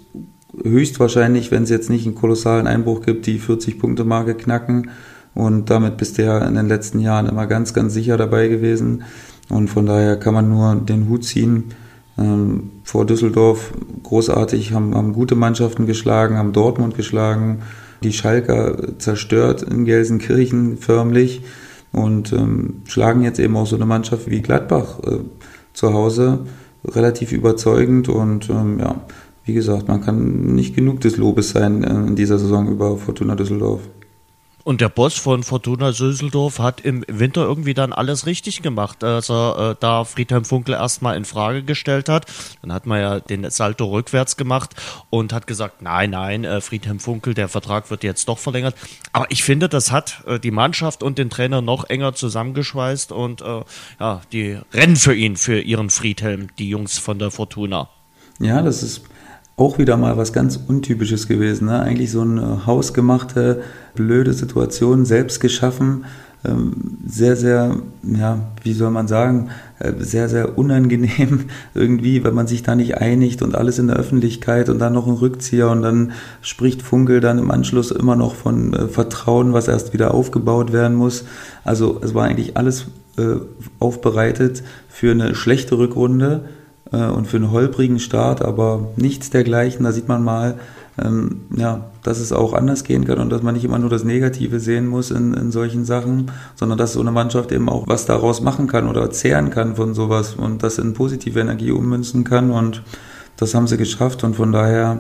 höchstwahrscheinlich, 0.62 1.52
wenn 1.52 1.64
es 1.64 1.70
jetzt 1.70 1.90
nicht 1.90 2.06
einen 2.06 2.16
kolossalen 2.16 2.68
Einbruch 2.68 3.02
gibt, 3.02 3.26
die 3.26 3.40
40-Punkte-Marke 3.40 4.36
knacken. 4.36 4.92
Und 5.34 5.70
damit 5.70 5.98
bist 5.98 6.18
du 6.18 6.24
ja 6.24 6.38
in 6.40 6.56
den 6.56 6.68
letzten 6.68 7.00
Jahren 7.00 7.28
immer 7.28 7.48
ganz, 7.48 7.74
ganz 7.74 7.94
sicher 7.94 8.18
dabei 8.18 8.48
gewesen. 8.48 9.04
Und 9.50 9.70
von 9.70 9.86
daher 9.86 10.18
kann 10.18 10.34
man 10.34 10.50
nur 10.50 10.76
den 10.76 11.10
Hut 11.10 11.26
ziehen. 11.26 11.66
Ähm, 12.18 12.72
vor 12.84 13.06
Düsseldorf 13.06 13.74
großartig, 14.04 14.74
haben, 14.74 14.96
haben 14.96 15.14
gute 15.14 15.36
Mannschaften 15.36 15.86
geschlagen, 15.86 16.38
haben 16.38 16.54
Dortmund 16.54 16.96
geschlagen, 16.96 17.64
die 18.04 18.14
Schalker 18.14 19.00
zerstört 19.00 19.64
in 19.64 19.86
Gelsenkirchen 19.86 20.78
förmlich 20.78 21.44
und 21.92 22.34
ähm, 22.34 22.82
schlagen 22.86 23.24
jetzt 23.24 23.40
eben 23.40 23.56
auch 23.56 23.66
so 23.66 23.76
eine 23.76 23.86
Mannschaft 23.86 24.30
wie 24.30 24.42
Gladbach 24.42 25.00
äh, 25.06 25.20
zu 25.74 25.94
Hause 25.94 26.40
relativ 26.86 27.32
überzeugend 27.32 28.10
und 28.10 28.50
ähm, 28.50 28.80
ja, 28.80 29.02
wie 29.46 29.54
gesagt, 29.54 29.88
man 29.88 30.02
kann 30.02 30.54
nicht 30.56 30.76
genug 30.76 31.02
des 31.02 31.18
Lobes 31.18 31.50
sein 31.50 31.84
äh, 31.84 31.90
in 31.90 32.16
dieser 32.16 32.38
Saison 32.38 32.70
über 32.70 32.98
Fortuna 32.98 33.36
Düsseldorf. 33.36 33.82
Und 34.64 34.80
der 34.80 34.90
Boss 34.90 35.16
von 35.16 35.44
Fortuna 35.44 35.92
Düsseldorf 35.92 36.60
hat 36.60 36.82
im 36.82 37.04
Winter 37.08 37.44
irgendwie 37.44 37.74
dann 37.74 37.92
alles 37.92 38.26
richtig 38.26 38.62
gemacht, 38.62 39.04
als 39.04 39.30
er 39.30 39.72
äh, 39.72 39.76
da 39.80 40.06
Friedhelm 40.06 40.46
Funkel 40.46 40.76
erstmal 40.76 41.18
in 41.18 41.26
Frage 41.26 41.64
gestellt 41.64 42.08
hat. 42.08 42.26
Dann 42.62 42.72
hat 42.72 42.86
man 42.86 43.02
ja 43.02 43.20
den 43.20 43.50
Salto 43.50 43.86
rückwärts 43.86 44.38
gemacht 44.38 44.72
und 45.10 45.34
hat 45.34 45.48
gesagt, 45.48 45.82
nein, 45.82 46.12
nein, 46.12 46.46
äh, 46.46 46.62
Friedhelm 46.62 47.02
Funkel, 47.02 47.34
der 47.34 47.50
Vertrag 47.50 47.92
wird 47.92 48.04
jetzt 48.04 48.30
doch 48.30 48.40
verlängert. 48.40 48.76
Aber 49.12 49.26
ich 49.30 49.44
finde, 49.44 49.68
das 49.68 49.92
hat 49.92 50.24
äh, 50.28 50.40
die 50.40 50.52
Mannschaft 50.52 51.04
und 51.04 51.18
den 51.18 51.30
Trainer 51.30 51.62
noch 51.62 51.90
enger 51.90 52.14
zusammengeschweißt 52.14 53.12
und 53.12 53.42
äh, 53.42 53.64
ja, 54.00 54.22
die 54.32 54.60
rennen 54.74 54.96
für 54.96 55.14
ihn, 55.14 55.36
für 55.36 55.60
ihren 55.60 55.90
Friedhelm, 55.90 56.48
die 56.58 56.70
Jungs 56.70 56.98
von 56.98 57.20
der 57.20 57.32
Fortuna. 57.32 57.90
Ja, 58.40 58.62
das 58.62 58.82
ist 58.82 59.04
auch 59.56 59.78
wieder 59.78 59.98
mal 59.98 60.18
was 60.18 60.34
ganz 60.34 60.60
Untypisches 60.68 61.28
gewesen. 61.28 61.68
Ne? 61.68 61.80
Eigentlich 61.80 62.12
so 62.12 62.22
eine 62.22 62.66
hausgemachte, 62.66 63.62
blöde 63.96 64.34
Situation, 64.34 65.06
selbst 65.06 65.40
geschaffen. 65.40 66.06
Ähm, 66.46 66.98
sehr, 67.08 67.38
sehr, 67.38 67.78
ja, 68.04 68.40
wie 68.64 68.74
soll 68.74 68.92
man 68.92 69.08
sagen, 69.08 69.50
äh, 69.80 69.94
sehr, 70.00 70.28
sehr 70.28 70.58
unangenehm 70.58 71.46
irgendwie, 71.74 72.24
wenn 72.24 72.34
man 72.34 72.48
sich 72.48 72.64
da 72.64 72.76
nicht 72.76 72.98
einigt 72.98 73.42
und 73.42 73.56
alles 73.56 73.80
in 73.80 73.88
der 73.88 73.96
Öffentlichkeit 73.96 74.68
und 74.68 74.80
dann 74.80 74.92
noch 74.92 75.08
ein 75.08 75.14
Rückzieher 75.14 75.70
und 75.70 75.84
dann 75.84 76.12
spricht 76.42 76.82
Funkel 76.82 77.22
dann 77.22 77.40
im 77.40 77.50
Anschluss 77.50 77.92
immer 77.92 78.18
noch 78.18 78.36
von 78.36 78.74
äh, 78.74 78.88
Vertrauen, 78.88 79.54
was 79.54 79.70
erst 79.70 79.94
wieder 79.94 80.14
aufgebaut 80.14 80.74
werden 80.74 80.98
muss. 80.98 81.24
Also 81.64 82.02
es 82.04 82.14
war 82.14 82.26
eigentlich 82.26 82.58
alles 82.58 82.88
äh, 83.18 83.36
aufbereitet 83.80 84.64
für 84.90 85.12
eine 85.12 85.36
schlechte 85.36 85.78
Rückrunde 85.78 86.42
äh, 86.94 87.08
und 87.08 87.28
für 87.28 87.38
einen 87.38 87.52
holprigen 87.52 88.00
Start, 88.00 88.42
aber 88.42 88.88
nichts 88.96 89.30
dergleichen. 89.30 89.84
Da 89.84 89.92
sieht 89.92 90.08
man 90.08 90.24
mal, 90.24 90.56
ähm, 91.04 91.42
ja, 91.56 91.86
dass 92.04 92.20
es 92.20 92.32
auch 92.32 92.54
anders 92.54 92.84
gehen 92.84 93.06
kann 93.06 93.18
und 93.18 93.32
dass 93.32 93.42
man 93.42 93.56
nicht 93.56 93.66
immer 93.66 93.80
nur 93.80 93.90
das 93.90 94.04
Negative 94.04 94.60
sehen 94.60 94.88
muss 94.88 95.12
in, 95.12 95.34
in 95.34 95.52
solchen 95.52 95.86
Sachen, 95.86 96.32
sondern 96.56 96.78
dass 96.78 96.94
so 96.94 97.02
eine 97.02 97.12
Mannschaft 97.12 97.52
eben 97.52 97.68
auch 97.68 97.88
was 97.88 98.06
daraus 98.06 98.42
machen 98.42 98.68
kann 98.68 98.88
oder 98.88 99.10
zehren 99.10 99.50
kann 99.50 99.76
von 99.76 99.94
sowas 99.96 100.36
und 100.36 100.62
das 100.62 100.78
in 100.78 100.94
positive 100.94 101.40
Energie 101.40 101.72
ummünzen 101.72 102.24
kann 102.24 102.52
und 102.52 102.84
das 103.38 103.56
haben 103.56 103.68
sie 103.68 103.78
geschafft 103.78 104.24
und 104.24 104.36
von 104.36 104.52
daher 104.52 105.00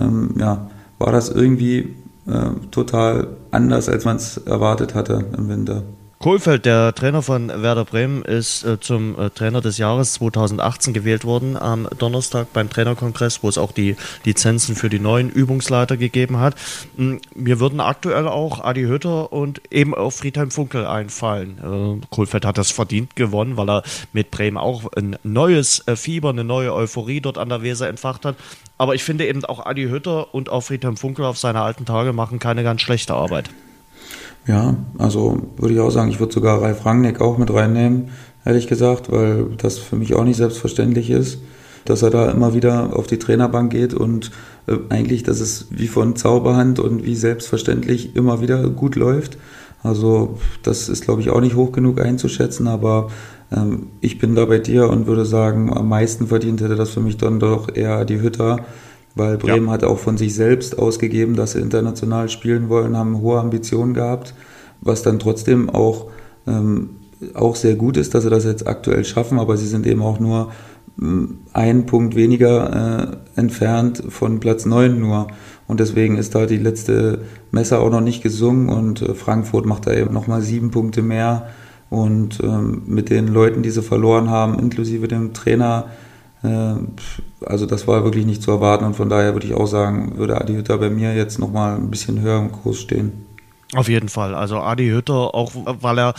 ähm, 0.00 0.30
ja, 0.38 0.70
war 0.98 1.12
das 1.12 1.28
irgendwie 1.28 1.94
äh, 2.26 2.68
total 2.70 3.28
anders, 3.50 3.90
als 3.90 4.06
man 4.06 4.16
es 4.16 4.38
erwartet 4.38 4.94
hatte 4.94 5.26
im 5.36 5.48
Winter. 5.48 5.82
Kohlfeld, 6.18 6.64
der 6.64 6.94
Trainer 6.94 7.22
von 7.22 7.48
Werder 7.48 7.84
Bremen, 7.84 8.22
ist 8.22 8.64
äh, 8.64 8.80
zum 8.80 9.18
äh, 9.18 9.30
Trainer 9.30 9.60
des 9.60 9.78
Jahres 9.78 10.14
2018 10.14 10.94
gewählt 10.94 11.24
worden 11.24 11.56
am 11.56 11.86
Donnerstag 11.98 12.52
beim 12.52 12.70
Trainerkongress, 12.70 13.42
wo 13.42 13.48
es 13.48 13.58
auch 13.58 13.72
die 13.72 13.96
Lizenzen 14.24 14.74
für 14.74 14.88
die 14.88 15.00
neuen 15.00 15.28
Übungsleiter 15.28 15.96
gegeben 15.96 16.38
hat. 16.38 16.54
Hm, 16.96 17.20
mir 17.34 17.60
würden 17.60 17.80
aktuell 17.80 18.26
auch 18.26 18.64
Adi 18.64 18.84
Hütter 18.84 19.32
und 19.32 19.60
eben 19.70 19.94
auch 19.94 20.10
Friedhelm 20.10 20.50
Funkel 20.50 20.86
einfallen. 20.86 21.58
Äh, 22.02 22.06
Kohlfeld 22.10 22.46
hat 22.46 22.58
das 22.58 22.70
verdient 22.70 23.16
gewonnen, 23.16 23.56
weil 23.56 23.68
er 23.68 23.82
mit 24.12 24.30
Bremen 24.30 24.56
auch 24.56 24.90
ein 24.96 25.16
neues 25.24 25.86
äh, 25.86 25.96
Fieber, 25.96 26.30
eine 26.30 26.44
neue 26.44 26.72
Euphorie 26.72 27.20
dort 27.20 27.38
an 27.38 27.48
der 27.50 27.62
Weser 27.62 27.88
entfacht 27.88 28.24
hat. 28.24 28.36
Aber 28.78 28.94
ich 28.94 29.04
finde 29.04 29.26
eben 29.26 29.44
auch 29.44 29.66
Adi 29.66 29.84
Hütter 29.88 30.34
und 30.34 30.48
auch 30.48 30.62
Friedhelm 30.62 30.96
Funkel 30.96 31.24
auf 31.26 31.38
seine 31.38 31.60
alten 31.60 31.84
Tage 31.84 32.12
machen 32.12 32.38
keine 32.38 32.62
ganz 32.62 32.80
schlechte 32.80 33.14
Arbeit. 33.14 33.50
Ja, 34.46 34.76
also 34.98 35.38
würde 35.56 35.74
ich 35.74 35.80
auch 35.80 35.90
sagen, 35.90 36.10
ich 36.10 36.20
würde 36.20 36.34
sogar 36.34 36.60
Ralf 36.60 36.84
Rangnick 36.84 37.20
auch 37.20 37.38
mit 37.38 37.52
reinnehmen, 37.52 38.10
ehrlich 38.44 38.66
gesagt, 38.66 39.10
weil 39.10 39.46
das 39.56 39.78
für 39.78 39.96
mich 39.96 40.14
auch 40.14 40.24
nicht 40.24 40.36
selbstverständlich 40.36 41.10
ist, 41.10 41.38
dass 41.86 42.02
er 42.02 42.10
da 42.10 42.30
immer 42.30 42.54
wieder 42.54 42.96
auf 42.96 43.06
die 43.06 43.18
Trainerbank 43.18 43.72
geht 43.72 43.94
und 43.94 44.30
äh, 44.66 44.76
eigentlich, 44.90 45.22
dass 45.22 45.40
es 45.40 45.68
wie 45.70 45.88
von 45.88 46.16
Zauberhand 46.16 46.78
und 46.78 47.04
wie 47.04 47.14
selbstverständlich 47.14 48.16
immer 48.16 48.40
wieder 48.40 48.68
gut 48.68 48.96
läuft. 48.96 49.38
Also 49.82 50.38
das 50.62 50.88
ist, 50.88 51.04
glaube 51.04 51.20
ich, 51.20 51.30
auch 51.30 51.40
nicht 51.40 51.56
hoch 51.56 51.72
genug 51.72 52.00
einzuschätzen, 52.00 52.68
aber 52.68 53.08
ähm, 53.54 53.88
ich 54.00 54.18
bin 54.18 54.34
da 54.34 54.46
bei 54.46 54.58
dir 54.58 54.88
und 54.88 55.06
würde 55.06 55.26
sagen, 55.26 55.72
am 55.72 55.88
meisten 55.88 56.26
verdient 56.26 56.60
hätte 56.60 56.76
das 56.76 56.90
für 56.90 57.00
mich 57.00 57.16
dann 57.16 57.38
doch 57.38 57.74
eher 57.74 58.04
die 58.04 58.20
Hütter, 58.20 58.60
weil 59.14 59.38
Bremen 59.38 59.66
ja. 59.66 59.72
hat 59.72 59.84
auch 59.84 59.98
von 59.98 60.16
sich 60.16 60.34
selbst 60.34 60.78
ausgegeben, 60.78 61.36
dass 61.36 61.52
sie 61.52 61.60
international 61.60 62.28
spielen 62.28 62.68
wollen, 62.68 62.96
haben 62.96 63.20
hohe 63.20 63.38
Ambitionen 63.38 63.94
gehabt, 63.94 64.34
was 64.80 65.02
dann 65.02 65.18
trotzdem 65.18 65.70
auch, 65.70 66.06
ähm, 66.46 66.90
auch 67.34 67.56
sehr 67.56 67.76
gut 67.76 67.96
ist, 67.96 68.14
dass 68.14 68.24
sie 68.24 68.30
das 68.30 68.44
jetzt 68.44 68.66
aktuell 68.66 69.04
schaffen, 69.04 69.38
aber 69.38 69.56
sie 69.56 69.66
sind 69.68 69.86
eben 69.86 70.02
auch 70.02 70.18
nur 70.18 70.50
ähm, 71.00 71.38
einen 71.52 71.86
Punkt 71.86 72.16
weniger 72.16 73.16
äh, 73.36 73.40
entfernt 73.40 74.02
von 74.08 74.40
Platz 74.40 74.66
9 74.66 74.98
nur. 74.98 75.28
Und 75.66 75.80
deswegen 75.80 76.16
ist 76.16 76.34
da 76.34 76.46
die 76.46 76.58
letzte 76.58 77.20
Messer 77.50 77.80
auch 77.80 77.90
noch 77.90 78.00
nicht 78.00 78.22
gesungen 78.22 78.68
und 78.68 79.00
äh, 79.00 79.14
Frankfurt 79.14 79.64
macht 79.64 79.86
da 79.86 79.92
eben 79.92 80.12
nochmal 80.12 80.42
sieben 80.42 80.70
Punkte 80.70 81.02
mehr. 81.02 81.48
Und 81.90 82.40
ähm, 82.42 82.82
mit 82.86 83.08
den 83.10 83.28
Leuten, 83.28 83.62
die 83.62 83.70
sie 83.70 83.82
verloren 83.82 84.28
haben, 84.28 84.58
inklusive 84.58 85.06
dem 85.06 85.32
Trainer, 85.32 85.86
äh, 86.42 86.74
also 87.46 87.66
das 87.66 87.86
war 87.86 88.04
wirklich 88.04 88.26
nicht 88.26 88.42
zu 88.42 88.50
erwarten 88.50 88.84
und 88.84 88.94
von 88.94 89.08
daher 89.08 89.34
würde 89.34 89.46
ich 89.46 89.54
auch 89.54 89.66
sagen, 89.66 90.16
würde 90.16 90.40
Adi 90.40 90.54
Hütter 90.54 90.78
bei 90.78 90.90
mir 90.90 91.14
jetzt 91.14 91.38
nochmal 91.38 91.76
ein 91.76 91.90
bisschen 91.90 92.20
höher 92.20 92.38
im 92.38 92.52
Kurs 92.52 92.78
stehen. 92.78 93.33
Auf 93.74 93.88
jeden 93.88 94.08
Fall. 94.08 94.36
Also 94.36 94.60
Adi 94.60 94.88
Hütter, 94.88 95.34
auch 95.34 95.50
weil 95.54 95.98
er 95.98 96.14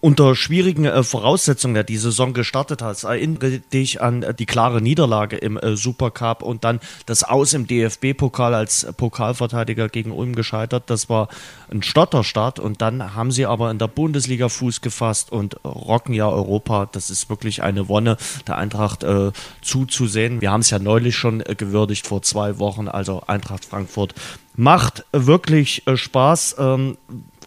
unter 0.00 0.36
schwierigen 0.36 0.84
äh, 0.84 1.02
Voraussetzungen 1.02 1.74
ja 1.74 1.82
die 1.82 1.96
Saison 1.96 2.32
gestartet 2.32 2.80
hat. 2.80 3.02
Erinnere 3.02 3.58
dich 3.58 4.00
an 4.00 4.24
die 4.38 4.46
klare 4.46 4.80
Niederlage 4.80 5.36
im 5.36 5.56
äh, 5.56 5.76
Supercup 5.76 6.42
und 6.42 6.62
dann 6.62 6.78
das 7.06 7.24
Aus 7.24 7.54
im 7.54 7.66
DFB-Pokal 7.66 8.54
als 8.54 8.86
Pokalverteidiger 8.96 9.88
gegen 9.88 10.12
Ulm 10.12 10.36
gescheitert. 10.36 10.84
Das 10.86 11.08
war 11.08 11.28
ein 11.72 11.82
Stotterstart 11.82 12.60
und 12.60 12.80
dann 12.82 13.16
haben 13.16 13.32
sie 13.32 13.46
aber 13.46 13.72
in 13.72 13.78
der 13.78 13.88
Bundesliga 13.88 14.48
Fuß 14.48 14.80
gefasst 14.80 15.32
und 15.32 15.56
rocken 15.64 16.14
ja 16.14 16.28
Europa. 16.28 16.88
Das 16.92 17.10
ist 17.10 17.28
wirklich 17.28 17.64
eine 17.64 17.88
Wonne, 17.88 18.16
der 18.46 18.58
Eintracht 18.58 19.02
äh, 19.02 19.32
zuzusehen. 19.60 20.40
Wir 20.40 20.52
haben 20.52 20.60
es 20.60 20.70
ja 20.70 20.78
neulich 20.78 21.16
schon 21.16 21.40
äh, 21.40 21.56
gewürdigt 21.56 22.06
vor 22.06 22.22
zwei 22.22 22.60
Wochen. 22.60 22.86
Also 22.86 23.24
Eintracht 23.26 23.64
Frankfurt 23.64 24.14
macht 24.54 25.04
wirklich 25.12 25.86
äh, 25.86 25.96
Spaß. 25.96 26.56
Ähm, 26.58 26.96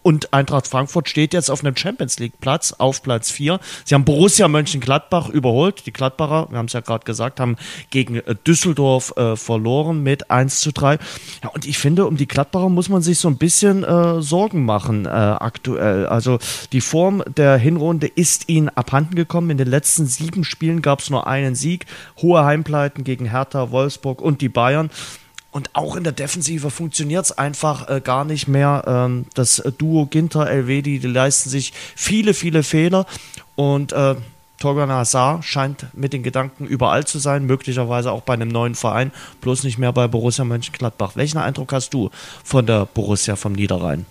und 0.06 0.32
Eintracht 0.32 0.68
Frankfurt 0.68 1.08
steht 1.08 1.34
jetzt 1.34 1.50
auf 1.50 1.64
einem 1.64 1.74
Champions 1.76 2.20
League 2.20 2.38
Platz, 2.40 2.72
auf 2.78 3.02
Platz 3.02 3.32
4. 3.32 3.58
Sie 3.84 3.92
haben 3.92 4.04
Borussia 4.04 4.46
Mönchengladbach 4.46 5.28
überholt. 5.28 5.84
Die 5.84 5.92
Gladbacher, 5.92 6.46
wir 6.48 6.58
haben 6.58 6.66
es 6.66 6.74
ja 6.74 6.80
gerade 6.80 7.04
gesagt, 7.04 7.40
haben 7.40 7.56
gegen 7.90 8.14
äh, 8.14 8.36
Düsseldorf 8.46 9.16
äh, 9.16 9.34
verloren 9.34 10.04
mit 10.04 10.30
1 10.30 10.60
zu 10.60 10.70
3. 10.70 11.00
Ja, 11.42 11.48
und 11.48 11.66
ich 11.66 11.78
finde, 11.78 12.06
um 12.06 12.16
die 12.16 12.28
Gladbacher 12.28 12.68
muss 12.68 12.88
man 12.88 13.02
sich 13.02 13.18
so 13.18 13.26
ein 13.26 13.36
bisschen 13.36 13.82
äh, 13.82 14.22
Sorgen 14.22 14.64
machen 14.64 15.06
äh, 15.06 15.08
aktuell. 15.08 16.06
Also 16.06 16.38
die 16.70 16.82
Form 16.82 17.24
der 17.36 17.56
Hinrunde 17.56 18.06
ist 18.06 18.48
ihnen 18.48 18.68
abhanden 18.68 19.16
gekommen. 19.16 19.50
In 19.50 19.58
den 19.58 19.66
letzten 19.66 20.06
sieben 20.06 20.44
Spielen 20.44 20.82
gab 20.82 21.00
es 21.00 21.10
nur 21.10 21.26
einen 21.26 21.56
Sieg. 21.56 21.86
Hohe 22.22 22.44
Heimpleiten 22.44 23.02
gegen 23.02 23.28
Hertha, 23.28 23.72
Wolfsburg 23.72 24.22
und 24.22 24.40
die 24.40 24.48
Bayern. 24.48 24.88
Und 25.56 25.70
auch 25.72 25.96
in 25.96 26.04
der 26.04 26.12
Defensive 26.12 26.68
funktioniert 26.68 27.24
es 27.24 27.32
einfach 27.32 27.88
äh, 27.88 28.02
gar 28.02 28.26
nicht 28.26 28.46
mehr. 28.46 28.84
Ähm, 28.86 29.24
das 29.32 29.62
Duo 29.78 30.04
Ginter, 30.04 30.50
Elvedi, 30.50 30.98
die 30.98 31.06
leisten 31.06 31.48
sich 31.48 31.72
viele, 31.94 32.34
viele 32.34 32.62
Fehler. 32.62 33.06
Und 33.54 33.94
äh, 33.94 34.16
Torgan 34.58 34.90
Hazard 34.90 35.46
scheint 35.46 35.86
mit 35.94 36.12
den 36.12 36.22
Gedanken 36.22 36.66
überall 36.66 37.06
zu 37.06 37.18
sein, 37.18 37.46
möglicherweise 37.46 38.12
auch 38.12 38.20
bei 38.20 38.34
einem 38.34 38.48
neuen 38.48 38.74
Verein, 38.74 39.12
bloß 39.40 39.64
nicht 39.64 39.78
mehr 39.78 39.94
bei 39.94 40.08
Borussia 40.08 40.44
Mönchengladbach. 40.44 41.12
Welchen 41.16 41.38
Eindruck 41.38 41.72
hast 41.72 41.94
du 41.94 42.10
von 42.44 42.66
der 42.66 42.84
Borussia 42.84 43.34
vom 43.34 43.54
Niederrhein? 43.54 44.04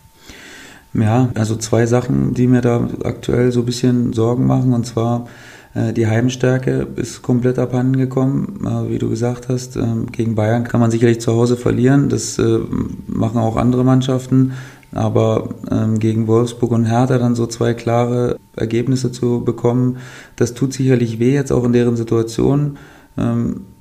Ja, 0.95 1.29
also 1.35 1.57
zwei 1.57 1.85
Sachen, 1.85 2.33
die 2.33 2.47
mir 2.47 2.61
da 2.61 2.89
aktuell 3.03 3.51
so 3.51 3.59
ein 3.59 3.67
bisschen 3.67 4.13
Sorgen 4.13 4.47
machen. 4.47 4.73
Und 4.73 4.87
zwar 4.87 5.27
äh, 5.27 5.29
die 5.75 6.07
Heimstärke 6.07 6.87
ist 6.95 7.21
komplett 7.21 7.59
abhanden 7.59 7.97
gekommen. 7.97 8.65
Äh, 8.65 8.89
wie 8.89 8.97
du 8.97 9.09
gesagt 9.09 9.49
hast, 9.49 9.75
äh, 9.75 9.85
gegen 10.11 10.35
Bayern 10.35 10.63
kann 10.63 10.79
man 10.79 10.89
sicherlich 10.89 11.19
zu 11.19 11.33
Hause 11.33 11.57
verlieren. 11.57 12.07
Das 12.07 12.39
äh, 12.39 12.59
machen 13.07 13.39
auch 13.39 13.57
andere 13.57 13.83
Mannschaften. 13.83 14.53
Aber 14.93 15.49
ähm, 15.69 15.99
gegen 15.99 16.27
Wolfsburg 16.27 16.71
und 16.71 16.85
Hertha 16.85 17.17
dann 17.17 17.35
so 17.35 17.45
zwei 17.47 17.73
klare 17.73 18.37
Ergebnisse 18.55 19.11
zu 19.11 19.43
bekommen, 19.43 19.97
das 20.37 20.53
tut 20.53 20.71
sicherlich 20.71 21.19
weh, 21.19 21.33
jetzt 21.33 21.51
auch 21.51 21.65
in 21.65 21.73
deren 21.73 21.97
Situation. 21.97 22.77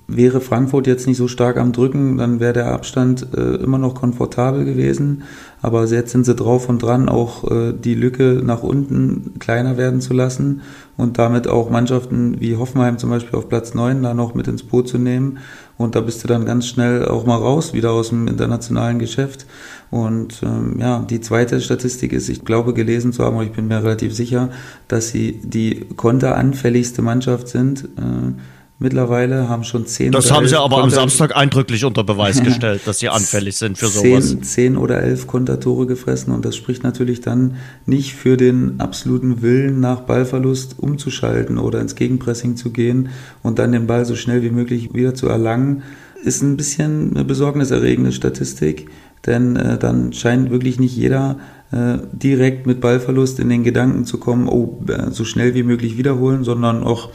Wäre 0.07 0.43
Frankfurt 0.43 0.87
jetzt 0.87 1.07
nicht 1.07 1.17
so 1.17 1.29
stark 1.29 1.57
am 1.57 1.73
Drücken, 1.73 2.19
dann 2.19 2.39
wäre 2.39 2.53
der 2.53 2.73
Abstand 2.73 3.27
äh, 3.35 3.55
immer 3.57 3.79
noch 3.79 3.95
komfortabel 3.95 4.67
gewesen. 4.67 5.23
Aber 5.63 5.87
jetzt 5.87 6.11
sind 6.11 6.27
sie 6.27 6.35
drauf 6.35 6.69
und 6.69 6.83
dran, 6.83 7.09
auch 7.09 7.51
äh, 7.51 7.73
die 7.73 7.95
Lücke 7.95 8.43
nach 8.45 8.63
unten 8.63 9.39
kleiner 9.39 9.79
werden 9.79 10.03
zu 10.03 10.13
lassen 10.13 10.61
und 10.99 11.17
damit 11.19 11.49
auch 11.49 11.71
Mannschaften 11.71 12.39
wie 12.39 12.57
Hoffenheim 12.57 12.99
zum 12.99 13.09
Beispiel 13.09 13.39
auf 13.39 13.49
Platz 13.49 13.73
9 13.73 14.03
da 14.03 14.13
noch 14.13 14.35
mit 14.35 14.47
ins 14.47 14.63
Boot 14.63 14.89
zu 14.89 14.99
nehmen. 14.99 15.39
Und 15.79 15.95
da 15.97 16.03
bist 16.03 16.23
du 16.23 16.29
dann 16.29 16.45
ganz 16.45 16.67
schnell 16.67 17.09
auch 17.09 17.25
mal 17.25 17.39
raus, 17.39 17.73
wieder 17.73 17.93
aus 17.93 18.11
dem 18.11 18.29
internationalen 18.29 18.99
Geschäft. 18.99 19.47
Und 19.91 20.43
ähm, 20.43 20.77
ja, 20.81 21.05
die 21.09 21.23
zweite 21.23 21.63
Statistik 21.63 22.13
ist, 22.13 22.29
ich 22.29 22.45
glaube 22.45 22.75
gelesen 22.75 23.15
zu 23.15 23.25
haben, 23.25 23.37
aber 23.37 23.45
ich 23.45 23.53
bin 23.53 23.69
mir 23.69 23.83
relativ 23.83 24.15
sicher, 24.15 24.51
dass 24.87 25.09
sie 25.09 25.41
die 25.43 25.87
konteranfälligste 25.97 27.01
Mannschaft 27.01 27.49
sind. 27.49 27.85
Äh, 27.97 28.33
mittlerweile, 28.79 29.49
haben 29.49 29.65
schon 29.65 29.87
zehn. 29.87 30.13
Das 30.13 30.31
haben 30.31 30.49
sie 30.49 30.59
aber 30.59 30.81
Konter 30.81 30.85
am 30.85 30.91
Samstag 30.91 31.37
eindrücklich 31.37 31.85
unter 31.85 32.05
Beweis 32.05 32.43
gestellt, 32.45 32.83
dass 32.87 32.99
sie 32.99 33.09
anfällig 33.09 33.57
sind 33.57 33.79
für 33.79 33.87
sowas. 33.87 34.29
Zehn, 34.31 34.43
zehn 34.43 34.77
oder 34.77 35.01
elf 35.01 35.27
Kontertore 35.27 35.87
gefressen 35.87 36.33
und 36.33 36.45
das 36.45 36.57
spricht 36.57 36.83
natürlich 36.83 37.21
dann 37.21 37.57
nicht 37.87 38.15
für 38.15 38.37
den 38.37 38.81
absoluten 38.81 39.43
Willen, 39.43 39.81
nach 39.81 40.01
Ballverlust 40.01 40.77
umzuschalten 40.79 41.59
oder 41.59 41.81
ins 41.81 41.95
Gegenpressing 41.95 42.57
zu 42.57 42.71
gehen 42.71 43.11
und 43.43 43.59
dann 43.59 43.73
den 43.73 43.87
Ball 43.87 44.05
so 44.05 44.17
schnell 44.17 44.43
wie 44.43 44.51
möglich 44.51 44.93
wieder 44.95 45.15
zu 45.15 45.29
erlangen. 45.29 45.83
Ist 46.25 46.43
ein 46.43 46.57
bisschen 46.57 47.11
eine 47.15 47.25
besorgniserregende 47.25 48.13
Statistik, 48.13 48.89
denn 49.27 49.57
äh, 49.57 49.79
dann 49.79 50.13
scheint 50.13 50.51
wirklich 50.51 50.81
nicht 50.81 50.97
jeder 50.97 51.39
äh, 51.71 51.99
direkt 52.13 52.67
mit 52.67 52.81
Ballverlust 52.81 53.41
in 53.41 53.49
den 53.49 53.63
Gedanken 53.63 54.05
zu 54.05 54.19
kommen, 54.19 54.49
oh, 54.49 54.83
äh, 54.89 55.11
so 55.11 55.25
schnell 55.25 55.55
wie 55.55 55.63
möglich 55.63 55.99
wiederholen, 55.99 56.45
sondern 56.45 56.83
auch 56.83 57.11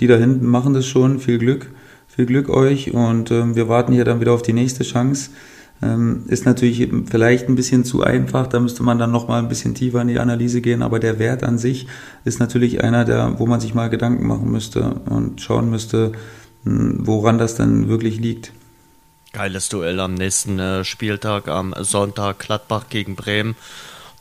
die 0.00 0.06
da 0.06 0.16
hinten 0.16 0.46
machen 0.46 0.74
das 0.74 0.86
schon. 0.86 1.18
Viel 1.18 1.38
Glück, 1.38 1.70
viel 2.06 2.26
Glück 2.26 2.48
euch 2.48 2.92
und 2.94 3.30
ähm, 3.30 3.54
wir 3.54 3.68
warten 3.68 3.92
hier 3.92 4.04
dann 4.04 4.20
wieder 4.20 4.32
auf 4.32 4.42
die 4.42 4.52
nächste 4.52 4.84
Chance. 4.84 5.30
Ähm, 5.82 6.24
ist 6.28 6.46
natürlich 6.46 6.88
vielleicht 7.10 7.48
ein 7.48 7.56
bisschen 7.56 7.84
zu 7.84 8.02
einfach, 8.02 8.46
da 8.46 8.60
müsste 8.60 8.82
man 8.82 8.98
dann 8.98 9.10
nochmal 9.10 9.40
ein 9.40 9.48
bisschen 9.48 9.74
tiefer 9.74 10.00
in 10.00 10.08
die 10.08 10.18
Analyse 10.18 10.60
gehen, 10.60 10.82
aber 10.82 10.98
der 10.98 11.18
Wert 11.18 11.42
an 11.42 11.58
sich 11.58 11.88
ist 12.24 12.38
natürlich 12.38 12.82
einer, 12.82 13.04
der, 13.04 13.38
wo 13.38 13.46
man 13.46 13.60
sich 13.60 13.74
mal 13.74 13.90
Gedanken 13.90 14.26
machen 14.26 14.50
müsste 14.50 15.00
und 15.06 15.40
schauen 15.40 15.70
müsste, 15.70 16.12
hm, 16.64 17.06
woran 17.06 17.38
das 17.38 17.56
dann 17.56 17.88
wirklich 17.88 18.18
liegt. 18.18 18.52
Geiles 19.32 19.68
Duell 19.68 19.98
am 19.98 20.14
nächsten 20.14 20.60
äh, 20.60 20.84
Spieltag, 20.84 21.48
am 21.48 21.74
Sonntag 21.80 22.38
Gladbach 22.38 22.84
gegen 22.88 23.16
Bremen. 23.16 23.56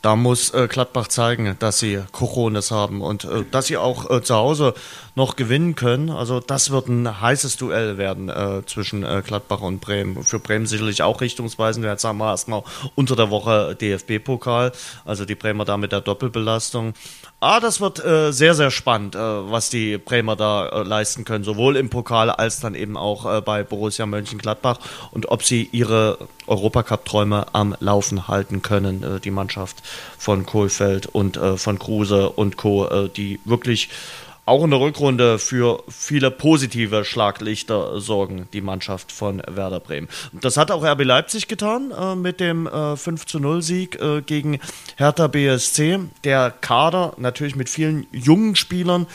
Da 0.03 0.17
muss 0.17 0.53
äh, 0.53 0.67
Gladbach 0.67 1.07
zeigen, 1.07 1.55
dass 1.59 1.79
sie 1.79 2.03
Cojones 2.11 2.71
haben 2.71 3.01
und 3.01 3.23
äh, 3.23 3.45
dass 3.49 3.67
sie 3.67 3.77
auch 3.77 4.09
äh, 4.09 4.21
zu 4.21 4.35
Hause 4.35 4.73
noch 5.15 5.37
gewinnen 5.37 5.75
können. 5.75 6.09
Also 6.09 6.41
das 6.41 6.71
wird 6.71 6.89
ein 6.89 7.21
heißes 7.21 7.55
Duell 7.55 7.97
werden 7.97 8.27
äh, 8.27 8.63
zwischen 8.65 9.03
äh, 9.03 9.23
Gladbach 9.25 9.61
und 9.61 9.79
Bremen. 9.79 10.21
Für 10.25 10.39
Bremen 10.39 10.65
sicherlich 10.65 11.03
auch 11.03 11.21
richtungsweisend. 11.21 11.85
Jetzt 11.85 12.03
haben 12.03 12.17
wir 12.17 12.31
erstmal 12.31 12.63
unter 12.95 13.15
der 13.15 13.29
Woche 13.29 13.77
DFB-Pokal, 13.79 14.73
also 15.05 15.23
die 15.23 15.35
Bremer 15.35 15.63
da 15.63 15.77
mit 15.77 15.93
der 15.93 16.01
Doppelbelastung. 16.01 16.95
Ah, 17.43 17.59
das 17.59 17.81
wird 17.81 18.01
äh, 18.05 18.31
sehr, 18.31 18.55
sehr 18.55 18.71
spannend, 18.71 19.15
äh, 19.15 19.19
was 19.19 19.69
die 19.69 19.97
Bremer 19.97 20.37
da 20.37 20.65
äh, 20.69 20.83
leisten 20.83 21.25
können, 21.25 21.43
sowohl 21.43 21.75
im 21.75 21.89
Pokal 21.89 22.29
als 22.29 22.61
dann 22.61 22.73
eben 22.73 22.95
auch 22.95 23.25
äh, 23.25 23.41
bei 23.41 23.63
Borussia 23.63 24.05
Mönchengladbach 24.05 24.79
und 25.11 25.29
ob 25.29 25.43
sie 25.43 25.67
ihre 25.73 26.19
Europacup-Träume 26.47 27.47
am 27.51 27.75
Laufen 27.81 28.29
halten 28.29 28.61
können, 28.61 29.03
äh, 29.03 29.19
die 29.19 29.29
Mannschaft 29.29 29.83
von 30.17 30.45
Kohlfeld 30.45 31.07
und 31.07 31.35
äh, 31.35 31.57
von 31.57 31.79
Kruse 31.79 32.29
und 32.29 32.55
Co., 32.55 33.09
die 33.09 33.41
wirklich 33.43 33.89
auch 34.45 34.63
in 34.63 34.71
der 34.71 34.79
Rückrunde 34.79 35.39
für 35.39 35.83
viele 35.87 36.31
positive 36.31 37.05
Schlaglichter 37.05 37.99
sorgen, 38.01 38.47
die 38.53 38.61
Mannschaft 38.61 39.11
von 39.11 39.41
Werder 39.47 39.79
Bremen. 39.79 40.07
Das 40.33 40.57
hat 40.57 40.71
auch 40.71 40.83
RB 40.83 41.03
Leipzig 41.03 41.47
getan 41.47 41.91
äh, 41.91 42.15
mit 42.15 42.39
dem 42.39 42.67
äh, 42.67 42.97
5 42.97 43.25
zu 43.25 43.39
0 43.39 43.61
Sieg 43.61 44.01
äh, 44.01 44.21
gegen 44.21 44.59
Hertha 44.97 45.27
BSC. 45.27 45.99
Der 46.23 46.51
Kader 46.51 47.13
natürlich 47.17 47.55
mit 47.55 47.69
vielen 47.69 48.05
jungen 48.11 48.55
Spielern 48.55 49.07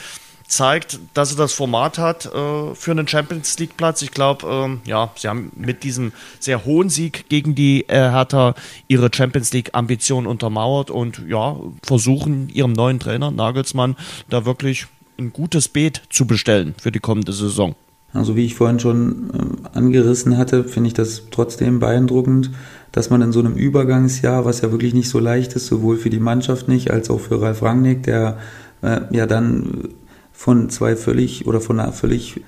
zeigt, 0.47 0.99
dass 1.13 1.31
er 1.31 1.37
das 1.37 1.53
Format 1.53 1.99
hat 1.99 2.25
äh, 2.25 2.73
für 2.73 2.91
einen 2.91 3.07
Champions 3.07 3.57
League 3.59 3.77
Platz. 3.77 4.01
Ich 4.01 4.11
glaube, 4.11 4.47
ähm, 4.47 4.81
ja, 4.83 5.11
sie 5.15 5.27
haben 5.27 5.51
mit 5.55 5.83
diesem 5.83 6.11
sehr 6.39 6.65
hohen 6.65 6.89
Sieg 6.89 7.29
gegen 7.29 7.53
die 7.53 7.87
äh, 7.87 8.09
Hertha 8.09 8.55
ihre 8.87 9.11
Champions 9.13 9.53
League 9.53 9.69
Ambition 9.73 10.25
untermauert 10.25 10.89
und 10.89 11.21
ja, 11.27 11.55
versuchen 11.83 12.49
ihrem 12.49 12.73
neuen 12.73 12.99
Trainer 12.99 13.29
Nagelsmann 13.29 13.95
da 14.27 14.45
wirklich 14.45 14.87
ein 15.19 15.33
gutes 15.33 15.67
Beet 15.67 16.01
zu 16.09 16.25
bestellen 16.25 16.73
für 16.81 16.91
die 16.91 16.99
kommende 16.99 17.33
Saison. 17.33 17.75
Also 18.11 18.35
wie 18.35 18.45
ich 18.45 18.55
vorhin 18.55 18.79
schon 18.79 19.29
äh, 19.29 19.77
angerissen 19.77 20.37
hatte, 20.37 20.63
finde 20.63 20.87
ich 20.87 20.93
das 20.95 21.23
trotzdem 21.29 21.79
beeindruckend, 21.79 22.51
dass 22.91 23.11
man 23.11 23.21
in 23.21 23.31
so 23.31 23.39
einem 23.39 23.53
Übergangsjahr, 23.53 24.45
was 24.45 24.61
ja 24.61 24.71
wirklich 24.71 24.95
nicht 24.95 25.09
so 25.09 25.19
leicht 25.19 25.53
ist, 25.53 25.67
sowohl 25.67 25.97
für 25.97 26.09
die 26.09 26.19
Mannschaft 26.19 26.67
nicht, 26.67 26.89
als 26.89 27.11
auch 27.11 27.19
für 27.19 27.39
Ralf 27.39 27.61
Rangnick, 27.61 28.01
der 28.03 28.39
äh, 28.81 29.01
ja 29.11 29.27
dann 29.27 29.89
von 30.33 30.69
zwei 30.69 30.95
völlig 30.95 31.45
oder 31.45 31.61
von 31.61 31.79
einer 31.79 31.93
völlig 31.93 32.41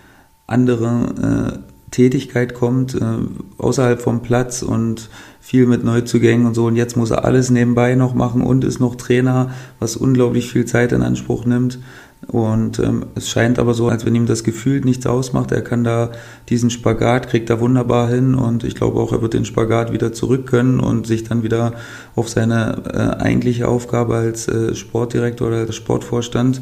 anderen 0.48 1.24
äh, 1.24 1.60
Tätigkeit 1.92 2.54
kommt, 2.54 2.96
äh, 2.96 3.02
außerhalb 3.58 4.02
vom 4.02 4.22
Platz 4.22 4.64
und 4.64 5.10
viel 5.42 5.68
mit 5.68 5.84
Neuzugängen 5.84 6.48
und 6.48 6.54
so. 6.54 6.66
Und 6.66 6.78
jetzt 6.78 6.96
muss 6.96 7.12
er 7.12 7.26
alles 7.26 7.50
nebenbei 7.50 7.96
noch 7.96 8.14
machen 8.14 8.42
und 8.42 8.64
ist 8.64 8.80
noch 8.80 8.96
Trainer, 8.96 9.52
was 9.80 9.98
unglaublich 9.98 10.50
viel 10.52 10.66
Zeit 10.66 10.94
in 10.94 11.02
Anspruch 11.02 11.46
nimmt. 11.46 11.80
Und 12.28 12.78
ähm, 12.80 13.08
es 13.16 13.30
scheint 13.30 13.58
aber 13.58 13.74
so, 13.74 13.90
als 13.90 14.06
wenn 14.06 14.16
ihm 14.16 14.28
das 14.28 14.44
Gefühl 14.44 14.82
nichts 14.82 15.08
ausmacht. 15.08 15.52
Er 15.52 15.64
kann 15.64 15.84
da 15.84 16.12
diesen 16.50 16.70
Spagat, 16.70 17.28
kriegt 17.28 17.50
er 17.50 17.60
wunderbar 17.60 18.10
hin 18.10 18.36
und 18.36 18.64
ich 18.64 18.76
glaube 18.76 19.00
auch, 19.00 19.12
er 19.12 19.24
wird 19.24 19.34
den 19.34 19.44
Spagat 19.44 19.92
wieder 19.92 20.14
zurück 20.14 20.46
können 20.46 20.80
und 20.80 21.08
sich 21.08 21.24
dann 21.24 21.42
wieder 21.42 21.74
auf 22.16 22.30
seine 22.30 22.84
äh, 22.94 23.22
eigentliche 23.22 23.68
Aufgabe 23.68 24.16
als 24.16 24.48
äh, 24.48 24.76
Sportdirektor 24.76 25.48
oder 25.48 25.58
als 25.58 25.76
Sportvorstand 25.76 26.62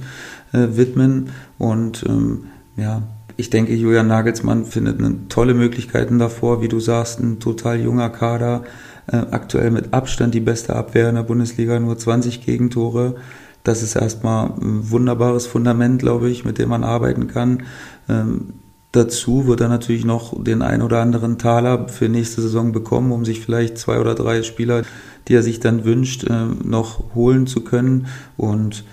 äh, 0.53 0.67
widmen. 0.71 1.31
Und 1.57 2.05
ähm, 2.07 2.45
ja, 2.77 3.03
ich 3.39 3.49
denke, 3.49 3.73
Julian 3.73 4.07
Nagelsmann 4.07 4.65
findet 4.65 4.99
eine 4.99 5.27
tolle 5.29 5.53
Möglichkeiten 5.53 6.19
davor, 6.19 6.61
wie 6.61 6.67
du 6.67 6.79
sagst, 6.79 7.19
ein 7.19 7.39
total 7.39 7.79
junger 7.79 8.09
Kader, 8.09 8.63
äh, 9.07 9.17
aktuell 9.31 9.71
mit 9.71 9.93
Abstand 9.93 10.33
die 10.33 10.39
beste 10.39 10.75
Abwehr 10.75 11.09
in 11.09 11.15
der 11.15 11.23
Bundesliga, 11.23 11.79
nur 11.79 11.97
20 11.97 12.45
Gegentore 12.45 13.15
das 13.63 13.83
ist 13.83 13.95
erstmal 13.95 14.47
ein 14.47 14.89
wunderbares 14.89 15.47
Fundament, 15.47 15.99
glaube 15.99 16.29
ich, 16.29 16.45
mit 16.45 16.57
dem 16.57 16.69
man 16.69 16.83
arbeiten 16.83 17.27
kann. 17.27 17.63
Ähm, 18.07 18.53
dazu 18.91 19.47
wird 19.47 19.61
er 19.61 19.67
natürlich 19.67 20.05
noch 20.05 20.43
den 20.43 20.61
ein 20.61 20.81
oder 20.81 21.01
anderen 21.01 21.37
Taler 21.37 21.87
für 21.89 22.09
nächste 22.09 22.41
Saison 22.41 22.71
bekommen, 22.71 23.11
um 23.11 23.25
sich 23.25 23.41
vielleicht 23.41 23.77
zwei 23.77 23.99
oder 23.99 24.15
drei 24.15 24.43
Spieler, 24.43 24.83
die 25.27 25.35
er 25.35 25.43
sich 25.43 25.59
dann 25.59 25.83
wünscht, 25.83 26.23
äh, 26.23 26.45
noch 26.63 27.15
holen 27.15 27.47
zu 27.47 27.61
können. 27.61 28.07
Und 28.37 28.85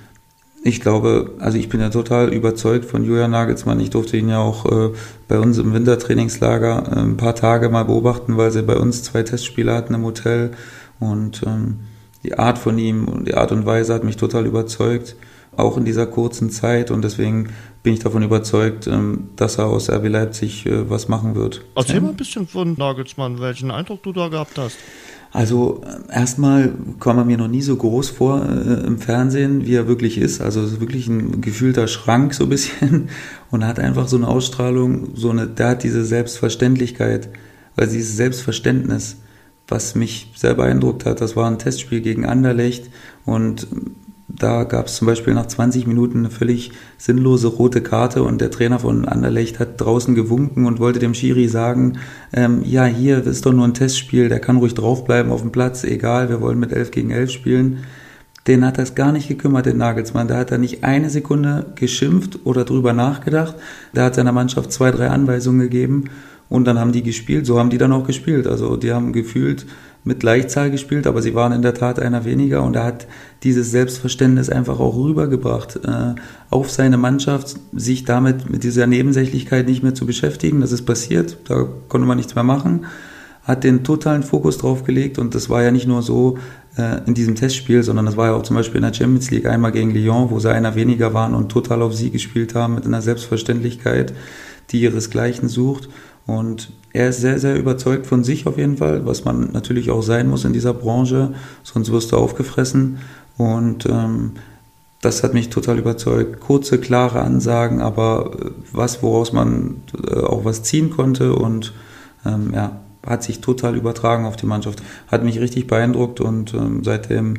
ich 0.66 0.80
glaube, 0.80 1.30
also 1.38 1.56
ich 1.58 1.68
bin 1.68 1.80
ja 1.80 1.90
total 1.90 2.32
überzeugt 2.32 2.86
von 2.86 3.04
Julian 3.04 3.30
Nagelsmann. 3.30 3.78
Ich 3.78 3.90
durfte 3.90 4.16
ihn 4.16 4.28
ja 4.28 4.40
auch 4.40 4.66
äh, 4.66 4.90
bei 5.28 5.38
uns 5.38 5.58
im 5.58 5.72
Wintertrainingslager 5.72 6.92
äh, 6.92 7.00
ein 7.00 7.16
paar 7.16 7.36
Tage 7.36 7.68
mal 7.68 7.84
beobachten, 7.84 8.36
weil 8.36 8.50
sie 8.50 8.62
bei 8.62 8.76
uns 8.76 9.04
zwei 9.04 9.22
Testspiele 9.22 9.72
hatten 9.72 9.94
im 9.94 10.04
Hotel. 10.04 10.50
Und 10.98 11.42
ähm, 11.46 11.80
die 12.24 12.36
Art 12.36 12.58
von 12.58 12.78
ihm 12.78 13.06
und 13.06 13.28
die 13.28 13.34
Art 13.34 13.52
und 13.52 13.64
Weise 13.64 13.94
hat 13.94 14.02
mich 14.02 14.16
total 14.16 14.44
überzeugt, 14.44 15.14
auch 15.56 15.76
in 15.76 15.84
dieser 15.84 16.06
kurzen 16.06 16.50
Zeit. 16.50 16.90
Und 16.90 17.02
deswegen 17.02 17.50
bin 17.84 17.94
ich 17.94 18.00
davon 18.00 18.24
überzeugt, 18.24 18.88
ähm, 18.88 19.28
dass 19.36 19.58
er 19.58 19.66
aus 19.66 19.88
RB 19.88 20.08
Leipzig 20.08 20.66
äh, 20.66 20.90
was 20.90 21.06
machen 21.06 21.36
wird. 21.36 21.64
Erzähl 21.76 22.00
mal 22.00 22.08
ein 22.08 22.16
bisschen 22.16 22.48
von 22.48 22.74
Nagelsmann, 22.76 23.40
welchen 23.40 23.70
Eindruck 23.70 24.02
du 24.02 24.12
da 24.12 24.26
gehabt 24.26 24.58
hast. 24.58 24.76
Also 25.36 25.82
erstmal 26.10 26.72
kam 26.98 27.18
er 27.18 27.26
mir 27.26 27.36
noch 27.36 27.46
nie 27.46 27.60
so 27.60 27.76
groß 27.76 28.08
vor 28.08 28.42
äh, 28.42 28.86
im 28.86 28.98
Fernsehen, 28.98 29.66
wie 29.66 29.74
er 29.74 29.86
wirklich 29.86 30.16
ist. 30.16 30.40
Also 30.40 30.62
es 30.62 30.72
ist 30.72 30.80
wirklich 30.80 31.08
ein 31.08 31.42
gefühlter 31.42 31.88
Schrank 31.88 32.32
so 32.32 32.44
ein 32.44 32.48
bisschen. 32.48 33.10
Und 33.50 33.66
hat 33.66 33.78
einfach 33.78 34.08
so 34.08 34.16
eine 34.16 34.28
Ausstrahlung, 34.28 35.10
so 35.14 35.28
eine, 35.28 35.46
der 35.46 35.68
hat 35.68 35.82
diese 35.82 36.06
Selbstverständlichkeit, 36.06 37.28
weil 37.74 37.86
dieses 37.86 38.16
Selbstverständnis 38.16 39.18
was 39.68 39.94
mich 39.94 40.32
sehr 40.36 40.54
beeindruckt 40.54 41.04
hat, 41.06 41.20
das 41.20 41.36
war 41.36 41.50
ein 41.50 41.58
Testspiel 41.58 42.00
gegen 42.00 42.24
Anderlecht. 42.24 42.88
Und 43.24 43.66
da 44.38 44.64
gab 44.64 44.86
es 44.86 44.96
zum 44.96 45.06
Beispiel 45.06 45.34
nach 45.34 45.46
20 45.46 45.86
Minuten 45.86 46.18
eine 46.18 46.30
völlig 46.30 46.72
sinnlose 46.98 47.48
rote 47.48 47.80
Karte 47.80 48.22
und 48.22 48.40
der 48.40 48.50
Trainer 48.50 48.78
von 48.78 49.06
Anderlecht 49.06 49.58
hat 49.58 49.80
draußen 49.80 50.14
gewunken 50.14 50.66
und 50.66 50.78
wollte 50.78 50.98
dem 50.98 51.14
Schiri 51.14 51.48
sagen, 51.48 51.98
ähm, 52.32 52.62
ja, 52.64 52.84
hier 52.84 53.18
das 53.18 53.36
ist 53.36 53.46
doch 53.46 53.52
nur 53.52 53.66
ein 53.66 53.74
Testspiel, 53.74 54.28
der 54.28 54.40
kann 54.40 54.58
ruhig 54.58 54.74
draufbleiben 54.74 55.32
auf 55.32 55.40
dem 55.40 55.52
Platz, 55.52 55.84
egal, 55.84 56.28
wir 56.28 56.40
wollen 56.40 56.58
mit 56.58 56.72
11 56.72 56.90
gegen 56.90 57.10
11 57.10 57.30
spielen. 57.30 57.78
Den 58.46 58.64
hat 58.64 58.78
das 58.78 58.94
gar 58.94 59.10
nicht 59.10 59.26
gekümmert, 59.26 59.66
den 59.66 59.78
Nagelsmann. 59.78 60.28
Da 60.28 60.36
hat 60.36 60.52
er 60.52 60.58
nicht 60.58 60.84
eine 60.84 61.10
Sekunde 61.10 61.66
geschimpft 61.74 62.38
oder 62.44 62.64
drüber 62.64 62.92
nachgedacht. 62.92 63.56
Da 63.92 64.04
hat 64.04 64.14
seiner 64.14 64.30
Mannschaft 64.30 64.70
zwei, 64.70 64.92
drei 64.92 65.08
Anweisungen 65.08 65.58
gegeben 65.58 66.04
und 66.48 66.64
dann 66.64 66.78
haben 66.78 66.92
die 66.92 67.02
gespielt. 67.02 67.44
So 67.44 67.58
haben 67.58 67.70
die 67.70 67.78
dann 67.78 67.90
auch 67.90 68.06
gespielt. 68.06 68.46
Also 68.46 68.76
die 68.76 68.92
haben 68.92 69.12
gefühlt 69.12 69.66
mit 70.06 70.22
Leichtzahl 70.22 70.70
gespielt, 70.70 71.06
aber 71.08 71.20
sie 71.20 71.34
waren 71.34 71.52
in 71.52 71.62
der 71.62 71.74
Tat 71.74 71.98
einer 71.98 72.24
weniger 72.24 72.62
und 72.62 72.76
er 72.76 72.84
hat 72.84 73.08
dieses 73.42 73.72
Selbstverständnis 73.72 74.48
einfach 74.48 74.78
auch 74.78 74.94
rübergebracht 74.96 75.80
äh, 75.84 76.14
auf 76.48 76.70
seine 76.70 76.96
Mannschaft, 76.96 77.56
sich 77.72 78.04
damit 78.04 78.48
mit 78.48 78.62
dieser 78.62 78.86
Nebensächlichkeit 78.86 79.66
nicht 79.66 79.82
mehr 79.82 79.94
zu 79.94 80.06
beschäftigen. 80.06 80.60
Das 80.60 80.70
ist 80.70 80.84
passiert, 80.84 81.38
da 81.48 81.66
konnte 81.88 82.06
man 82.06 82.18
nichts 82.18 82.36
mehr 82.36 82.44
machen. 82.44 82.86
Hat 83.42 83.64
den 83.64 83.82
totalen 83.82 84.22
Fokus 84.22 84.58
drauf 84.58 84.84
gelegt 84.84 85.18
und 85.18 85.34
das 85.34 85.50
war 85.50 85.62
ja 85.64 85.72
nicht 85.72 85.88
nur 85.88 86.02
so 86.02 86.38
äh, 86.76 87.00
in 87.06 87.14
diesem 87.14 87.34
Testspiel, 87.34 87.82
sondern 87.82 88.06
das 88.06 88.16
war 88.16 88.28
ja 88.28 88.34
auch 88.34 88.44
zum 88.44 88.54
Beispiel 88.54 88.76
in 88.76 88.84
der 88.84 88.94
Champions 88.94 89.32
League 89.32 89.46
einmal 89.46 89.72
gegen 89.72 89.90
Lyon, 89.90 90.30
wo 90.30 90.38
sie 90.38 90.52
einer 90.52 90.76
weniger 90.76 91.14
waren 91.14 91.34
und 91.34 91.48
total 91.48 91.82
auf 91.82 91.94
sie 91.94 92.10
gespielt 92.10 92.54
haben 92.54 92.76
mit 92.76 92.86
einer 92.86 93.02
Selbstverständlichkeit, 93.02 94.14
die 94.70 94.82
ihresgleichen 94.82 95.48
sucht. 95.48 95.88
Und 96.26 96.70
er 96.96 97.10
ist 97.10 97.20
sehr, 97.20 97.38
sehr 97.38 97.56
überzeugt 97.56 98.06
von 98.06 98.24
sich 98.24 98.46
auf 98.46 98.56
jeden 98.56 98.78
Fall, 98.78 99.04
was 99.04 99.24
man 99.24 99.50
natürlich 99.52 99.90
auch 99.90 100.02
sein 100.02 100.28
muss 100.28 100.46
in 100.46 100.54
dieser 100.54 100.72
Branche, 100.72 101.34
sonst 101.62 101.92
wirst 101.92 102.12
du 102.12 102.16
aufgefressen. 102.16 102.98
Und 103.36 103.84
ähm, 103.84 104.32
das 105.02 105.22
hat 105.22 105.34
mich 105.34 105.50
total 105.50 105.78
überzeugt. 105.78 106.40
Kurze, 106.40 106.78
klare 106.78 107.20
Ansagen, 107.20 107.82
aber 107.82 108.30
äh, 108.40 108.50
was, 108.72 109.02
woraus 109.02 109.34
man 109.34 109.82
äh, 110.10 110.20
auch 110.20 110.46
was 110.46 110.62
ziehen 110.62 110.88
konnte 110.88 111.34
und 111.34 111.74
ähm, 112.24 112.52
ja, 112.54 112.80
hat 113.06 113.22
sich 113.22 113.42
total 113.42 113.76
übertragen 113.76 114.24
auf 114.24 114.36
die 114.36 114.46
Mannschaft. 114.46 114.82
Hat 115.08 115.22
mich 115.22 115.38
richtig 115.38 115.66
beeindruckt 115.66 116.20
und 116.20 116.54
ähm, 116.54 116.82
seitdem 116.82 117.34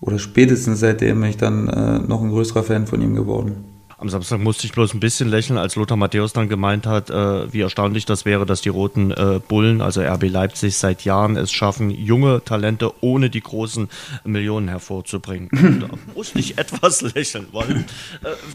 oder 0.00 0.18
spätestens 0.18 0.80
seitdem 0.80 1.20
bin 1.20 1.30
ich 1.30 1.36
dann 1.36 1.68
äh, 1.68 1.98
noch 1.98 2.22
ein 2.22 2.30
größerer 2.30 2.62
Fan 2.62 2.86
von 2.86 3.02
ihm 3.02 3.14
geworden. 3.14 3.75
Am 3.98 4.10
Samstag 4.10 4.40
musste 4.40 4.66
ich 4.66 4.74
bloß 4.74 4.92
ein 4.92 5.00
bisschen 5.00 5.30
lächeln, 5.30 5.58
als 5.58 5.74
Lothar 5.74 5.96
Matthäus 5.96 6.34
dann 6.34 6.50
gemeint 6.50 6.86
hat, 6.86 7.08
äh, 7.08 7.50
wie 7.50 7.62
erstaunlich 7.62 8.04
das 8.04 8.26
wäre, 8.26 8.44
dass 8.44 8.60
die 8.60 8.68
roten 8.68 9.10
äh, 9.10 9.40
Bullen, 9.48 9.80
also 9.80 10.02
RB 10.02 10.24
Leipzig, 10.24 10.76
seit 10.76 11.06
Jahren 11.06 11.38
es 11.38 11.50
schaffen, 11.50 11.88
junge 11.88 12.44
Talente 12.44 12.92
ohne 13.00 13.30
die 13.30 13.40
großen 13.40 13.88
Millionen 14.24 14.68
hervorzubringen. 14.68 15.48
da 15.80 15.88
musste 16.14 16.38
ich 16.38 16.58
etwas 16.58 17.00
lächeln, 17.14 17.46
weil 17.52 17.70
äh, 17.70 17.84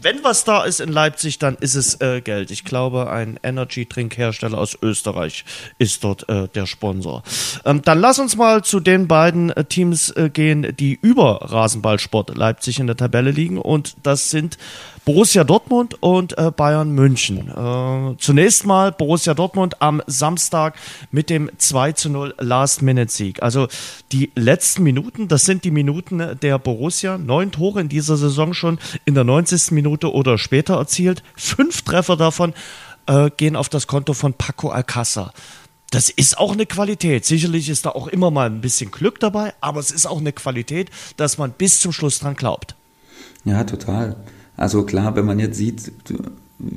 wenn 0.00 0.22
was 0.22 0.44
da 0.44 0.62
ist 0.62 0.80
in 0.80 0.92
Leipzig, 0.92 1.40
dann 1.40 1.56
ist 1.56 1.74
es 1.74 2.00
äh, 2.00 2.20
Geld. 2.20 2.52
Ich 2.52 2.64
glaube, 2.64 3.10
ein 3.10 3.40
Energy-Trinkhersteller 3.42 4.56
aus 4.56 4.78
Österreich 4.80 5.44
ist 5.76 6.04
dort 6.04 6.28
äh, 6.28 6.46
der 6.54 6.66
Sponsor. 6.66 7.24
Ähm, 7.64 7.82
dann 7.82 7.98
lass 7.98 8.20
uns 8.20 8.36
mal 8.36 8.62
zu 8.62 8.78
den 8.78 9.08
beiden 9.08 9.50
äh, 9.50 9.64
Teams 9.64 10.14
gehen, 10.32 10.76
die 10.76 10.96
über 11.02 11.50
Rasenballsport 11.50 12.36
Leipzig 12.36 12.78
in 12.78 12.86
der 12.86 12.96
Tabelle 12.96 13.32
liegen 13.32 13.58
und 13.58 13.96
das 14.04 14.30
sind 14.30 14.56
Borussia 15.04 15.42
Dortmund 15.42 16.00
und 16.00 16.38
äh, 16.38 16.52
Bayern 16.52 16.92
München. 16.92 17.48
Äh, 17.48 18.16
zunächst 18.18 18.66
mal 18.66 18.92
Borussia 18.92 19.34
Dortmund 19.34 19.82
am 19.82 20.00
Samstag 20.06 20.76
mit 21.10 21.28
dem 21.28 21.50
2 21.58 21.92
zu 21.92 22.08
0 22.08 22.34
Last-Minute-Sieg. 22.38 23.42
Also 23.42 23.66
die 24.12 24.30
letzten 24.36 24.84
Minuten, 24.84 25.26
das 25.26 25.44
sind 25.44 25.64
die 25.64 25.72
Minuten 25.72 26.38
der 26.40 26.58
Borussia. 26.58 27.18
Neun 27.18 27.50
Tore 27.50 27.80
in 27.80 27.88
dieser 27.88 28.16
Saison 28.16 28.54
schon 28.54 28.78
in 29.04 29.14
der 29.14 29.24
90. 29.24 29.72
Minute 29.72 30.12
oder 30.12 30.38
später 30.38 30.76
erzielt. 30.76 31.24
Fünf 31.34 31.82
Treffer 31.82 32.16
davon 32.16 32.54
äh, 33.06 33.30
gehen 33.36 33.56
auf 33.56 33.68
das 33.68 33.88
Konto 33.88 34.14
von 34.14 34.34
Paco 34.34 34.70
Alcázar. 34.70 35.32
Das 35.90 36.10
ist 36.10 36.38
auch 36.38 36.52
eine 36.52 36.64
Qualität. 36.64 37.24
Sicherlich 37.24 37.68
ist 37.68 37.86
da 37.86 37.90
auch 37.90 38.06
immer 38.06 38.30
mal 38.30 38.46
ein 38.46 38.60
bisschen 38.60 38.92
Glück 38.92 39.18
dabei, 39.18 39.52
aber 39.60 39.80
es 39.80 39.90
ist 39.90 40.06
auch 40.06 40.20
eine 40.20 40.32
Qualität, 40.32 40.90
dass 41.16 41.38
man 41.38 41.50
bis 41.50 41.80
zum 41.80 41.92
Schluss 41.92 42.20
dran 42.20 42.36
glaubt. 42.36 42.76
Ja, 43.44 43.64
total. 43.64 44.16
Also 44.62 44.84
klar, 44.84 45.16
wenn 45.16 45.26
man 45.26 45.40
jetzt 45.40 45.56
sieht, 45.56 45.90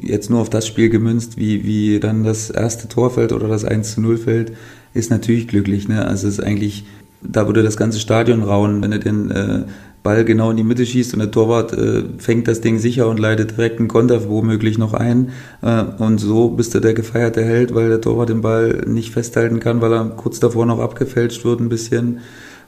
jetzt 0.02 0.32
nur 0.32 0.42
auf 0.42 0.50
das 0.50 0.66
Spiel 0.66 0.90
gemünzt, 0.90 1.38
wie, 1.38 1.66
wie 1.66 2.00
dann 2.00 2.24
das 2.24 2.50
erste 2.50 2.88
Tor 2.88 3.12
fällt 3.12 3.32
oder 3.32 3.48
das 3.48 3.64
1 3.64 3.94
zu 3.94 4.02
0 4.02 4.18
fällt, 4.18 4.54
ist 4.96 5.12
natürlich 5.12 5.48
glücklich. 5.48 5.88
Ne? 5.88 6.04
Also 6.04 6.28
es 6.28 6.40
ist 6.40 6.44
eigentlich, 6.44 6.86
da 7.22 7.46
würde 7.46 7.62
das 7.62 7.78
ganze 7.78 8.00
Stadion 8.00 8.42
rauen, 8.42 8.82
wenn 8.82 8.92
er 8.92 8.98
den 8.98 9.30
äh, 9.30 9.66
Ball 10.02 10.26
genau 10.26 10.50
in 10.50 10.58
die 10.58 10.64
Mitte 10.64 10.84
schießt 10.84 11.14
und 11.14 11.20
der 11.20 11.30
Torwart 11.30 11.74
äh, 11.74 12.06
fängt 12.18 12.48
das 12.48 12.60
Ding 12.60 12.80
sicher 12.80 13.08
und 13.08 13.20
leitet 13.20 13.52
direkt 13.52 13.78
einen 13.78 13.88
Konter 13.88 14.28
womöglich 14.28 14.80
noch 14.80 14.96
ein. 14.96 15.30
Äh, 15.62 15.84
und 16.00 16.18
so 16.18 16.50
bist 16.50 16.74
du 16.74 16.80
der 16.80 16.96
gefeierte 16.96 17.46
Held, 17.46 17.76
weil 17.76 17.90
der 17.90 18.02
Torwart 18.02 18.30
den 18.30 18.42
Ball 18.42 18.82
nicht 18.88 19.14
festhalten 19.14 19.60
kann, 19.60 19.80
weil 19.82 19.94
er 19.94 20.06
kurz 20.06 20.40
davor 20.40 20.66
noch 20.66 20.80
abgefälscht 20.80 21.46
wird 21.46 21.60
ein 21.60 21.70
bisschen. 21.70 22.22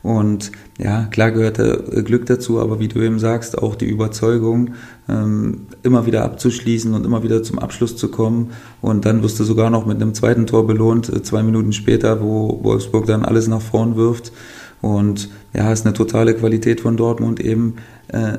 Und 0.07 0.53
ja, 0.77 1.03
klar 1.11 1.31
gehört 1.31 1.59
da 1.59 1.75
Glück 1.75 2.27
dazu, 2.27 2.61
aber 2.61 2.79
wie 2.79 2.87
du 2.87 3.01
eben 3.01 3.19
sagst, 3.19 3.57
auch 3.57 3.75
die 3.75 3.89
Überzeugung, 3.89 4.69
ähm, 5.09 5.67
immer 5.83 6.05
wieder 6.05 6.23
abzuschließen 6.23 6.93
und 6.93 7.05
immer 7.05 7.23
wieder 7.23 7.43
zum 7.43 7.59
Abschluss 7.59 7.97
zu 7.97 8.07
kommen. 8.07 8.51
Und 8.79 9.03
dann 9.03 9.21
wirst 9.21 9.37
du 9.37 9.43
sogar 9.43 9.69
noch 9.69 9.85
mit 9.85 10.01
einem 10.01 10.13
zweiten 10.13 10.47
Tor 10.47 10.65
belohnt, 10.65 11.09
äh, 11.09 11.23
zwei 11.23 11.43
Minuten 11.43 11.73
später, 11.73 12.21
wo 12.21 12.63
Wolfsburg 12.63 13.05
dann 13.05 13.25
alles 13.25 13.49
nach 13.49 13.59
vorn 13.59 13.97
wirft. 13.97 14.31
Und 14.81 15.29
ja, 15.53 15.73
ist 15.73 15.85
eine 15.85 15.93
totale 15.93 16.35
Qualität 16.35 16.79
von 16.79 16.95
Dortmund 16.95 17.41
eben. 17.41 17.75
Äh, 18.07 18.37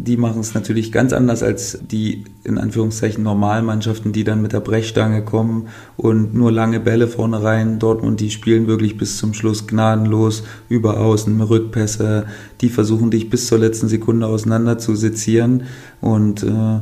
die 0.00 0.16
machen 0.16 0.40
es 0.40 0.54
natürlich 0.54 0.92
ganz 0.92 1.12
anders 1.12 1.42
als 1.42 1.80
die 1.82 2.22
in 2.44 2.56
Anführungszeichen 2.56 3.24
Normalmannschaften, 3.24 4.12
die 4.12 4.22
dann 4.22 4.40
mit 4.40 4.52
der 4.52 4.60
Brechstange 4.60 5.24
kommen 5.24 5.68
und 5.96 6.34
nur 6.34 6.52
lange 6.52 6.78
Bälle 6.78 7.08
vorne 7.08 7.42
rein. 7.42 7.80
Dortmund, 7.80 8.20
die 8.20 8.30
spielen 8.30 8.68
wirklich 8.68 8.96
bis 8.96 9.18
zum 9.18 9.34
Schluss 9.34 9.66
gnadenlos 9.66 10.44
über 10.68 11.00
Außen, 11.00 11.40
Rückpässe. 11.40 12.26
Die 12.60 12.68
versuchen 12.68 13.10
dich 13.10 13.30
bis 13.30 13.46
zur 13.46 13.58
letzten 13.58 13.88
Sekunde 13.88 14.26
auseinander 14.26 14.78
zu 14.78 14.96
sezieren. 14.96 15.64
Und 16.00 16.42
äh, 16.42 16.80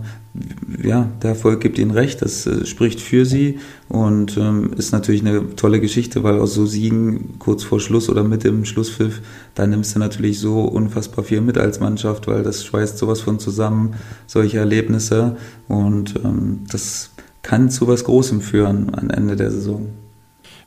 ja, 0.82 1.10
der 1.22 1.30
Erfolg 1.30 1.60
gibt 1.60 1.78
ihnen 1.78 1.90
recht, 1.90 2.22
das 2.22 2.46
äh, 2.46 2.66
spricht 2.66 3.00
für 3.00 3.26
sie. 3.26 3.58
Und 3.88 4.36
ähm, 4.36 4.72
ist 4.76 4.92
natürlich 4.92 5.20
eine 5.20 5.54
tolle 5.56 5.80
Geschichte, 5.80 6.22
weil 6.22 6.38
aus 6.38 6.54
so 6.54 6.66
Siegen 6.66 7.38
kurz 7.38 7.62
vor 7.62 7.80
Schluss 7.80 8.08
oder 8.08 8.24
mit 8.24 8.44
dem 8.44 8.64
Schlusspfiff, 8.64 9.20
da 9.54 9.66
nimmst 9.66 9.94
du 9.94 9.98
natürlich 9.98 10.38
so 10.38 10.62
unfassbar 10.62 11.24
viel 11.24 11.40
mit 11.40 11.58
als 11.58 11.80
Mannschaft, 11.80 12.26
weil 12.26 12.42
das 12.42 12.64
schweißt 12.64 12.98
sowas 12.98 13.20
von 13.20 13.38
zusammen, 13.38 13.94
solche 14.26 14.58
Erlebnisse. 14.58 15.36
Und 15.68 16.14
ähm, 16.24 16.60
das 16.70 17.10
kann 17.42 17.70
zu 17.70 17.86
was 17.86 18.04
Großem 18.04 18.40
führen 18.40 18.94
am 18.94 19.10
Ende 19.10 19.36
der 19.36 19.50
Saison. 19.50 19.88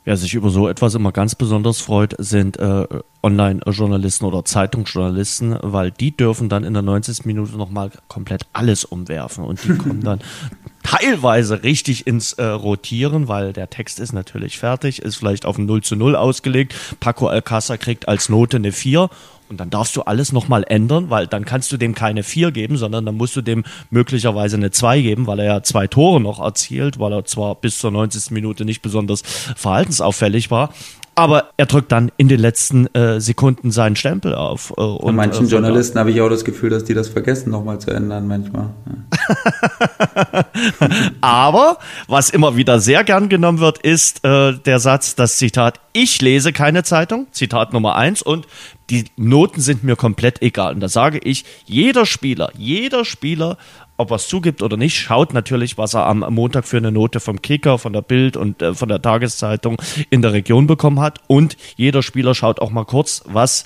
Wer 0.06 0.18
sich 0.18 0.34
über 0.34 0.50
so 0.50 0.68
etwas 0.68 0.96
immer 0.96 1.12
ganz 1.12 1.36
besonders 1.36 1.82
freut, 1.82 2.16
sind 2.18 2.58
äh, 2.58 2.88
Online-Journalisten 3.22 4.26
oder 4.26 4.46
Zeitungsjournalisten, 4.46 5.58
weil 5.62 5.92
die 5.92 6.16
dürfen 6.16 6.50
dann 6.50 6.64
in 6.64 6.74
der 6.74 6.82
90. 6.84 7.26
Minute 7.26 7.58
nochmal 7.58 7.92
komplett 8.08 8.44
alles 8.54 8.86
umwerfen 8.86 9.44
und 9.44 9.64
die 9.64 9.76
kommen 9.78 10.02
dann 10.02 10.20
teilweise 10.89 11.62
richtig 11.62 12.08
ins 12.08 12.34
äh, 12.34 12.43
Rotieren, 12.43 13.28
weil 13.28 13.54
der 13.54 13.69
Text 13.69 13.99
ist 13.99 14.12
natürlich 14.12 14.58
fertig, 14.58 15.04
ist 15.04 15.17
vielleicht 15.17 15.45
auf 15.45 15.60
ein 15.60 15.67
0 15.67 15.84
zu 15.84 15.95
0 15.95 16.15
ausgelegt. 16.15 16.73
Paco 16.99 17.28
Alcázar 17.28 17.78
kriegt 17.78 18.08
als 18.08 18.28
Note 18.28 18.58
eine 18.58 18.71
4 18.71 19.08
und 19.49 19.60
dann 19.60 19.69
darfst 19.69 19.95
du 19.95 20.02
alles 20.02 20.32
nochmal 20.32 20.63
ändern, 20.67 21.12
weil 21.12 21.28
dann 21.28 21.45
kannst 21.45 21.71
du 21.71 21.78
dem 21.78 21.93
keine 21.93 22.23
4 22.23 22.52
geben, 22.52 22.78
sondern 22.78 23.06
dann 23.06 23.15
musst 23.15 23.36
du 23.36 23.41
dem 23.41 23.65
möglicherweise 23.91 24.58
eine 24.58 24.71
2 24.71 25.02
geben, 25.02 25.28
weil 25.28 25.39
er 25.39 25.45
ja 25.45 25.63
zwei 25.63 25.86
Tore 25.86 26.19
noch 26.19 26.39
erzielt, 26.39 26.99
weil 26.99 27.13
er 27.13 27.25
zwar 27.25 27.54
bis 27.54 27.78
zur 27.78 27.91
90. 27.91 28.32
Minute 28.32 28.65
nicht 28.65 28.82
besonders 28.82 29.21
verhaltensauffällig 29.21 30.49
war, 30.49 30.73
aber 31.20 31.50
er 31.58 31.66
drückt 31.66 31.92
dann 31.92 32.12
in 32.18 32.30
den 32.30 32.40
letzten 32.40 32.88
äh, 32.96 33.20
Sekunden 33.20 33.72
seinen 33.72 33.96
Stempel 33.96 34.34
auf. 34.34 34.72
Äh, 34.78 34.82
und, 34.82 35.06
Bei 35.06 35.12
manchen 35.12 35.48
äh, 35.48 35.50
Journalisten 35.50 36.00
habe 36.00 36.12
ich 36.12 36.22
auch 36.22 36.30
das 36.30 36.46
Gefühl, 36.46 36.70
dass 36.70 36.86
die 36.86 36.94
das 36.94 37.10
vergessen, 37.10 37.52
nochmal 37.52 37.80
zu 37.80 37.92
ändern 37.92 38.28
manchmal. 38.28 38.70
Ja. 38.86 40.46
Aber 41.22 41.78
was 42.08 42.30
immer 42.30 42.56
wieder 42.56 42.80
sehr 42.80 43.04
gern 43.04 43.30
genommen 43.30 43.60
wird, 43.60 43.80
ist 43.80 44.24
äh, 44.24 44.54
der 44.54 44.80
Satz, 44.80 45.16
das 45.16 45.38
Zitat, 45.38 45.80
ich 45.94 46.22
lese 46.22 46.54
keine 46.54 46.84
Zeitung, 46.84 47.28
Zitat 47.32 47.74
Nummer 47.74 47.96
eins, 47.96 48.22
und 48.22 48.48
die 48.90 49.06
Noten 49.18 49.62
sind 49.62 49.84
mir 49.84 49.96
komplett 49.96 50.42
egal. 50.42 50.74
Und 50.74 50.80
da 50.80 50.90
sage 50.90 51.20
ich, 51.20 51.46
jeder 51.66 52.06
Spieler, 52.06 52.52
jeder 52.58 53.06
Spieler 53.06 53.58
ob 54.00 54.12
er 54.12 54.16
es 54.16 54.28
zugibt 54.28 54.62
oder 54.62 54.78
nicht, 54.78 54.98
schaut 54.98 55.34
natürlich, 55.34 55.78
was 55.78 55.94
er 55.94 56.06
am 56.06 56.20
Montag 56.30 56.66
für 56.66 56.78
eine 56.78 56.92
Note 56.92 57.20
vom 57.20 57.42
Kicker, 57.42 57.78
von 57.78 57.94
der 57.94 58.02
Bild 58.02 58.38
und 58.38 58.62
äh, 58.62 58.74
von 58.74 58.90
der 58.90 59.02
Tageszeitung 59.02 59.78
in 60.10 60.22
der 60.22 60.34
Region 60.34 60.68
bekommen 60.68 61.00
hat. 61.00 61.20
Und 61.28 61.58
jeder 61.76 62.02
Spieler 62.02 62.34
schaut 62.34 62.60
auch 62.60 62.72
mal 62.72 62.86
kurz, 62.86 63.24
was 63.26 63.66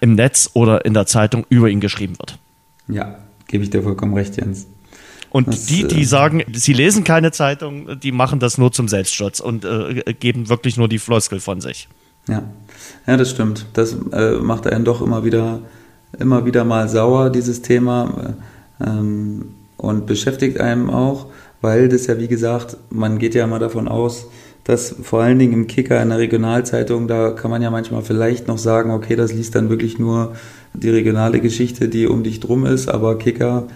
im 0.00 0.14
Netz 0.14 0.50
oder 0.54 0.84
in 0.84 0.94
der 0.94 1.06
Zeitung 1.06 1.46
über 1.48 1.68
ihn 1.68 1.80
geschrieben 1.80 2.18
wird. 2.18 2.38
Ja, 2.88 3.18
gebe 3.46 3.64
ich 3.64 3.70
dir 3.70 3.82
vollkommen 3.82 4.14
recht, 4.14 4.36
Jens. 4.36 4.66
Und 5.30 5.48
das, 5.48 5.66
die, 5.66 5.86
die 5.86 6.02
äh, 6.02 6.04
sagen, 6.04 6.42
sie 6.52 6.72
lesen 6.72 7.04
keine 7.04 7.32
Zeitung, 7.32 8.00
die 8.00 8.12
machen 8.12 8.40
das 8.40 8.58
nur 8.58 8.72
zum 8.72 8.88
Selbstschutz 8.88 9.40
und 9.40 9.64
äh, 9.64 10.14
geben 10.18 10.48
wirklich 10.48 10.76
nur 10.76 10.88
die 10.88 10.98
Floskel 10.98 11.40
von 11.40 11.60
sich. 11.60 11.88
Ja, 12.28 12.42
ja 13.06 13.16
das 13.16 13.30
stimmt. 13.30 13.66
Das 13.74 13.96
äh, 14.12 14.36
macht 14.36 14.66
einen 14.66 14.84
doch 14.84 15.02
immer 15.02 15.24
wieder 15.24 15.60
immer 16.18 16.44
wieder 16.44 16.64
mal 16.64 16.88
sauer, 16.88 17.30
dieses 17.30 17.62
Thema, 17.62 18.34
ähm, 18.80 19.54
und 19.78 20.06
beschäftigt 20.06 20.60
einem 20.60 20.90
auch, 20.90 21.26
weil 21.62 21.88
das 21.88 22.06
ja, 22.06 22.18
wie 22.18 22.28
gesagt, 22.28 22.76
man 22.90 23.18
geht 23.18 23.34
ja 23.34 23.44
immer 23.44 23.58
davon 23.58 23.88
aus, 23.88 24.26
dass 24.64 24.94
vor 25.02 25.22
allen 25.22 25.38
Dingen 25.38 25.54
im 25.54 25.66
Kicker 25.66 26.02
in 26.02 26.10
der 26.10 26.18
Regionalzeitung, 26.18 27.08
da 27.08 27.30
kann 27.30 27.50
man 27.50 27.62
ja 27.62 27.70
manchmal 27.70 28.02
vielleicht 28.02 28.48
noch 28.48 28.58
sagen, 28.58 28.90
okay, 28.90 29.16
das 29.16 29.32
liest 29.32 29.54
dann 29.54 29.70
wirklich 29.70 29.98
nur 29.98 30.34
die 30.74 30.90
regionale 30.90 31.40
Geschichte, 31.40 31.88
die 31.88 32.06
um 32.06 32.22
dich 32.22 32.40
drum 32.40 32.66
ist, 32.66 32.88
aber 32.88 33.16
Kicker 33.16 33.68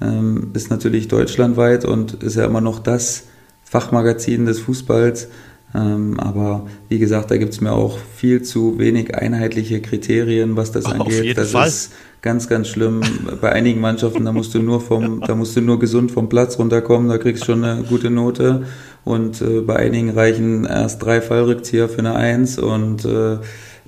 ähm, 0.00 0.50
ist 0.54 0.70
natürlich 0.70 1.06
deutschlandweit 1.06 1.84
und 1.84 2.22
ist 2.22 2.34
ja 2.36 2.46
immer 2.46 2.60
noch 2.60 2.80
das 2.80 3.24
Fachmagazin 3.62 4.46
des 4.46 4.58
Fußballs. 4.58 5.28
Ähm, 5.74 6.18
aber 6.18 6.66
wie 6.88 6.98
gesagt, 6.98 7.30
da 7.30 7.36
gibt 7.36 7.52
es 7.52 7.60
mir 7.60 7.72
auch 7.72 7.98
viel 7.98 8.42
zu 8.42 8.78
wenig 8.78 9.14
einheitliche 9.14 9.80
Kriterien, 9.80 10.56
was 10.56 10.72
das 10.72 10.86
Auf 10.86 11.00
angeht. 11.00 11.38
das 11.38 11.52
Fall. 11.52 11.68
ist 11.68 11.92
ganz, 12.22 12.48
ganz 12.48 12.68
schlimm. 12.68 13.00
Bei 13.40 13.52
einigen 13.52 13.80
Mannschaften, 13.80 14.24
da 14.24 14.32
musst 14.32 14.54
du 14.54 14.60
nur 14.60 14.80
vom, 14.80 15.20
da 15.20 15.34
musst 15.34 15.56
du 15.56 15.60
nur 15.60 15.78
gesund 15.78 16.10
vom 16.10 16.28
Platz 16.28 16.58
runterkommen, 16.58 17.08
da 17.08 17.18
kriegst 17.18 17.42
du 17.42 17.52
schon 17.52 17.64
eine 17.64 17.84
gute 17.84 18.10
Note. 18.10 18.64
Und 19.04 19.40
äh, 19.40 19.60
bei 19.60 19.76
einigen 19.76 20.10
reichen 20.10 20.64
erst 20.64 21.02
drei 21.02 21.20
Fallrückzieher 21.20 21.88
für 21.88 22.00
eine 22.00 22.14
Eins 22.16 22.58
und 22.58 23.04
äh, 23.04 23.38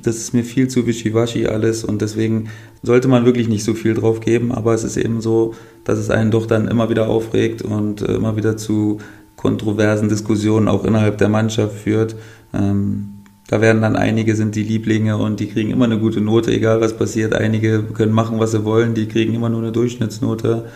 das 0.02 0.16
ist 0.16 0.34
mir 0.34 0.42
viel 0.42 0.68
zu 0.68 0.86
wischiwaschi 0.86 1.46
alles 1.46 1.84
und 1.84 2.02
deswegen 2.02 2.48
sollte 2.82 3.08
man 3.08 3.24
wirklich 3.24 3.48
nicht 3.48 3.62
so 3.62 3.74
viel 3.74 3.94
drauf 3.94 4.20
geben, 4.20 4.50
aber 4.52 4.74
es 4.74 4.84
ist 4.84 4.96
eben 4.96 5.20
so, 5.20 5.54
dass 5.84 5.98
es 5.98 6.10
einen 6.10 6.30
doch 6.30 6.46
dann 6.46 6.66
immer 6.66 6.90
wieder 6.90 7.08
aufregt 7.08 7.62
und 7.62 8.02
äh, 8.02 8.14
immer 8.14 8.36
wieder 8.36 8.56
zu 8.56 8.98
kontroversen 9.42 10.08
Diskussionen 10.08 10.68
auch 10.68 10.84
innerhalb 10.84 11.18
der 11.18 11.28
Mannschaft 11.28 11.74
führt. 11.74 12.14
Ähm, 12.54 13.08
da 13.48 13.60
werden 13.60 13.82
dann 13.82 13.96
einige 13.96 14.36
sind 14.36 14.54
die 14.54 14.62
Lieblinge 14.62 15.18
und 15.18 15.40
die 15.40 15.48
kriegen 15.48 15.70
immer 15.70 15.84
eine 15.84 15.98
gute 15.98 16.20
Note, 16.20 16.52
egal 16.52 16.80
was 16.80 16.96
passiert. 16.96 17.34
Einige 17.34 17.82
können 17.82 18.12
machen, 18.12 18.38
was 18.38 18.52
sie 18.52 18.64
wollen, 18.64 18.94
die 18.94 19.08
kriegen 19.08 19.34
immer 19.34 19.48
nur 19.48 19.60
eine 19.60 19.72
Durchschnittsnote. 19.72 20.66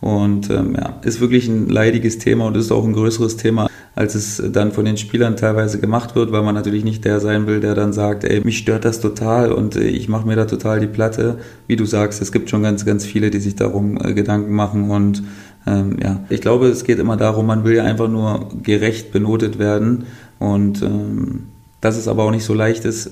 Und 0.00 0.50
ähm, 0.50 0.74
ja, 0.74 0.98
ist 1.02 1.20
wirklich 1.20 1.46
ein 1.48 1.68
leidiges 1.68 2.18
Thema 2.18 2.46
und 2.46 2.56
ist 2.56 2.72
auch 2.72 2.84
ein 2.84 2.94
größeres 2.94 3.36
Thema 3.36 3.68
als 3.96 4.14
es 4.14 4.42
dann 4.52 4.72
von 4.72 4.84
den 4.84 4.96
Spielern 4.96 5.36
teilweise 5.36 5.78
gemacht 5.78 6.16
wird, 6.16 6.32
weil 6.32 6.42
man 6.42 6.54
natürlich 6.54 6.84
nicht 6.84 7.04
der 7.04 7.20
sein 7.20 7.46
will, 7.46 7.60
der 7.60 7.74
dann 7.74 7.92
sagt, 7.92 8.24
ey, 8.24 8.40
mich 8.40 8.58
stört 8.58 8.84
das 8.84 9.00
total 9.00 9.52
und 9.52 9.76
äh, 9.76 9.84
ich 9.84 10.08
mache 10.08 10.26
mir 10.26 10.36
da 10.36 10.46
total 10.46 10.80
die 10.80 10.88
Platte. 10.88 11.38
Wie 11.66 11.76
du 11.76 11.84
sagst, 11.84 12.20
es 12.20 12.32
gibt 12.32 12.50
schon 12.50 12.62
ganz, 12.62 12.84
ganz 12.84 13.04
viele, 13.04 13.30
die 13.30 13.38
sich 13.38 13.54
darum 13.54 13.98
äh, 14.02 14.12
Gedanken 14.14 14.52
machen 14.52 14.90
und 14.90 15.22
ähm, 15.66 15.98
ja, 16.02 16.20
ich 16.28 16.40
glaube, 16.40 16.68
es 16.68 16.84
geht 16.84 16.98
immer 16.98 17.16
darum, 17.16 17.46
man 17.46 17.64
will 17.64 17.74
ja 17.74 17.84
einfach 17.84 18.08
nur 18.08 18.48
gerecht 18.62 19.12
benotet 19.12 19.58
werden 19.58 20.04
und 20.38 20.82
ähm, 20.82 21.44
dass 21.80 21.96
es 21.96 22.08
aber 22.08 22.24
auch 22.24 22.30
nicht 22.30 22.44
so 22.44 22.54
leicht 22.54 22.84
ist, 22.84 23.10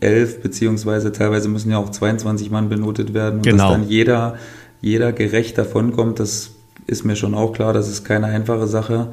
elf 0.00 0.42
beziehungsweise 0.42 1.12
teilweise 1.12 1.48
müssen 1.48 1.70
ja 1.70 1.78
auch 1.78 1.90
22 1.90 2.50
Mann 2.50 2.68
benotet 2.68 3.14
werden 3.14 3.36
und 3.36 3.46
genau. 3.46 3.70
dass 3.70 3.72
dann 3.72 3.88
jeder, 3.88 4.36
jeder 4.80 5.12
gerecht 5.12 5.58
davonkommt, 5.58 6.20
das 6.20 6.52
ist 6.86 7.04
mir 7.04 7.16
schon 7.16 7.34
auch 7.34 7.52
klar, 7.52 7.72
das 7.72 7.88
ist 7.88 8.04
keine 8.04 8.26
einfache 8.26 8.66
Sache. 8.66 9.08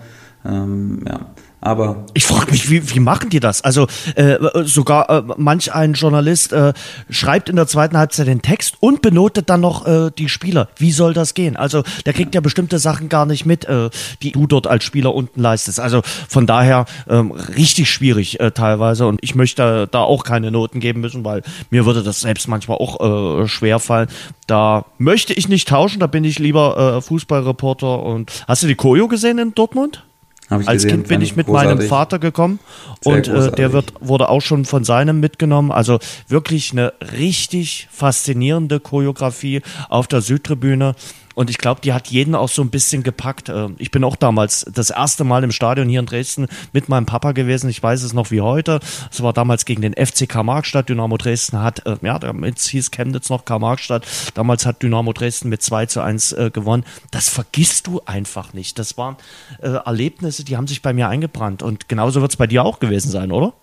Ähm, 0.45 1.03
ja. 1.07 1.27
Aber 1.61 2.05
ich 2.15 2.25
frage 2.25 2.51
mich, 2.51 2.71
wie, 2.71 2.89
wie 2.89 2.99
machen 2.99 3.29
die 3.29 3.39
das? 3.39 3.63
Also 3.63 3.85
äh, 4.15 4.37
sogar 4.63 5.09
äh, 5.09 5.23
manch 5.37 5.73
ein 5.73 5.93
Journalist 5.93 6.53
äh, 6.53 6.73
schreibt 7.09 7.49
in 7.49 7.55
der 7.55 7.67
zweiten 7.67 7.97
Halbzeit 7.97 8.25
den 8.25 8.41
Text 8.41 8.77
und 8.79 9.03
benotet 9.03 9.49
dann 9.49 9.61
noch 9.61 9.85
äh, 9.85 10.09
die 10.17 10.27
Spieler. 10.27 10.69
Wie 10.77 10.91
soll 10.91 11.13
das 11.13 11.35
gehen? 11.35 11.55
Also 11.55 11.83
der 12.07 12.13
kriegt 12.13 12.33
ja 12.33 12.41
bestimmte 12.41 12.79
Sachen 12.79 13.09
gar 13.09 13.27
nicht 13.27 13.45
mit, 13.45 13.65
äh, 13.65 13.91
die 14.23 14.31
du 14.31 14.47
dort 14.47 14.65
als 14.65 14.83
Spieler 14.83 15.13
unten 15.13 15.39
leistest. 15.39 15.79
Also 15.79 16.01
von 16.27 16.47
daher 16.47 16.85
ähm, 17.07 17.31
richtig 17.31 17.91
schwierig 17.91 18.39
äh, 18.39 18.49
teilweise 18.49 19.05
und 19.05 19.19
ich 19.21 19.35
möchte 19.35 19.87
da 19.91 19.99
auch 19.99 20.23
keine 20.23 20.49
Noten 20.49 20.79
geben 20.79 21.01
müssen, 21.01 21.23
weil 21.23 21.43
mir 21.69 21.85
würde 21.85 22.01
das 22.01 22.21
selbst 22.21 22.47
manchmal 22.47 22.77
auch 22.77 23.43
äh, 23.43 23.47
schwer 23.47 23.77
fallen. 23.77 24.07
Da 24.47 24.85
möchte 24.97 25.33
ich 25.33 25.47
nicht 25.47 25.67
tauschen, 25.67 25.99
da 25.99 26.07
bin 26.07 26.23
ich 26.23 26.39
lieber 26.39 26.97
äh, 26.97 27.01
Fußballreporter 27.01 28.01
und 28.01 28.31
hast 28.47 28.63
du 28.63 28.67
die 28.67 28.75
Koyo 28.75 29.07
gesehen 29.07 29.37
in 29.37 29.53
Dortmund? 29.53 30.03
Als 30.51 30.83
gesehen, 30.83 30.89
Kind 30.89 31.07
bin 31.07 31.21
ich 31.21 31.35
mit 31.35 31.47
großartig. 31.47 31.77
meinem 31.77 31.87
Vater 31.87 32.19
gekommen 32.19 32.59
Sehr 33.01 33.13
und 33.13 33.27
äh, 33.27 33.51
der 33.51 33.71
wird, 33.71 33.93
wurde 34.01 34.29
auch 34.29 34.41
schon 34.41 34.65
von 34.65 34.83
seinem 34.83 35.19
mitgenommen. 35.19 35.71
Also 35.71 35.99
wirklich 36.27 36.71
eine 36.71 36.93
richtig 37.17 37.87
faszinierende 37.91 38.79
Choreografie 38.79 39.61
auf 39.89 40.07
der 40.07 40.21
Südtribüne. 40.21 40.95
Und 41.35 41.49
ich 41.49 41.57
glaube, 41.57 41.81
die 41.81 41.93
hat 41.93 42.07
jeden 42.07 42.35
auch 42.35 42.49
so 42.49 42.61
ein 42.61 42.69
bisschen 42.69 43.03
gepackt. 43.03 43.49
Ähm, 43.49 43.75
ich 43.77 43.91
bin 43.91 44.03
auch 44.03 44.15
damals 44.15 44.65
das 44.73 44.89
erste 44.89 45.23
Mal 45.23 45.43
im 45.43 45.51
Stadion 45.51 45.89
hier 45.89 45.99
in 45.99 46.05
Dresden 46.05 46.47
mit 46.73 46.89
meinem 46.89 47.05
Papa 47.05 47.31
gewesen. 47.31 47.69
Ich 47.69 47.81
weiß 47.81 48.03
es 48.03 48.13
noch 48.13 48.31
wie 48.31 48.41
heute. 48.41 48.79
Es 49.11 49.21
war 49.21 49.33
damals 49.33 49.65
gegen 49.65 49.81
den 49.81 49.93
FCK 49.93 50.43
Markstadt. 50.43 50.89
Dynamo 50.89 51.17
Dresden 51.17 51.61
hat, 51.61 51.85
äh, 51.85 51.97
ja, 52.01 52.19
damit 52.19 52.59
hieß 52.59 52.91
Chemnitz 52.91 53.29
noch 53.29 53.45
K 53.45 53.59
Markstadt. 53.59 54.05
Damals 54.33 54.65
hat 54.65 54.83
Dynamo 54.83 55.13
Dresden 55.13 55.49
mit 55.49 55.61
2 55.61 55.85
zu 55.87 56.01
1 56.01 56.33
äh, 56.33 56.51
gewonnen. 56.51 56.85
Das 57.11 57.29
vergisst 57.29 57.87
du 57.87 58.01
einfach 58.05 58.53
nicht. 58.53 58.79
Das 58.79 58.97
waren 58.97 59.17
äh, 59.61 59.69
Erlebnisse, 59.69 60.43
die 60.43 60.57
haben 60.57 60.67
sich 60.67 60.81
bei 60.81 60.93
mir 60.93 61.09
eingebrannt. 61.09 61.63
Und 61.63 61.89
genauso 61.89 62.21
wird 62.21 62.31
es 62.31 62.37
bei 62.37 62.47
dir 62.47 62.63
auch 62.63 62.79
gewesen 62.79 63.11
sein, 63.11 63.31
oder? 63.31 63.53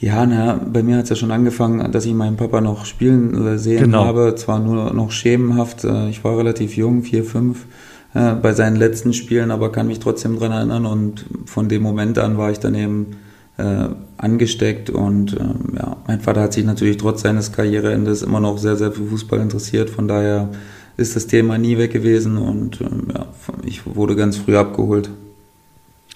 Ja, 0.00 0.24
na, 0.26 0.60
bei 0.64 0.82
mir 0.82 0.96
hat 0.96 1.04
es 1.04 1.10
ja 1.10 1.16
schon 1.16 1.32
angefangen, 1.32 1.90
dass 1.90 2.06
ich 2.06 2.14
meinen 2.14 2.36
Papa 2.36 2.60
noch 2.60 2.84
spielen 2.84 3.46
äh, 3.46 3.58
sehen 3.58 3.84
genau. 3.84 4.04
habe. 4.04 4.34
Zwar 4.36 4.60
nur 4.60 4.92
noch 4.94 5.10
schemenhaft. 5.10 5.84
Äh, 5.84 6.08
ich 6.08 6.22
war 6.22 6.38
relativ 6.38 6.76
jung, 6.76 7.02
vier, 7.02 7.24
fünf, 7.24 7.66
äh, 8.14 8.34
bei 8.34 8.52
seinen 8.52 8.76
letzten 8.76 9.12
Spielen, 9.12 9.50
aber 9.50 9.72
kann 9.72 9.88
mich 9.88 9.98
trotzdem 9.98 10.38
dran 10.38 10.52
erinnern. 10.52 10.86
Und 10.86 11.26
von 11.46 11.68
dem 11.68 11.82
Moment 11.82 12.18
an 12.18 12.38
war 12.38 12.52
ich 12.52 12.60
dann 12.60 12.76
eben 12.76 13.16
äh, 13.56 13.88
angesteckt. 14.16 14.88
Und 14.88 15.34
äh, 15.34 15.78
ja, 15.78 15.96
mein 16.06 16.20
Vater 16.20 16.42
hat 16.42 16.52
sich 16.52 16.64
natürlich 16.64 16.98
trotz 16.98 17.22
seines 17.22 17.50
Karriereendes 17.50 18.22
immer 18.22 18.38
noch 18.38 18.58
sehr, 18.58 18.76
sehr 18.76 18.92
für 18.92 19.04
Fußball 19.04 19.40
interessiert. 19.40 19.90
Von 19.90 20.06
daher 20.06 20.50
ist 20.96 21.16
das 21.16 21.26
Thema 21.26 21.58
nie 21.58 21.76
weg 21.76 21.92
gewesen 21.92 22.38
und 22.38 22.80
äh, 22.80 22.84
ja, 23.14 23.26
ich 23.64 23.82
wurde 23.84 24.14
ganz 24.14 24.36
früh 24.36 24.56
abgeholt. 24.56 25.10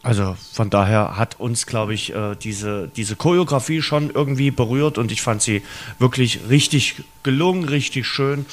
Also 0.02 0.36
von 0.52 0.68
daher 0.68 1.16
hat 1.16 1.38
uns, 1.38 1.66
glaube 1.66 1.94
ich, 1.94 2.12
äh, 2.12 2.34
diese, 2.34 2.88
diese 2.96 3.14
Choreografie 3.14 3.82
schon 3.82 4.10
irgendwie 4.10 4.50
berührt 4.50 4.98
und 4.98 5.12
ich 5.12 5.22
fand 5.22 5.42
sie 5.42 5.62
wirklich 6.00 6.40
richtig 6.48 7.04
gelungen, 7.22 7.64
richtig 7.64 8.06
schön 8.06 8.44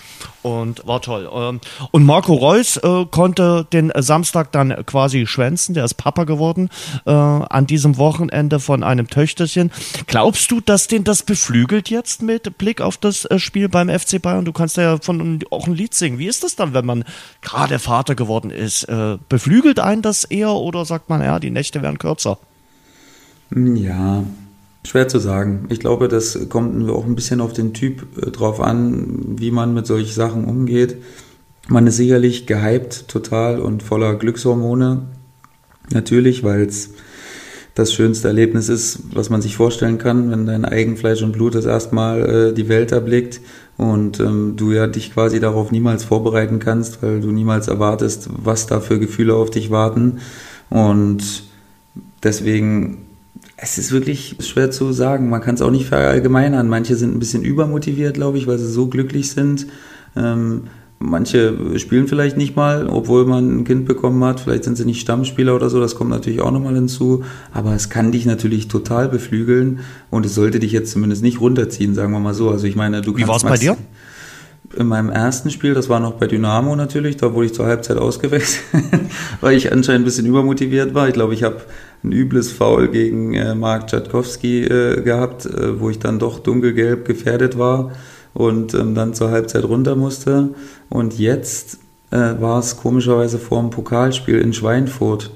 und 0.42 0.86
war 0.88 1.02
toll. 1.02 1.30
Ähm, 1.34 1.60
und 1.92 2.06
Marco 2.06 2.34
Reus 2.34 2.78
äh, 2.78 3.06
konnte 3.10 3.66
den 3.72 3.92
Samstag 3.96 4.52
dann 4.52 4.86
quasi 4.86 5.28
schwänzen, 5.28 5.74
der 5.74 5.86
ist 5.86 5.96
Papa 5.96 6.24
geworden 6.24 6.70
äh, 7.06 7.12
an 7.12 7.68
diesem 7.68 7.98
Wochenende 7.98 8.60
von 8.60 8.84
einem 8.84 9.08
Töchterchen. 9.08 9.72
Glaubst 10.08 10.52
du, 10.52 10.62
dass 10.62 10.88
den 10.88 11.04
das 11.04 11.24
beflügelt 11.24 11.90
jetzt 11.90 12.22
mit 12.22 12.58
Blick 12.58 12.82
auf 12.82 12.98
das 12.98 13.28
Spiel 13.38 13.70
beim 13.70 13.90
FC 13.90 14.22
Bayern? 14.22 14.46
Du 14.46 14.54
kannst 14.54 14.78
ja 14.78 14.98
von 15.00 15.44
auch 15.50 15.68
ein 15.68 15.76
Lied 15.76 15.94
singen. 15.94 16.20
Wie 16.20 16.28
ist 16.28 16.44
das 16.44 16.56
dann, 16.56 16.74
wenn 16.74 16.86
man 16.86 17.04
gerade 17.42 17.80
Vater 17.80 18.16
geworden 18.16 18.52
ist? 18.52 18.88
Beflügelt 19.30 19.80
einen 19.80 20.02
das 20.02 20.24
eher 20.24 20.54
oder 20.54 20.86
sagt 20.86 21.10
man, 21.10 21.22
ja, 21.22 21.40
die 21.40 21.52
Nächte 21.52 21.82
werden 21.82 21.98
kürzer. 21.98 22.38
Ja, 23.56 24.24
schwer 24.90 25.08
zu 25.08 25.20
sagen. 25.20 25.68
Ich 25.70 25.80
glaube, 25.80 26.08
das 26.08 26.50
kommt 26.50 26.90
auch 26.90 27.06
ein 27.06 27.14
bisschen 27.14 27.42
auf 27.42 27.54
den 27.54 27.76
Typ 27.76 28.08
äh, 28.18 28.32
drauf 28.32 28.60
an, 28.60 29.36
wie 29.38 29.52
man 29.52 29.76
mit 29.76 29.86
solchen 29.86 30.12
Sachen 30.12 30.46
umgeht. 30.46 30.98
Man 31.68 31.86
ist 31.86 31.98
sicherlich 31.98 32.48
gehypt 32.48 33.08
total 33.08 33.60
und 33.60 33.84
voller 33.84 34.16
Glückshormone. 34.16 35.04
Natürlich, 35.92 36.44
weil 36.44 36.64
es 36.64 36.96
das 37.76 37.94
schönste 37.94 38.30
Erlebnis 38.30 38.68
ist, 38.68 39.02
was 39.14 39.30
man 39.30 39.44
sich 39.44 39.56
vorstellen 39.56 40.00
kann, 40.00 40.32
wenn 40.32 40.48
dein 40.48 40.66
Eigenfleisch 40.66 41.22
und 41.22 41.34
Blut 41.34 41.54
das 41.54 41.66
erstmal 41.66 42.48
äh, 42.50 42.54
die 42.54 42.68
Welt 42.68 42.92
erblickt 42.92 43.42
und 43.78 44.20
ähm, 44.20 44.56
du 44.56 44.72
ja 44.72 44.88
dich 44.88 45.14
quasi 45.14 45.40
darauf 45.40 45.72
niemals 45.72 46.04
vorbereiten 46.04 46.58
kannst, 46.58 47.04
weil 47.04 47.22
du 47.22 47.30
niemals 47.32 47.68
erwartest, 47.68 48.28
was 48.44 48.66
da 48.66 48.80
für 48.80 48.98
Gefühle 48.98 49.36
auf 49.36 49.52
dich 49.52 49.70
warten. 49.70 50.18
Und 50.72 51.44
deswegen, 52.24 53.06
es 53.62 53.78
ist 53.78 53.92
wirklich 53.92 54.38
schwer 54.40 54.72
zu 54.72 54.92
sagen. 54.92 55.30
Man 55.30 55.42
kann 55.42 55.56
es 55.56 55.62
auch 55.62 55.72
nicht 55.72 55.86
verallgemeinern. 55.86 56.68
Manche 56.68 56.96
sind 56.96 57.16
ein 57.16 57.20
bisschen 57.20 57.44
übermotiviert, 57.44 58.16
glaube 58.16 58.38
ich, 58.38 58.48
weil 58.48 58.58
sie 58.58 58.70
so 58.70 58.88
glücklich 58.88 59.32
sind. 59.32 59.68
Ähm, 60.16 60.64
manche 61.00 61.78
spielen 61.80 62.08
vielleicht 62.08 62.38
nicht 62.38 62.56
mal, 62.56 62.88
obwohl 62.88 63.26
man 63.26 63.60
ein 63.60 63.64
Kind 63.66 63.86
bekommen 63.86 64.24
hat. 64.24 64.40
Vielleicht 64.40 64.64
sind 64.64 64.78
sie 64.78 64.86
nicht 64.86 65.02
Stammspieler 65.02 65.56
oder 65.56 65.70
so. 65.70 65.80
Das 65.80 65.96
kommt 65.96 66.10
natürlich 66.10 66.42
auch 66.42 66.52
nochmal 66.52 66.76
hinzu. 66.76 67.24
Aber 67.52 67.74
es 67.74 67.90
kann 67.90 68.12
dich 68.12 68.26
natürlich 68.26 68.68
total 68.68 69.10
beflügeln 69.10 69.80
und 70.10 70.26
es 70.26 70.36
sollte 70.36 70.60
dich 70.60 70.72
jetzt 70.72 70.92
zumindest 70.92 71.22
nicht 71.22 71.42
runterziehen, 71.42 71.96
sagen 71.96 72.14
wir 72.14 72.20
mal 72.20 72.34
so. 72.34 72.50
Also 72.50 72.68
ich 72.68 72.76
meine, 72.76 73.02
du 73.02 73.16
Wie 73.18 73.28
war 73.28 73.38
es 73.38 73.44
bei 73.44 73.58
dir? 73.58 73.78
In 74.76 74.88
meinem 74.88 75.10
ersten 75.10 75.50
Spiel, 75.50 75.74
das 75.74 75.90
war 75.90 76.00
noch 76.00 76.14
bei 76.14 76.28
Dynamo 76.28 76.76
natürlich, 76.76 77.18
da 77.18 77.34
wurde 77.34 77.48
ich 77.48 77.54
zur 77.54 77.66
Halbzeit 77.66 77.98
ausgewechselt, 77.98 78.64
weil 79.42 79.58
ich 79.58 79.72
anscheinend 79.72 80.02
ein 80.02 80.06
bisschen 80.06 80.26
übermotiviert 80.26 80.94
war. 80.94 81.08
Ich 81.08 81.14
glaube, 81.14 81.34
ich 81.34 81.44
habe 81.44 81.62
ein 82.04 82.12
übles 82.12 82.52
Foul 82.52 82.88
gegen 82.90 83.34
äh, 83.34 83.56
Mark 83.56 83.88
Tschadkowski 83.88 84.64
äh, 84.64 85.02
gehabt, 85.02 85.46
äh, 85.46 85.80
wo 85.80 85.90
ich 85.90 86.00
dann 86.00 86.20
doch 86.20 86.40
dunkelgelb 86.40 87.06
gefährdet 87.06 87.58
war 87.58 87.92
und 88.34 88.74
ähm, 88.74 88.96
dann 88.96 89.14
zur 89.14 89.32
Halbzeit 89.32 89.64
runter 89.66 89.96
musste. 89.96 90.50
Und 90.90 91.18
jetzt 91.18 91.80
äh, 92.12 92.18
war 92.40 92.60
es 92.60 92.78
komischerweise 92.78 93.40
vor 93.40 93.62
dem 93.62 93.72
Pokalspiel 93.72 94.40
in 94.40 94.54
Schweinfurt. 94.54 95.32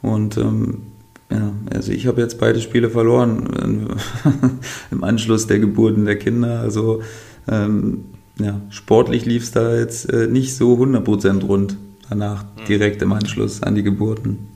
Und 0.00 0.36
ähm, 0.38 0.82
ja, 1.30 1.52
also 1.72 1.92
ich 1.92 2.06
habe 2.06 2.20
jetzt 2.20 2.40
beide 2.40 2.60
Spiele 2.60 2.90
verloren 2.90 3.98
im 4.90 5.04
Anschluss 5.04 5.46
der 5.46 5.58
Geburten 5.58 6.04
der 6.04 6.18
Kinder. 6.18 6.60
Also 6.60 7.02
ähm, 7.48 8.04
ja, 8.42 8.60
sportlich 8.70 9.24
lief 9.26 9.44
es 9.44 9.52
da 9.52 9.76
jetzt 9.76 10.10
äh, 10.12 10.26
nicht 10.26 10.54
so 10.56 10.74
100% 10.74 11.44
rund 11.44 11.76
danach, 12.08 12.44
mhm. 12.44 12.64
direkt 12.66 13.02
im 13.02 13.12
Anschluss 13.12 13.62
an 13.62 13.74
die 13.74 13.82
Geburten. 13.82 14.49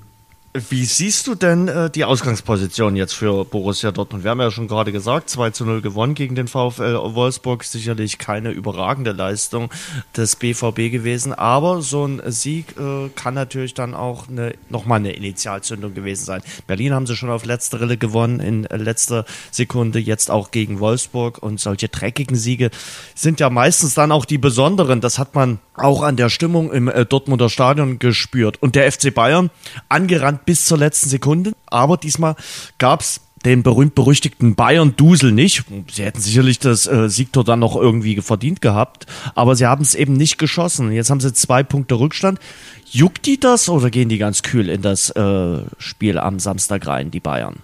Wie 0.57 0.85
siehst 0.85 1.27
du 1.27 1.35
denn 1.35 1.67
äh, 1.67 1.91
die 1.91 2.05
Ausgangsposition 2.05 2.95
jetzt 2.95 3.15
für 3.15 3.45
Borussia 3.45 3.91
Dortmund? 3.91 4.23
Wir 4.23 4.31
haben 4.31 4.41
ja 4.41 4.53
schon 4.53 4.69
gerade 4.69 4.93
gesagt, 4.93 5.29
2 5.29 5.51
zu 5.51 5.65
0 5.65 5.81
gewonnen 5.81 6.15
gegen 6.15 6.37
den 6.37 6.47
VfL 6.47 6.95
Wolfsburg. 7.17 7.65
Sicherlich 7.65 8.19
keine 8.19 8.53
überragende 8.53 9.11
Leistung 9.11 9.69
des 10.17 10.37
BVB 10.37 10.93
gewesen, 10.93 11.33
aber 11.33 11.83
so 11.83 12.07
ein 12.07 12.23
Sieg 12.27 12.77
äh, 12.79 13.09
kann 13.17 13.35
natürlich 13.35 13.75
dann 13.75 13.95
auch 13.95 14.29
eine, 14.29 14.55
nochmal 14.69 15.01
eine 15.01 15.15
Initialzündung 15.15 15.93
gewesen 15.93 16.25
sein. 16.25 16.43
Berlin 16.69 16.95
haben 16.95 17.09
sie 17.09 17.17
schon 17.17 17.31
auf 17.31 17.45
letzter 17.45 17.81
Rille 17.81 17.97
gewonnen, 17.97 18.39
in 18.39 18.63
letzter 18.63 19.25
Sekunde, 19.51 19.99
jetzt 19.99 20.31
auch 20.31 20.53
gegen 20.53 20.79
Wolfsburg 20.79 21.39
und 21.39 21.59
solche 21.59 21.89
dreckigen 21.89 22.37
Siege 22.37 22.71
sind 23.17 23.41
ja 23.41 23.51
meistens 23.51 23.95
dann 23.95 24.13
auch 24.13 24.25
die 24.25 24.39
besonderen. 24.39 25.01
Das 25.01 25.19
hat 25.19 25.35
man 25.35 25.59
auch 25.75 26.03
an 26.03 26.17
der 26.17 26.29
Stimmung 26.29 26.73
im 26.73 26.87
äh, 26.87 27.05
Dortmunder 27.05 27.49
Stadion 27.49 27.99
gespürt. 27.99 28.63
Und 28.63 28.77
der 28.77 28.91
FC 28.93 29.13
Bayern 29.13 29.51
angerannt 29.89 30.44
bis 30.45 30.65
zur 30.65 30.79
letzten 30.79 31.09
Sekunde. 31.09 31.53
Aber 31.67 31.97
diesmal 31.97 32.37
gab 32.79 33.01
es 33.01 33.21
den 33.45 33.63
berühmt-berüchtigten 33.63 34.55
Bayern-Dusel 34.55 35.33
nicht. 35.33 35.65
Sie 35.93 36.03
hätten 36.03 36.21
sicherlich 36.21 36.59
das 36.59 36.87
äh, 36.87 37.09
Siegtor 37.09 37.45
dann 37.45 37.61
noch 37.61 37.77
irgendwie 37.77 38.21
verdient 38.23 38.61
gehabt, 38.61 39.07
aber 39.35 39.55
sie 39.55 39.67
haben 39.67 39.83
es 39.83 39.95
eben 39.95 40.15
nicht 40.15 40.39
geschossen. 40.39 40.93
Jetzt 40.93 41.11
haben 41.11 41.21
sie 41.21 41.33
zwei 41.33 41.63
Punkte 41.63 41.97
Rückstand. 41.97 42.39
Juckt 42.87 43.27
die 43.27 43.39
das 43.39 43.69
oder 43.69 43.91
gehen 43.91 44.09
die 44.09 44.19
ganz 44.19 44.43
kühl 44.43 44.69
in 44.69 44.83
das 44.83 45.11
äh, 45.11 45.59
Spiel 45.79 46.19
am 46.19 46.39
Samstag 46.39 46.87
rein, 46.87 47.11
die 47.11 47.21
Bayern? 47.21 47.57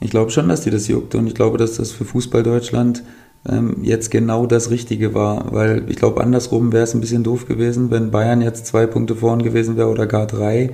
Ich 0.00 0.10
glaube 0.10 0.30
schon, 0.30 0.48
dass 0.48 0.62
die 0.62 0.70
das 0.70 0.88
juckt 0.88 1.14
und 1.14 1.26
ich 1.26 1.34
glaube, 1.34 1.58
dass 1.58 1.76
das 1.76 1.92
für 1.92 2.04
Fußball 2.04 2.42
Deutschland 2.42 3.02
ähm, 3.48 3.78
jetzt 3.82 4.10
genau 4.10 4.46
das 4.46 4.70
Richtige 4.70 5.14
war, 5.14 5.52
weil 5.52 5.84
ich 5.88 5.96
glaube, 5.96 6.20
andersrum 6.20 6.72
wäre 6.72 6.84
es 6.84 6.94
ein 6.94 7.00
bisschen 7.00 7.24
doof 7.24 7.46
gewesen, 7.46 7.90
wenn 7.90 8.10
Bayern 8.10 8.40
jetzt 8.40 8.66
zwei 8.66 8.86
Punkte 8.86 9.14
vorn 9.14 9.42
gewesen 9.42 9.76
wäre 9.76 9.88
oder 9.88 10.06
gar 10.06 10.26
drei. 10.26 10.70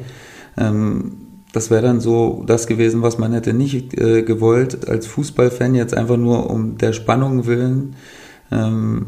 Ähm, 0.56 1.23
das 1.54 1.70
wäre 1.70 1.82
dann 1.82 2.00
so 2.00 2.42
das 2.46 2.66
gewesen, 2.66 3.02
was 3.02 3.16
man 3.16 3.32
hätte 3.32 3.54
nicht 3.54 3.94
äh, 3.94 4.24
gewollt 4.24 4.88
als 4.88 5.06
Fußballfan 5.06 5.76
jetzt 5.76 5.96
einfach 5.96 6.16
nur 6.16 6.50
um 6.50 6.78
der 6.78 6.92
Spannung 6.92 7.46
willen. 7.46 7.94
Ähm, 8.50 9.06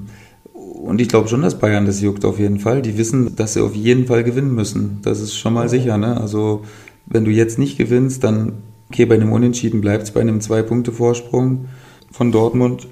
und 0.52 1.00
ich 1.00 1.08
glaube 1.08 1.26
schon, 1.26 1.42
dass 1.42 1.58
Bayern 1.58 1.86
das 1.86 2.00
juckt 2.00 2.24
auf 2.24 2.38
jeden 2.38 2.60
Fall. 2.60 2.82
Die 2.82 2.96
wissen, 2.96 3.34
dass 3.34 3.54
sie 3.54 3.64
auf 3.64 3.74
jeden 3.74 4.06
Fall 4.06 4.22
gewinnen 4.22 4.54
müssen. 4.54 5.00
Das 5.02 5.20
ist 5.20 5.36
schon 5.36 5.54
mal 5.54 5.68
sicher. 5.68 5.98
Ne? 5.98 6.20
Also 6.20 6.62
wenn 7.06 7.24
du 7.24 7.32
jetzt 7.32 7.58
nicht 7.58 7.78
gewinnst, 7.78 8.22
dann 8.22 8.52
okay, 8.90 9.06
bei 9.06 9.16
einem 9.16 9.32
Unentschieden 9.32 9.80
bleibt 9.80 10.04
es 10.04 10.12
bei 10.12 10.20
einem 10.20 10.40
Zwei-Punkte-Vorsprung 10.40 11.64
von 12.12 12.30
Dortmund. 12.30 12.86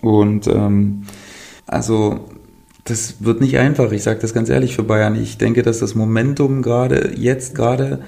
Und 0.00 0.46
ähm, 0.46 1.02
also 1.66 2.20
das 2.84 3.16
wird 3.20 3.42
nicht 3.42 3.58
einfach. 3.58 3.92
Ich 3.92 4.02
sage 4.02 4.20
das 4.20 4.32
ganz 4.32 4.48
ehrlich 4.48 4.74
für 4.74 4.82
Bayern. 4.82 5.14
Ich 5.14 5.36
denke, 5.36 5.62
dass 5.62 5.80
das 5.80 5.94
Momentum 5.94 6.62
gerade 6.62 7.12
jetzt 7.18 7.54
gerade 7.54 7.98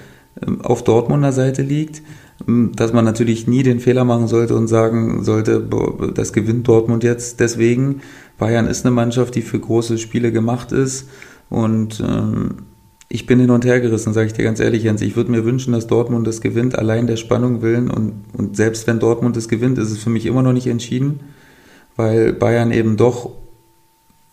auf 0.62 0.84
Dortmunder 0.84 1.32
Seite 1.32 1.62
liegt, 1.62 2.02
ähm, 2.46 2.72
dass 2.74 2.92
man 2.92 3.04
natürlich 3.04 3.46
nie 3.46 3.62
den 3.62 3.80
Fehler 3.80 4.04
machen 4.04 4.28
sollte 4.28 4.54
und 4.54 4.68
sagen 4.68 5.24
sollte, 5.24 5.62
das 6.14 6.32
gewinnt 6.32 6.66
Dortmund 6.68 7.04
jetzt 7.04 7.40
deswegen. 7.40 8.00
Bayern 8.38 8.66
ist 8.66 8.84
eine 8.84 8.94
Mannschaft, 8.94 9.34
die 9.34 9.42
für 9.42 9.58
große 9.58 9.98
Spiele 9.98 10.32
gemacht 10.32 10.72
ist 10.72 11.08
und 11.50 12.00
ähm, 12.00 12.54
ich 13.12 13.26
bin 13.26 13.40
hin 13.40 13.50
und 13.50 13.64
her 13.64 13.80
gerissen, 13.80 14.12
sage 14.12 14.28
ich 14.28 14.32
dir 14.34 14.44
ganz 14.44 14.60
ehrlich, 14.60 14.84
Jens. 14.84 15.02
Ich 15.02 15.16
würde 15.16 15.32
mir 15.32 15.44
wünschen, 15.44 15.72
dass 15.72 15.88
Dortmund 15.88 16.28
das 16.28 16.40
gewinnt, 16.40 16.78
allein 16.78 17.08
der 17.08 17.16
Spannung 17.16 17.60
willen. 17.60 17.90
Und, 17.90 18.24
und 18.34 18.56
selbst 18.56 18.86
wenn 18.86 19.00
Dortmund 19.00 19.36
das 19.36 19.48
gewinnt, 19.48 19.78
ist 19.78 19.90
es 19.90 20.00
für 20.00 20.10
mich 20.10 20.26
immer 20.26 20.42
noch 20.42 20.52
nicht 20.52 20.68
entschieden, 20.68 21.18
weil 21.96 22.32
Bayern 22.32 22.70
eben 22.70 22.96
doch 22.96 23.32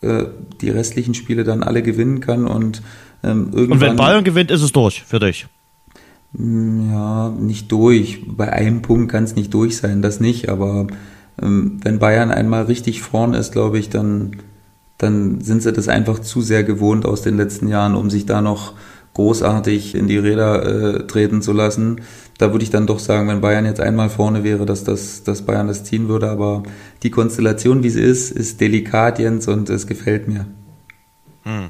äh, 0.02 0.26
die 0.62 0.70
restlichen 0.70 1.16
Spiele 1.16 1.44
dann 1.44 1.64
alle 1.64 1.82
gewinnen 1.82 2.20
kann. 2.20 2.46
Und, 2.46 2.84
ähm, 3.24 3.50
irgendwann, 3.52 3.72
und 3.72 3.82
wenn 3.82 3.96
Bayern 3.96 4.24
gewinnt, 4.24 4.52
ist 4.52 4.62
es 4.62 4.72
durch 4.72 5.04
für 5.04 5.20
dich. 5.20 5.48
Hm, 6.36 6.90
ja, 6.92 7.30
nicht 7.30 7.72
durch. 7.72 8.24
Bei 8.28 8.52
einem 8.52 8.82
Punkt 8.82 9.12
kann 9.12 9.24
es 9.24 9.36
nicht 9.36 9.54
durch 9.54 9.78
sein, 9.78 10.02
das 10.02 10.20
nicht. 10.20 10.50
Aber 10.50 10.88
ähm, 11.42 11.80
wenn 11.84 12.00
Bayern 12.00 12.32
einmal 12.32 12.64
richtig 12.64 13.02
vorn 13.02 13.34
ist, 13.34 13.52
glaube 13.52 13.80
ich, 13.80 13.90
dann, 13.90 14.38
dann 14.98 15.42
sind 15.42 15.64
sie 15.64 15.74
das 15.74 15.88
einfach 15.88 16.20
zu 16.20 16.42
sehr 16.42 16.64
gewohnt 16.64 17.06
aus 17.06 17.22
den 17.22 17.38
letzten 17.38 17.68
Jahren, 17.68 17.96
um 17.96 18.10
sich 18.10 18.26
da 18.26 18.42
noch 18.42 18.74
großartig 19.14 19.96
in 19.96 20.08
die 20.08 20.18
Räder 20.18 20.64
äh, 21.00 21.08
treten 21.08 21.42
zu 21.42 21.52
lassen. 21.52 22.02
Da 22.38 22.52
würde 22.52 22.64
ich 22.64 22.70
dann 22.70 22.86
doch 22.86 23.00
sagen, 23.00 23.28
wenn 23.28 23.42
Bayern 23.42 23.66
jetzt 23.66 23.80
einmal 23.80 24.10
vorne 24.10 24.44
wäre, 24.44 24.68
dass, 24.68 24.84
das, 24.84 25.24
dass 25.24 25.42
Bayern 25.42 25.68
das 25.68 25.84
ziehen 25.84 26.08
würde. 26.08 26.30
Aber 26.30 26.64
die 27.02 27.10
Konstellation, 27.10 27.82
wie 27.82 27.90
sie 27.90 28.02
ist, 28.02 28.32
ist 28.32 28.62
delikat, 28.62 29.18
Jens, 29.18 29.48
und 29.48 29.72
es 29.72 29.88
gefällt 29.88 30.28
mir. 30.28 30.46
Hm. 31.44 31.70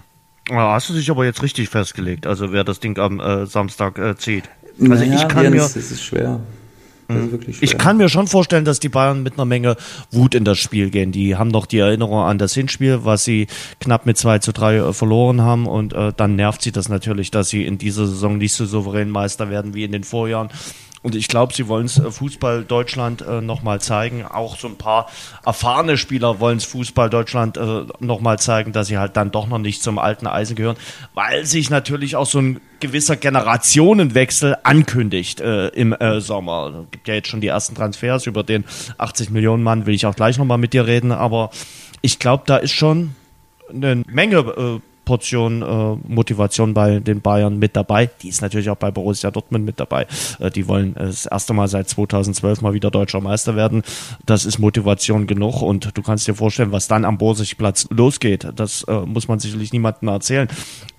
Hast 0.50 0.90
du 0.90 0.94
dich 0.94 1.10
aber 1.12 1.26
jetzt 1.26 1.44
richtig 1.44 1.70
festgelegt, 1.70 2.26
also 2.26 2.54
wer 2.54 2.64
das 2.64 2.80
Ding 2.80 2.98
am 3.00 3.20
äh, 3.20 3.46
Samstag 3.46 3.98
äh, 3.98 4.16
zieht? 4.16 4.46
Also 4.80 4.94
naja, 4.94 5.16
ich 5.16 5.28
kann 5.28 5.44
Jens, 5.44 5.56
mir, 5.56 5.62
es 5.64 5.76
ist 5.76 6.04
schwer. 6.04 6.40
Ist 6.40 6.40
schwer. 6.40 6.40
Ich 7.62 7.78
kann 7.78 7.98
mir 7.98 8.10
schon 8.10 8.28
vorstellen, 8.28 8.66
dass 8.66 8.80
die 8.80 8.90
Bayern 8.90 9.24
mit 9.24 9.34
einer 9.34 9.46
Menge 9.46 9.78
Wut 10.12 10.36
in 10.36 10.44
das 10.44 10.58
Spiel 10.58 10.90
gehen. 10.90 11.12
Die 11.12 11.36
haben 11.38 11.50
noch 11.50 11.66
die 11.66 11.80
Erinnerung 11.80 12.20
an 12.20 12.38
das 12.38 12.54
Hinspiel, 12.54 13.00
was 13.04 13.24
sie 13.24 13.48
knapp 13.80 14.06
mit 14.06 14.18
2 14.18 14.40
zu 14.40 14.52
3 14.52 14.76
äh, 14.76 14.94
verloren 14.94 15.42
haben. 15.42 15.68
Und 15.68 15.94
äh, 15.94 16.12
dann 16.16 16.36
nervt 16.36 16.62
sie 16.62 16.72
das 16.72 16.90
natürlich, 16.90 17.32
dass 17.32 17.50
sie 17.50 17.66
in 17.66 17.78
dieser 17.78 18.08
Saison 18.08 18.38
nicht 18.38 18.54
so 18.54 18.66
souverän 18.66 19.10
Meister 19.10 19.50
werden 19.50 19.74
wie 19.74 19.86
in 19.86 19.94
den 19.94 20.04
Vorjahren. 20.04 20.50
Und 21.04 21.16
ich 21.16 21.28
glaube, 21.28 21.54
sie 21.54 21.68
wollen 21.68 21.86
es 21.86 22.00
äh, 22.00 22.10
Fußball 22.10 22.64
Deutschland 22.64 23.22
äh, 23.22 23.42
nochmal 23.42 23.80
zeigen. 23.82 24.26
Auch 24.26 24.58
so 24.58 24.68
ein 24.68 24.78
paar 24.78 25.10
erfahrene 25.46 25.98
Spieler 25.98 26.40
wollen 26.40 26.58
es 26.58 26.66
Fußball 26.66 27.10
Deutschland 27.10 27.58
äh, 27.58 27.86
nochmal 28.00 28.40
zeigen, 28.40 28.72
dass 28.72 28.88
sie 28.88 28.98
halt 28.98 29.16
dann 29.16 29.32
doch 29.32 29.48
noch 29.48 29.60
nicht 29.60 29.84
zum 29.84 30.00
alten 30.00 30.28
Eisen 30.28 30.56
gehören, 30.56 30.78
weil 31.14 31.46
sich 31.46 31.70
natürlich 31.70 32.16
auch 32.16 32.26
so 32.26 32.40
ein 32.40 32.60
gewisser 32.80 33.16
Generationenwechsel 33.16 34.58
ankündigt 34.64 35.40
äh, 35.40 35.68
im 35.70 35.94
äh, 35.94 36.22
Sommer. 36.22 36.86
Es 36.86 36.92
gibt 36.92 37.08
ja 37.08 37.14
jetzt 37.16 37.28
schon 37.28 37.42
die 37.42 37.48
ersten 37.48 37.76
Transfers 37.76 38.26
über 38.26 38.44
den 38.44 38.66
80 38.98 39.30
Millionen 39.30 39.64
Mann, 39.64 39.86
will 39.86 39.96
ich 39.96 40.06
auch 40.06 40.16
gleich 40.16 40.38
nochmal 40.38 40.58
mit 40.58 40.74
dir 40.74 40.86
reden, 40.86 41.12
aber 41.12 41.50
ich 42.02 42.20
glaube, 42.20 42.44
da 42.46 42.58
ist 42.58 42.74
schon 42.74 43.16
eine 43.70 44.04
Menge 44.08 44.38
äh, 44.38 44.80
Portion 45.08 45.62
äh, 45.62 46.14
Motivation 46.14 46.74
bei 46.74 47.00
den 47.00 47.22
Bayern 47.22 47.58
mit 47.58 47.78
dabei. 47.78 48.10
Die 48.22 48.28
ist 48.28 48.42
natürlich 48.42 48.70
auch 48.70 48.76
bei 48.76 48.92
Borussia 48.92 49.32
Dortmund 49.32 49.64
mit 49.64 49.80
dabei. 49.80 50.06
Äh, 50.40 50.52
die 50.52 50.68
wollen 50.68 50.98
äh, 50.98 51.06
das 51.06 51.26
erste 51.26 51.54
Mal 51.54 51.70
seit 51.70 51.88
2012 51.88 52.62
mal 52.62 52.74
wieder 52.74 52.92
deutscher 52.92 53.22
Meister 53.22 53.56
werden. 53.56 53.84
Das 54.26 54.44
ist 54.44 54.60
Motivation 54.60 55.26
genug 55.26 55.62
und 55.62 55.98
du 55.98 56.02
kannst 56.02 56.28
dir 56.28 56.36
vorstellen, 56.36 56.74
was 56.74 56.90
dann 56.90 57.06
am 57.06 57.18
Borsigplatz 57.18 57.88
losgeht. 57.90 58.50
Das 58.54 58.84
äh, 58.84 59.00
muss 59.06 59.30
man 59.30 59.40
sicherlich 59.40 59.72
niemandem 59.72 60.10
erzählen. 60.10 60.50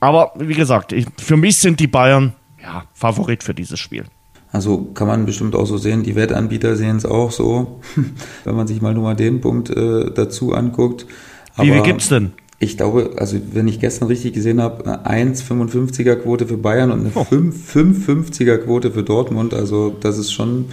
Aber 0.00 0.32
wie 0.36 0.54
gesagt, 0.54 0.92
ich, 0.92 1.04
für 1.18 1.36
mich 1.36 1.58
sind 1.58 1.78
die 1.78 1.86
Bayern 1.86 2.32
ja, 2.62 2.84
Favorit 2.94 3.42
für 3.42 3.52
dieses 3.52 3.78
Spiel. 3.78 4.06
Also 4.52 4.84
kann 4.94 5.06
man 5.06 5.26
bestimmt 5.26 5.54
auch 5.54 5.66
so 5.66 5.76
sehen, 5.76 6.02
die 6.02 6.16
Wettanbieter 6.16 6.76
sehen 6.76 6.96
es 6.96 7.04
auch 7.04 7.30
so, 7.30 7.82
wenn 8.44 8.56
man 8.56 8.66
sich 8.66 8.80
mal 8.80 8.94
nur 8.94 9.02
mal 9.02 9.16
den 9.16 9.42
Punkt 9.42 9.68
äh, 9.68 10.10
dazu 10.14 10.54
anguckt. 10.54 11.04
Aber 11.56 11.66
wie, 11.66 11.74
wie 11.74 11.82
gibt's 11.82 12.08
denn? 12.08 12.32
Ich 12.60 12.76
glaube, 12.76 13.12
also 13.16 13.36
wenn 13.52 13.68
ich 13.68 13.78
gestern 13.78 14.08
richtig 14.08 14.32
gesehen 14.32 14.60
habe, 14.60 14.84
eine 14.84 15.34
1,55er 15.34 16.16
Quote 16.16 16.46
für 16.46 16.56
Bayern 16.56 16.90
und 16.90 17.00
eine 17.00 17.10
oh. 17.14 17.20
5,55er 17.20 18.58
Quote 18.58 18.90
für 18.90 19.04
Dortmund. 19.04 19.54
Also 19.54 19.94
das 20.00 20.18
ist 20.18 20.32
schon, 20.32 20.66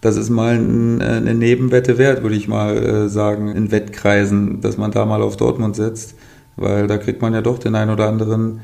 das 0.00 0.16
ist 0.16 0.30
mal 0.30 0.56
ein, 0.56 1.00
äh, 1.00 1.04
eine 1.04 1.34
Nebenwette 1.34 1.96
wert, 1.96 2.22
würde 2.22 2.34
ich 2.34 2.48
mal 2.48 2.76
äh, 2.76 3.08
sagen, 3.08 3.48
in 3.54 3.70
Wettkreisen, 3.70 4.60
dass 4.62 4.78
man 4.78 4.90
da 4.90 5.06
mal 5.06 5.22
auf 5.22 5.36
Dortmund 5.36 5.76
setzt, 5.76 6.16
weil 6.56 6.88
da 6.88 6.98
kriegt 6.98 7.22
man 7.22 7.34
ja 7.34 7.40
doch 7.40 7.58
den 7.58 7.76
einen 7.76 7.92
oder 7.92 8.08
anderen 8.08 8.60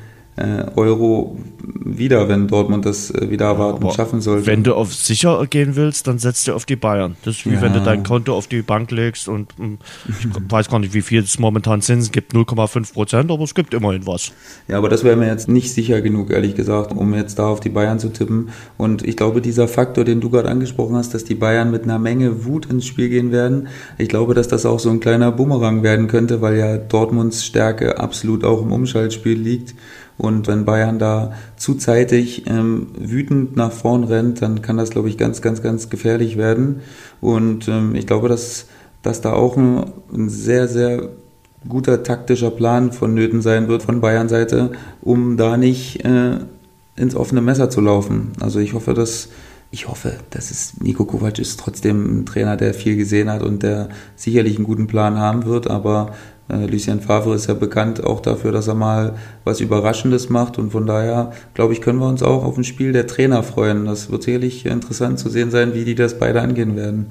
Euro 0.77 1.37
wieder, 1.85 2.29
wenn 2.29 2.49
Dortmund 2.49 2.87
das 2.87 3.11
äh, 3.11 3.31
wieder 3.31 3.47
erwarten 3.47 3.85
ja, 3.85 3.93
schaffen 3.93 4.21
sollte. 4.21 4.47
Wenn 4.47 4.63
du 4.63 4.75
auf 4.75 4.95
sicher 4.95 5.47
gehen 5.47 5.77
willst, 5.77 6.07
dann 6.07 6.19
setzt 6.19 6.47
du 6.49 6.55
auf 6.55 6.65
die 6.65 6.77
Bayern. 6.77 7.17
Das 7.25 7.37
ist 7.37 7.47
wie 7.47 7.55
ja. 7.55 7.63
wenn 7.63 7.73
du 7.73 7.81
dein 7.81 8.03
Konto 8.03 8.35
auf 8.35 8.47
die 8.47 8.63
Bank 8.63 8.91
legst 8.91 9.29
und 9.29 9.53
hm, 9.57 9.79
ich 10.09 10.27
weiß 10.49 10.69
gar 10.69 10.79
nicht, 10.79 10.95
wie 10.95 11.03
viel 11.03 11.23
es 11.23 11.39
momentan 11.39 11.81
sind. 11.81 12.01
Es 12.01 12.13
gibt 12.13 12.35
0,5 12.35 12.93
Prozent, 12.93 13.31
aber 13.31 13.43
es 13.43 13.55
gibt 13.55 13.75
immerhin 13.75 14.07
was. 14.07 14.33
Ja, 14.69 14.79
aber 14.79 14.89
das 14.89 15.05
wäre 15.05 15.17
mir 15.17 15.27
jetzt 15.27 15.49
nicht 15.49 15.73
sicher 15.73 16.01
genug, 16.01 16.31
ehrlich 16.31 16.55
gesagt, 16.55 16.93
um 16.93 17.15
jetzt 17.15 17.39
da 17.39 17.49
auf 17.49 17.61
die 17.61 17.71
Bayern 17.71 17.99
zu 17.99 18.11
tippen. 18.11 18.51
Und 18.77 19.07
ich 19.07 19.17
glaube, 19.17 19.41
dieser 19.41 19.69
Faktor, 19.69 20.05
den 20.05 20.21
du 20.21 20.31
gerade 20.31 20.49
angesprochen 20.49 20.97
hast, 20.97 21.15
dass 21.15 21.25
die 21.25 21.35
Bayern 21.35 21.71
mit 21.71 21.85
einer 21.85 21.99
Menge 21.99 22.45
Wut 22.45 22.67
ins 22.67 22.87
Spiel 22.87 23.09
gehen 23.09 23.33
werden, 23.33 23.69
ich 23.99 24.09
glaube, 24.09 24.35
dass 24.35 24.49
das 24.49 24.67
auch 24.67 24.79
so 24.79 24.91
ein 24.91 25.01
kleiner 25.01 25.33
Bumerang 25.33 25.83
werden 25.83 26.09
könnte, 26.09 26.41
weil 26.41 26.57
ja 26.57 26.77
Dortmunds 26.77 27.45
Stärke 27.45 27.99
absolut 27.99 28.45
auch 28.45 28.63
im 28.63 28.73
Umschaltspiel 28.73 29.39
liegt. 29.39 29.75
Und 30.19 30.49
wenn 30.49 30.65
Bayern 30.65 30.99
da 30.99 31.33
zuzeitig 31.57 32.45
ähm, 32.47 32.89
wütend 32.99 33.57
nach 33.57 33.73
vorn 33.73 34.05
rennt, 34.05 34.43
dann 34.43 34.63
kann 34.63 34.77
das, 34.77 34.91
glaube 34.91 35.09
ich, 35.09 35.17
ganz, 35.17 35.41
ganz, 35.41 35.63
ganz 35.63 35.89
gefährlich 35.89 36.37
werden. 36.37 36.81
Und 37.21 37.69
ähm, 37.69 37.95
ich 37.95 38.07
glaube, 38.07 38.29
dass, 38.29 38.67
dass 39.03 39.21
da 39.21 39.33
auch 39.33 39.57
ein, 39.57 39.93
ein 40.13 40.29
sehr, 40.29 40.67
sehr 40.67 41.09
guter 41.69 42.03
taktischer 42.03 42.51
Plan 42.51 42.93
vonnöten 42.93 43.43
sein 43.43 43.69
wird 43.69 43.83
von 43.83 44.01
Bayern 44.01 44.29
Seite, 44.29 44.73
um 45.01 45.37
da 45.37 45.57
nicht 45.57 46.05
äh, 46.05 46.39
ins 46.97 47.15
offene 47.15 47.41
Messer 47.41 47.71
zu 47.71 47.81
laufen. 47.81 48.33
Also 48.41 48.59
ich 48.59 48.75
hoffe, 48.75 48.95
dass 48.95 49.29
ich 49.71 49.87
hoffe, 49.87 50.15
dass 50.31 50.51
es 50.51 50.81
Nico 50.81 51.05
Kovac 51.05 51.39
ist 51.39 51.61
trotzdem 51.61 52.21
ein 52.21 52.27
Trainer, 52.27 52.57
der 52.57 52.73
viel 52.73 52.97
gesehen 52.97 53.31
hat 53.31 53.43
und 53.43 53.63
der 53.63 53.91
sicherlich 54.17 54.57
einen 54.57 54.65
guten 54.65 54.87
Plan 54.87 55.19
haben 55.19 55.45
wird, 55.45 55.69
aber 55.69 56.15
Lucien 56.49 57.01
Favre 57.01 57.35
ist 57.35 57.47
ja 57.47 57.55
bekannt 57.55 58.03
auch 58.03 58.21
dafür, 58.21 58.53
dass 58.53 58.69
er 58.69 58.75
mal 58.75 59.17
was 59.45 59.61
Überraschendes 59.61 60.31
macht 60.31 60.59
und 60.59 60.71
von 60.71 60.87
daher, 60.87 61.33
glaube 61.55 61.75
ich, 61.75 61.83
können 61.83 61.99
wir 61.99 62.09
uns 62.09 62.23
auch 62.23 62.45
auf 62.45 62.57
ein 62.57 62.65
Spiel 62.65 62.93
der 62.93 63.07
Trainer 63.07 63.43
freuen. 63.43 63.85
Das 63.85 64.11
wird 64.11 64.23
sicherlich 64.23 64.65
interessant 64.65 65.19
zu 65.19 65.29
sehen 65.29 65.51
sein, 65.51 65.75
wie 65.75 65.85
die 65.85 65.95
das 65.95 66.19
beide 66.19 66.41
angehen 66.41 66.75
werden. 66.75 67.09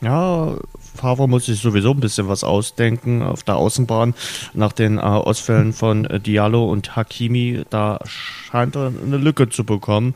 Ja, 0.00 0.54
Favre 0.94 1.28
muss 1.28 1.46
sich 1.46 1.60
sowieso 1.60 1.90
ein 1.90 2.00
bisschen 2.00 2.28
was 2.28 2.44
ausdenken 2.44 3.22
auf 3.22 3.42
der 3.42 3.56
Außenbahn. 3.56 4.14
Nach 4.52 4.72
den 4.72 4.98
äh, 4.98 5.00
Ausfällen 5.00 5.72
von 5.72 6.04
äh, 6.04 6.20
Diallo 6.20 6.70
und 6.70 6.94
Hakimi, 6.94 7.62
da 7.70 8.00
scheint 8.04 8.76
er 8.76 8.92
eine 9.04 9.16
Lücke 9.16 9.48
zu 9.48 9.64
bekommen. 9.64 10.14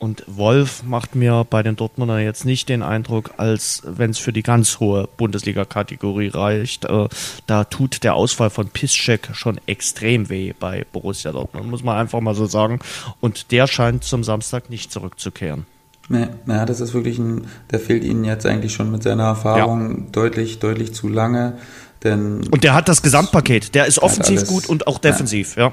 Und 0.00 0.24
Wolf 0.26 0.82
macht 0.82 1.14
mir 1.14 1.46
bei 1.48 1.62
den 1.62 1.76
Dortmunder 1.76 2.20
jetzt 2.20 2.46
nicht 2.46 2.70
den 2.70 2.82
Eindruck, 2.82 3.34
als 3.36 3.82
wenn 3.84 4.12
es 4.12 4.18
für 4.18 4.32
die 4.32 4.42
ganz 4.42 4.80
hohe 4.80 5.06
Bundesliga-Kategorie 5.18 6.28
reicht. 6.28 6.86
Äh, 6.86 7.08
da 7.46 7.64
tut 7.64 8.02
der 8.02 8.14
Ausfall 8.14 8.48
von 8.48 8.68
Piszczek 8.68 9.28
schon 9.34 9.60
extrem 9.66 10.30
weh 10.30 10.54
bei 10.58 10.86
Borussia 10.90 11.32
Dortmund, 11.32 11.68
muss 11.68 11.84
man 11.84 11.98
einfach 11.98 12.18
mal 12.22 12.34
so 12.34 12.46
sagen. 12.46 12.78
Und 13.20 13.52
der 13.52 13.66
scheint 13.66 14.02
zum 14.02 14.24
Samstag 14.24 14.70
nicht 14.70 14.90
zurückzukehren. 14.90 15.66
Nee, 16.08 16.28
ja, 16.46 16.64
das 16.64 16.80
ist 16.80 16.94
wirklich 16.94 17.18
ein, 17.18 17.48
der 17.70 17.78
fehlt 17.78 18.02
ihnen 18.02 18.24
jetzt 18.24 18.46
eigentlich 18.46 18.72
schon 18.72 18.90
mit 18.90 19.02
seiner 19.02 19.24
Erfahrung 19.24 19.90
ja. 19.90 20.04
deutlich, 20.12 20.60
deutlich 20.60 20.94
zu 20.94 21.08
lange. 21.08 21.58
Denn 22.04 22.48
und 22.50 22.64
der 22.64 22.72
hat 22.72 22.88
das 22.88 23.02
Gesamtpaket. 23.02 23.74
Der 23.74 23.84
ist 23.84 23.98
offensiv 23.98 24.38
alles, 24.38 24.48
gut 24.48 24.66
und 24.66 24.86
auch 24.86 24.96
defensiv, 24.96 25.56
ja. 25.56 25.64
ja. 25.64 25.72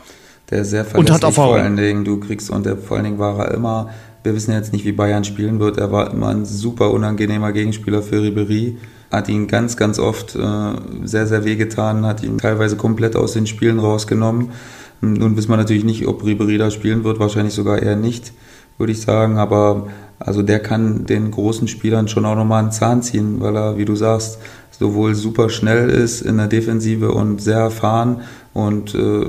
Der 0.49 0.61
ist 0.61 0.69
sehr 0.69 0.85
verlässlich 0.85 1.09
und 1.09 1.15
hat 1.15 1.23
Erfahrung. 1.23 1.55
vor 1.55 1.63
allen 1.63 1.77
Dingen. 1.77 2.05
Du 2.05 2.19
kriegst 2.19 2.49
und 2.49 2.65
der, 2.65 2.77
vor 2.77 2.97
allen 2.97 3.05
Dingen 3.05 3.19
war 3.19 3.39
er 3.39 3.53
immer 3.53 3.89
wir 4.23 4.35
wissen 4.35 4.51
jetzt 4.51 4.73
nicht, 4.73 4.85
wie 4.85 4.91
Bayern 4.91 5.23
spielen 5.23 5.59
wird. 5.59 5.77
Er 5.77 5.91
war 5.91 6.11
immer 6.11 6.29
ein 6.29 6.45
super 6.45 6.91
unangenehmer 6.91 7.51
Gegenspieler 7.51 8.01
für 8.01 8.21
Ribery. 8.21 8.77
Hat 9.11 9.29
ihn 9.29 9.47
ganz, 9.47 9.77
ganz 9.77 9.99
oft 9.99 10.35
äh, 10.35 10.73
sehr, 11.03 11.27
sehr 11.27 11.45
wehgetan, 11.45 12.05
hat 12.05 12.23
ihn 12.23 12.37
teilweise 12.37 12.75
komplett 12.75 13.15
aus 13.15 13.33
den 13.33 13.47
Spielen 13.47 13.79
rausgenommen. 13.79 14.51
Nun 14.99 15.37
wissen 15.37 15.49
wir 15.49 15.57
natürlich 15.57 15.85
nicht, 15.85 16.07
ob 16.07 16.25
Ribery 16.25 16.57
da 16.57 16.71
spielen 16.71 17.03
wird, 17.03 17.19
wahrscheinlich 17.19 17.53
sogar 17.53 17.81
eher 17.81 17.95
nicht, 17.95 18.33
würde 18.77 18.91
ich 18.91 19.01
sagen. 19.01 19.37
Aber 19.37 19.87
also 20.19 20.41
der 20.41 20.59
kann 20.59 21.05
den 21.05 21.31
großen 21.31 21.67
Spielern 21.67 22.07
schon 22.07 22.25
auch 22.25 22.35
nochmal 22.35 22.63
einen 22.63 22.71
Zahn 22.71 23.03
ziehen, 23.03 23.39
weil 23.39 23.55
er, 23.55 23.77
wie 23.77 23.85
du 23.85 23.95
sagst, 23.95 24.39
sowohl 24.71 25.15
super 25.15 25.49
schnell 25.49 25.89
ist 25.89 26.21
in 26.21 26.37
der 26.37 26.47
Defensive 26.47 27.11
und 27.11 27.41
sehr 27.41 27.59
erfahren 27.59 28.21
und 28.53 28.95
äh, 28.95 29.27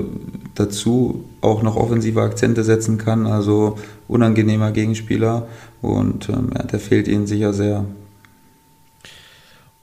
dazu 0.55 1.25
auch 1.41 1.61
noch 1.61 1.75
offensive 1.75 2.21
Akzente 2.21 2.63
setzen 2.63 2.97
kann. 2.97 3.27
Also 3.27 3.77
unangenehmer 4.09 4.71
Gegenspieler 4.71 5.47
und 5.81 6.27
ähm, 6.27 6.51
ja, 6.53 6.63
der 6.63 6.79
fehlt 6.79 7.07
ihnen 7.07 7.27
sicher 7.27 7.53
sehr. 7.53 7.85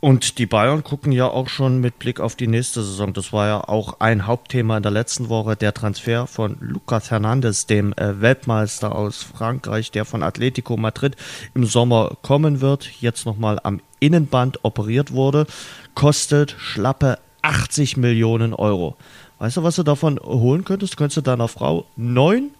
Und 0.00 0.38
die 0.38 0.46
Bayern 0.46 0.84
gucken 0.84 1.10
ja 1.10 1.26
auch 1.26 1.48
schon 1.48 1.80
mit 1.80 1.98
Blick 1.98 2.20
auf 2.20 2.36
die 2.36 2.46
nächste 2.46 2.82
Saison. 2.82 3.12
Das 3.14 3.32
war 3.32 3.46
ja 3.46 3.60
auch 3.66 3.98
ein 3.98 4.26
Hauptthema 4.26 4.76
in 4.76 4.82
der 4.82 4.92
letzten 4.92 5.30
Woche, 5.30 5.56
der 5.56 5.72
Transfer 5.72 6.26
von 6.26 6.58
Lucas 6.60 7.10
Hernandez, 7.10 7.66
dem 7.66 7.92
äh, 7.94 8.20
Weltmeister 8.20 8.94
aus 8.94 9.22
Frankreich, 9.22 9.90
der 9.90 10.04
von 10.04 10.22
Atletico 10.22 10.76
Madrid 10.76 11.16
im 11.54 11.64
Sommer 11.64 12.16
kommen 12.22 12.60
wird, 12.60 12.90
jetzt 13.00 13.24
nochmal 13.24 13.58
am 13.62 13.80
Innenband 13.98 14.64
operiert 14.64 15.12
wurde, 15.12 15.46
kostet 15.94 16.54
schlappe 16.58 17.18
80 17.42 17.96
Millionen 17.96 18.52
Euro. 18.52 18.96
Weißt 19.38 19.56
du, 19.56 19.62
was 19.62 19.76
du 19.76 19.82
davon 19.82 20.20
holen 20.20 20.64
könntest? 20.64 20.92
Du 20.92 20.96
könntest 20.98 21.26
deiner 21.26 21.48
Frau 21.48 21.86
neun 21.96 22.50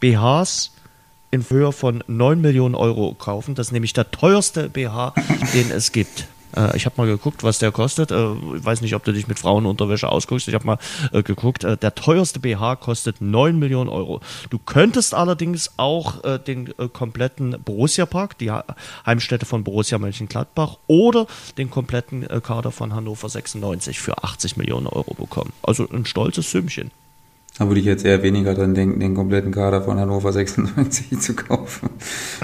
BHs 0.00 0.72
in 1.30 1.48
Höhe 1.48 1.72
von 1.72 2.02
9 2.06 2.40
Millionen 2.40 2.74
Euro 2.74 3.14
kaufen. 3.14 3.54
Das 3.54 3.68
ist 3.68 3.72
nämlich 3.72 3.92
der 3.92 4.10
teuerste 4.10 4.68
BH, 4.68 5.14
den 5.54 5.70
es 5.70 5.92
gibt. 5.92 6.26
Äh, 6.56 6.76
ich 6.76 6.86
habe 6.86 6.96
mal 6.98 7.06
geguckt, 7.06 7.42
was 7.42 7.58
der 7.58 7.72
kostet. 7.72 8.10
Äh, 8.10 8.32
ich 8.56 8.64
weiß 8.64 8.80
nicht, 8.80 8.94
ob 8.94 9.04
du 9.04 9.12
dich 9.12 9.28
mit 9.28 9.38
Frauenunterwäsche 9.38 10.08
ausguckst. 10.08 10.48
Ich 10.48 10.54
habe 10.54 10.66
mal 10.66 10.78
äh, 11.12 11.22
geguckt. 11.22 11.64
Äh, 11.64 11.76
der 11.76 11.94
teuerste 11.94 12.40
BH 12.40 12.76
kostet 12.76 13.20
9 13.20 13.58
Millionen 13.58 13.90
Euro. 13.90 14.20
Du 14.50 14.58
könntest 14.58 15.14
allerdings 15.14 15.72
auch 15.76 16.24
äh, 16.24 16.38
den 16.38 16.72
äh, 16.78 16.88
kompletten 16.88 17.56
Borussia-Park, 17.64 18.38
die 18.38 18.50
Heimstätte 19.06 19.46
von 19.46 19.64
Borussia 19.64 19.98
Mönchengladbach 19.98 20.78
oder 20.86 21.26
den 21.58 21.70
kompletten 21.70 22.26
Kader 22.42 22.70
von 22.70 22.94
Hannover 22.94 23.28
96 23.28 24.00
für 24.00 24.22
80 24.22 24.56
Millionen 24.56 24.86
Euro 24.86 25.14
bekommen. 25.14 25.52
Also 25.62 25.88
ein 25.90 26.06
stolzes 26.06 26.50
Sümmchen. 26.50 26.90
Da 27.58 27.66
würde 27.68 27.80
ich 27.80 27.86
jetzt 27.86 28.04
eher 28.04 28.22
weniger 28.22 28.54
dran 28.54 28.74
denken, 28.74 29.00
den 29.00 29.14
kompletten 29.14 29.52
Kader 29.52 29.82
von 29.82 29.98
Hannover 29.98 30.32
96 30.32 31.20
zu 31.20 31.34
kaufen 31.34 31.90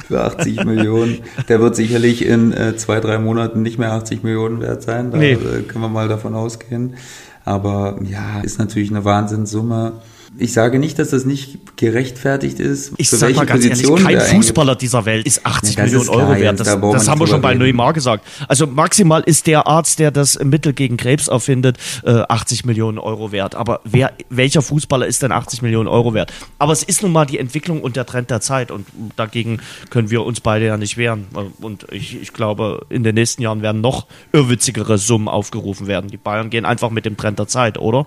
für 0.07 0.23
80 0.23 0.65
Millionen. 0.65 1.21
Der 1.49 1.61
wird 1.61 1.77
sicherlich 1.77 2.25
in 2.25 2.53
äh, 2.53 2.77
zwei, 2.77 3.01
drei 3.01 3.19
Monaten 3.19 3.63
nicht 3.63 3.79
mehr 3.79 3.93
80 3.93 4.23
Millionen 4.23 4.61
wert 4.61 4.83
sein. 4.83 5.11
Da 5.11 5.19
nee. 5.19 5.33
äh, 5.33 5.63
können 5.63 5.83
wir 5.83 5.89
mal 5.89 6.09
davon 6.09 6.35
ausgehen. 6.35 6.97
Aber 7.45 7.99
ja, 8.03 8.41
ist 8.41 8.59
natürlich 8.59 8.91
eine 8.91 9.05
Wahnsinnssumme. 9.05 9.93
Ich 10.39 10.53
sage 10.53 10.78
nicht, 10.78 10.99
dass 10.99 11.11
das 11.11 11.24
nicht 11.24 11.76
gerechtfertigt 11.76 12.61
ist. 12.61 12.93
Ich 12.97 13.09
sage 13.11 13.34
mal 13.34 13.47
ganz 13.47 13.66
Position 13.66 14.01
ehrlich, 14.01 14.18
kein 14.18 14.37
Fußballer 14.37 14.76
dieser 14.76 15.05
Welt 15.05 15.26
ist 15.26 15.47
80 15.47 15.76
ja, 15.76 15.84
Millionen 15.84 16.03
ist 16.03 16.09
Euro 16.11 16.37
wert. 16.39 16.61
Das, 16.61 16.66
da 16.68 16.76
das 16.76 17.09
haben 17.09 17.20
wir 17.20 17.26
schon 17.26 17.41
bei 17.41 17.55
Neymar 17.55 17.93
gesagt. 17.93 18.26
Also 18.49 18.66
maximal 18.66 19.22
ist 19.22 19.47
der 19.47 19.66
Arzt, 19.66 19.99
der 19.99 20.11
das 20.11 20.39
Mittel 20.43 20.72
gegen 20.72 20.97
Krebs 20.97 21.28
erfindet, 21.28 21.78
80 22.05 22.64
äh, 22.64 22.66
Millionen 22.66 22.99
Euro 22.99 23.32
wert. 23.32 23.55
Aber 23.55 23.80
wer, 23.84 24.12
welcher 24.28 24.62
Fußballer 24.62 25.07
ist 25.07 25.22
denn 25.22 25.32
80 25.32 25.62
Millionen 25.62 25.89
Euro 25.89 26.12
wert? 26.12 26.32
Aber 26.59 26.72
es 26.72 26.82
ist 26.82 27.03
nun 27.03 27.12
mal 27.12 27.24
die 27.24 27.39
Entwicklung 27.39 27.80
und 27.80 27.97
der 27.97 28.07
Trend 28.07 28.30
der 28.30 28.41
Zeit 28.41 28.70
und 28.70 28.87
dagegen 29.16 29.61
können 29.91 30.11
wir 30.11 30.24
uns 30.24 30.41
beide 30.41 30.66
ja 30.66 30.76
nicht 30.76 30.97
wehren. 30.97 31.26
Und 31.61 31.87
ich, 31.91 32.20
ich 32.20 32.32
glaube, 32.32 32.87
in 32.91 33.03
den 33.03 33.14
nächsten 33.14 33.43
Jahren 33.43 33.62
werden 33.62 33.80
noch 33.80 34.07
irrwitzigere 34.32 34.99
Summen 34.99 35.28
aufgerufen 35.28 35.87
werden. 35.87 36.11
Die 36.11 36.16
Bayern 36.16 36.51
gehen 36.51 36.64
einfach 36.64 36.91
mit 36.91 37.07
dem 37.07 37.16
Trend 37.16 37.39
der 37.39 37.49
Zeit, 37.49 37.78
oder? 37.78 38.07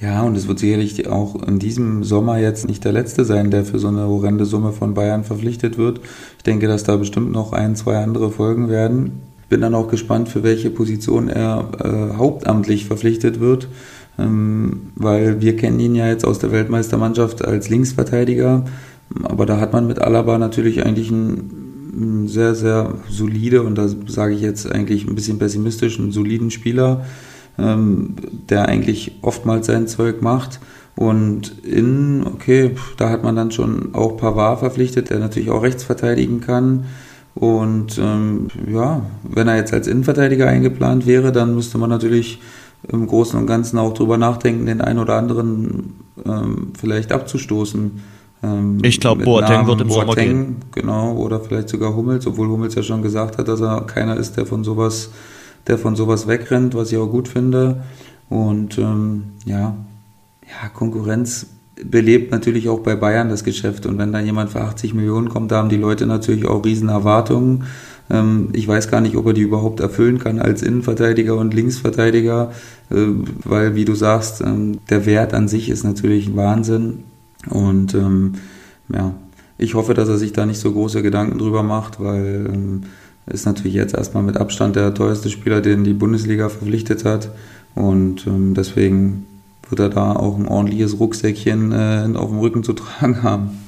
Ja, 0.00 0.22
und 0.22 0.34
es 0.34 0.48
wird 0.48 0.58
sicherlich 0.58 1.08
auch 1.08 1.42
in 1.46 1.58
diesem 1.58 2.04
Sommer 2.04 2.38
jetzt 2.38 2.66
nicht 2.66 2.84
der 2.84 2.92
letzte 2.92 3.26
sein, 3.26 3.50
der 3.50 3.66
für 3.66 3.78
so 3.78 3.88
eine 3.88 4.06
horrende 4.06 4.46
Summe 4.46 4.72
von 4.72 4.94
Bayern 4.94 5.24
verpflichtet 5.24 5.76
wird. 5.76 6.00
Ich 6.38 6.42
denke, 6.42 6.68
dass 6.68 6.84
da 6.84 6.96
bestimmt 6.96 7.32
noch 7.32 7.52
ein, 7.52 7.76
zwei 7.76 7.98
andere 7.98 8.30
folgen 8.30 8.70
werden. 8.70 9.20
Bin 9.50 9.60
dann 9.60 9.74
auch 9.74 9.88
gespannt, 9.88 10.30
für 10.30 10.42
welche 10.42 10.70
Position 10.70 11.28
er 11.28 11.68
äh, 11.84 12.16
hauptamtlich 12.16 12.86
verpflichtet 12.86 13.40
wird, 13.40 13.68
ähm, 14.18 14.92
weil 14.94 15.42
wir 15.42 15.56
kennen 15.56 15.80
ihn 15.80 15.94
ja 15.94 16.06
jetzt 16.06 16.24
aus 16.24 16.38
der 16.38 16.50
Weltmeistermannschaft 16.50 17.44
als 17.44 17.68
Linksverteidiger, 17.68 18.64
aber 19.24 19.44
da 19.44 19.60
hat 19.60 19.72
man 19.74 19.86
mit 19.86 19.98
Alaba 19.98 20.38
natürlich 20.38 20.86
eigentlich 20.86 21.10
einen, 21.10 22.28
sehr, 22.28 22.54
sehr 22.54 22.94
solide 23.08 23.62
und 23.62 23.74
da 23.76 23.88
sage 24.06 24.32
ich 24.32 24.40
jetzt 24.40 24.70
eigentlich 24.70 25.06
ein 25.06 25.16
bisschen 25.16 25.40
pessimistisch, 25.40 25.98
einen 25.98 26.12
soliden 26.12 26.52
Spieler, 26.52 27.04
ähm, 27.58 28.16
der 28.48 28.68
eigentlich 28.68 29.18
oftmals 29.22 29.66
sein 29.66 29.86
Zeug 29.86 30.22
macht. 30.22 30.60
Und 30.96 31.64
in, 31.64 32.26
okay, 32.26 32.76
da 32.96 33.08
hat 33.10 33.22
man 33.22 33.36
dann 33.36 33.50
schon 33.50 33.94
auch 33.94 34.16
Pavard 34.16 34.58
verpflichtet, 34.58 35.10
der 35.10 35.18
natürlich 35.18 35.50
auch 35.50 35.62
rechts 35.62 35.82
verteidigen 35.82 36.40
kann. 36.40 36.84
Und 37.34 37.98
ähm, 37.98 38.48
ja, 38.70 39.02
wenn 39.22 39.48
er 39.48 39.56
jetzt 39.56 39.72
als 39.72 39.86
Innenverteidiger 39.86 40.46
eingeplant 40.46 41.06
wäre, 41.06 41.32
dann 41.32 41.54
müsste 41.54 41.78
man 41.78 41.88
natürlich 41.88 42.40
im 42.88 43.06
Großen 43.06 43.38
und 43.38 43.46
Ganzen 43.46 43.78
auch 43.78 43.94
drüber 43.94 44.18
nachdenken, 44.18 44.66
den 44.66 44.80
einen 44.80 44.98
oder 44.98 45.16
anderen 45.16 45.94
ähm, 46.26 46.72
vielleicht 46.78 47.12
abzustoßen. 47.12 48.00
Ähm, 48.42 48.78
ich 48.82 49.00
glaube, 49.00 49.24
Boateng 49.24 49.66
wird 49.66 49.82
im 49.82 49.88
Boateng, 49.88 50.06
Sommer 50.06 50.14
gehen. 50.14 50.56
Genau, 50.72 51.14
oder 51.14 51.40
vielleicht 51.40 51.68
sogar 51.68 51.94
Hummels, 51.94 52.26
obwohl 52.26 52.48
Hummels 52.48 52.74
ja 52.74 52.82
schon 52.82 53.02
gesagt 53.02 53.38
hat, 53.38 53.48
dass 53.48 53.60
er 53.60 53.82
keiner 53.82 54.16
ist, 54.16 54.36
der 54.36 54.46
von 54.46 54.64
sowas 54.64 55.10
der 55.66 55.78
von 55.78 55.96
sowas 55.96 56.26
wegrennt, 56.26 56.74
was 56.74 56.92
ich 56.92 56.98
auch 56.98 57.10
gut 57.10 57.28
finde. 57.28 57.82
Und 58.28 58.78
ähm, 58.78 59.24
ja, 59.44 59.76
ja, 60.42 60.68
Konkurrenz 60.72 61.46
belebt 61.82 62.30
natürlich 62.30 62.68
auch 62.68 62.80
bei 62.80 62.96
Bayern 62.96 63.28
das 63.28 63.44
Geschäft. 63.44 63.86
Und 63.86 63.98
wenn 63.98 64.12
da 64.12 64.20
jemand 64.20 64.50
für 64.50 64.60
80 64.60 64.94
Millionen 64.94 65.28
kommt, 65.28 65.50
da 65.50 65.58
haben 65.58 65.68
die 65.68 65.76
Leute 65.76 66.06
natürlich 66.06 66.46
auch 66.46 66.64
riesen 66.64 66.88
Erwartungen. 66.88 67.64
Ähm, 68.10 68.50
ich 68.52 68.66
weiß 68.66 68.90
gar 68.90 69.00
nicht, 69.00 69.16
ob 69.16 69.26
er 69.26 69.32
die 69.32 69.42
überhaupt 69.42 69.80
erfüllen 69.80 70.18
kann 70.18 70.38
als 70.38 70.62
Innenverteidiger 70.62 71.36
und 71.36 71.54
Linksverteidiger, 71.54 72.52
äh, 72.90 73.06
weil, 73.44 73.74
wie 73.74 73.84
du 73.84 73.94
sagst, 73.94 74.40
ähm, 74.40 74.78
der 74.90 75.06
Wert 75.06 75.32
an 75.32 75.48
sich 75.48 75.70
ist 75.70 75.84
natürlich 75.84 76.28
ein 76.28 76.36
Wahnsinn. 76.36 77.04
Und 77.48 77.94
ähm, 77.94 78.34
ja, 78.92 79.14
ich 79.56 79.74
hoffe, 79.74 79.94
dass 79.94 80.08
er 80.08 80.18
sich 80.18 80.32
da 80.32 80.46
nicht 80.46 80.60
so 80.60 80.72
große 80.72 81.02
Gedanken 81.02 81.38
drüber 81.38 81.62
macht, 81.62 82.00
weil 82.00 82.48
ähm, 82.52 82.82
ist 83.30 83.46
natürlich 83.46 83.74
jetzt 83.74 83.94
erstmal 83.94 84.22
mit 84.22 84.36
Abstand 84.36 84.76
der 84.76 84.94
teuerste 84.94 85.30
Spieler, 85.30 85.60
den 85.60 85.84
die 85.84 85.92
Bundesliga 85.92 86.48
verpflichtet 86.48 87.04
hat. 87.04 87.30
Und 87.74 88.26
ähm, 88.26 88.54
deswegen 88.54 89.26
wird 89.68 89.80
er 89.80 89.88
da 89.88 90.14
auch 90.14 90.36
ein 90.36 90.48
ordentliches 90.48 90.98
Rucksäckchen 90.98 91.72
äh, 91.72 92.16
auf 92.16 92.30
dem 92.30 92.38
Rücken 92.38 92.62
zu 92.62 92.72
tragen 92.74 93.22
haben. 93.22 93.58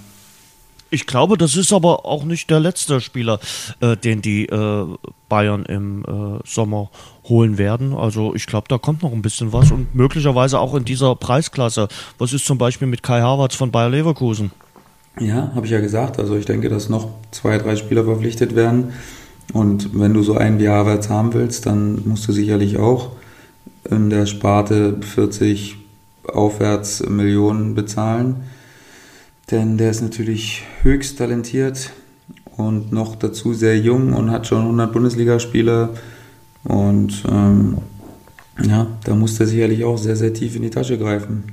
Ich 0.90 1.06
glaube, 1.06 1.38
das 1.38 1.56
ist 1.56 1.72
aber 1.72 2.04
auch 2.04 2.24
nicht 2.24 2.50
der 2.50 2.60
letzte 2.60 3.00
Spieler, 3.00 3.40
äh, 3.80 3.96
den 3.96 4.20
die 4.20 4.44
äh, 4.44 4.86
Bayern 5.30 5.64
im 5.64 6.04
äh, 6.04 6.46
Sommer 6.46 6.90
holen 7.24 7.56
werden. 7.56 7.94
Also 7.94 8.34
ich 8.34 8.44
glaube, 8.44 8.66
da 8.68 8.76
kommt 8.76 9.02
noch 9.02 9.12
ein 9.12 9.22
bisschen 9.22 9.54
was 9.54 9.70
und 9.70 9.94
möglicherweise 9.94 10.58
auch 10.58 10.74
in 10.74 10.84
dieser 10.84 11.14
Preisklasse. 11.16 11.88
Was 12.18 12.34
ist 12.34 12.44
zum 12.44 12.58
Beispiel 12.58 12.88
mit 12.88 13.02
Kai 13.02 13.22
Havertz 13.22 13.54
von 13.54 13.70
Bayer 13.70 13.88
Leverkusen? 13.88 14.50
Ja, 15.18 15.50
habe 15.54 15.64
ich 15.64 15.72
ja 15.72 15.80
gesagt. 15.80 16.18
Also 16.18 16.36
ich 16.36 16.44
denke, 16.44 16.68
dass 16.68 16.90
noch 16.90 17.08
zwei, 17.30 17.56
drei 17.56 17.76
Spieler 17.76 18.04
verpflichtet 18.04 18.54
werden. 18.54 18.92
Und 19.52 19.98
wenn 19.98 20.14
du 20.14 20.22
so 20.22 20.34
einen 20.34 20.58
wie 20.58 20.68
Havertz 20.68 21.08
haben 21.08 21.34
willst, 21.34 21.66
dann 21.66 22.02
musst 22.06 22.26
du 22.26 22.32
sicherlich 22.32 22.78
auch 22.78 23.10
in 23.90 24.10
der 24.10 24.26
Sparte 24.26 24.96
40 25.00 25.76
aufwärts 26.24 27.06
Millionen 27.08 27.74
bezahlen. 27.74 28.36
Denn 29.50 29.76
der 29.76 29.90
ist 29.90 30.00
natürlich 30.00 30.62
höchst 30.82 31.18
talentiert 31.18 31.90
und 32.56 32.92
noch 32.92 33.16
dazu 33.16 33.52
sehr 33.52 33.78
jung 33.78 34.14
und 34.14 34.30
hat 34.30 34.46
schon 34.46 34.62
100 34.62 34.92
Bundesligaspiele. 34.92 35.90
Und 36.64 37.24
ähm, 37.30 37.78
ja, 38.62 38.86
da 39.04 39.14
muss 39.14 39.38
er 39.40 39.46
sicherlich 39.46 39.84
auch 39.84 39.98
sehr, 39.98 40.16
sehr 40.16 40.32
tief 40.32 40.56
in 40.56 40.62
die 40.62 40.70
Tasche 40.70 40.96
greifen. 40.96 41.44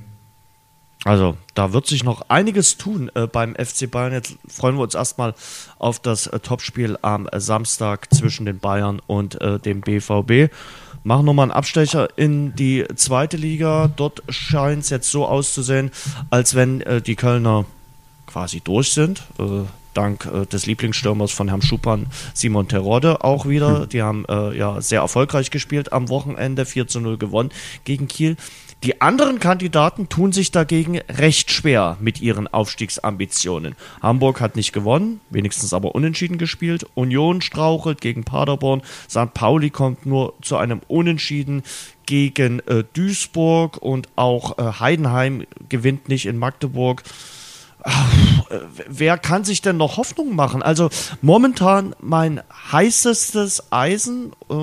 Also, 1.05 1.37
da 1.53 1.71
wird 1.71 1.87
sich 1.87 2.03
noch 2.03 2.23
einiges 2.27 2.77
tun 2.77 3.09
äh, 3.15 3.25
beim 3.25 3.55
FC 3.55 3.89
Bayern. 3.89 4.11
Jetzt 4.11 4.35
freuen 4.49 4.75
wir 4.75 4.81
uns 4.81 4.95
erstmal 4.95 5.33
auf 5.77 5.99
das 5.99 6.27
äh, 6.27 6.39
Topspiel 6.39 6.97
am 7.01 7.27
äh, 7.27 7.39
Samstag 7.39 8.13
zwischen 8.13 8.45
den 8.45 8.59
Bayern 8.59 9.01
und 9.07 9.39
äh, 9.39 9.59
dem 9.59 9.79
BVB. 9.79 10.51
Machen 11.03 11.25
nochmal 11.25 11.43
einen 11.43 11.51
Abstecher 11.53 12.09
in 12.17 12.53
die 12.55 12.85
zweite 12.95 13.37
Liga. 13.37 13.89
Dort 13.95 14.23
scheint 14.27 14.83
es 14.83 14.89
jetzt 14.89 15.09
so 15.09 15.25
auszusehen, 15.25 15.91
als 16.31 16.53
wenn 16.53 16.81
äh, 16.81 17.01
die 17.01 17.15
Kölner 17.15 17.63
quasi 18.27 18.59
durch 18.59 18.91
sind. 18.91 19.23
Äh, 19.39 19.63
dank 19.93 20.29
des 20.51 20.65
Lieblingsstürmers 20.67 21.31
von 21.31 21.49
Herrn 21.49 21.63
Schuppan, 21.63 22.05
Simon 22.33 22.67
Terodde, 22.67 23.23
auch 23.23 23.47
wieder. 23.47 23.81
Hm. 23.81 23.89
Die 23.89 24.01
haben 24.03 24.25
ja 24.29 24.79
sehr 24.81 25.01
erfolgreich 25.01 25.49
gespielt 25.49 25.91
am 25.91 26.09
Wochenende, 26.09 26.65
4 26.65 26.87
zu 26.87 27.01
0 27.01 27.17
gewonnen 27.17 27.49
gegen 27.85 28.07
Kiel. 28.07 28.37
Die 28.83 29.01
anderen 29.01 29.39
Kandidaten 29.39 30.07
tun 30.07 30.31
sich 30.31 30.51
dagegen 30.51 30.99
recht 31.09 31.51
schwer 31.51 31.97
mit 31.99 32.21
ihren 32.21 32.47
Aufstiegsambitionen. 32.47 33.75
Hamburg 34.01 34.39
hat 34.39 34.55
nicht 34.55 34.71
gewonnen, 34.71 35.19
wenigstens 35.29 35.73
aber 35.73 35.95
unentschieden 35.95 36.37
gespielt. 36.37 36.85
Union 36.95 37.41
strauchelt 37.41 37.99
gegen 37.99 38.23
Paderborn. 38.23 38.81
St. 39.09 39.33
Pauli 39.33 39.69
kommt 39.69 40.05
nur 40.05 40.33
zu 40.41 40.55
einem 40.55 40.79
Unentschieden 40.87 41.63
gegen 42.05 42.59
äh, 42.67 42.85
Duisburg 42.93 43.77
und 43.77 44.07
auch 44.15 44.57
äh, 44.57 44.79
Heidenheim 44.79 45.45
gewinnt 45.67 46.07
nicht 46.07 46.25
in 46.25 46.37
Magdeburg 46.37 47.03
wer 48.87 49.17
kann 49.17 49.43
sich 49.43 49.61
denn 49.61 49.77
noch 49.77 49.97
Hoffnung 49.97 50.35
machen? 50.35 50.61
Also 50.61 50.89
momentan 51.21 51.95
mein 52.01 52.41
heißestes 52.71 53.71
Eisen, 53.71 54.33
äh, 54.49 54.55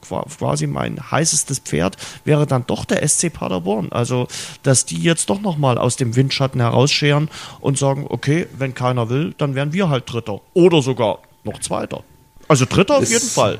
quasi 0.00 0.66
mein 0.66 1.10
heißestes 1.10 1.60
Pferd, 1.60 1.96
wäre 2.24 2.46
dann 2.46 2.64
doch 2.66 2.84
der 2.84 3.06
SC 3.06 3.30
Paderborn. 3.32 3.92
Also, 3.92 4.26
dass 4.62 4.86
die 4.86 5.00
jetzt 5.00 5.30
doch 5.30 5.40
nochmal 5.40 5.78
aus 5.78 5.96
dem 5.96 6.16
Windschatten 6.16 6.60
herausscheren 6.60 7.28
und 7.60 7.78
sagen, 7.78 8.06
okay, 8.08 8.46
wenn 8.56 8.74
keiner 8.74 9.08
will, 9.08 9.34
dann 9.38 9.54
werden 9.54 9.72
wir 9.72 9.88
halt 9.88 10.10
Dritter. 10.10 10.40
Oder 10.54 10.82
sogar 10.82 11.20
noch 11.44 11.60
Zweiter. 11.60 12.02
Also 12.48 12.64
Dritter 12.68 12.98
auf 12.98 13.08
jeden 13.08 13.26
Fall. 13.26 13.58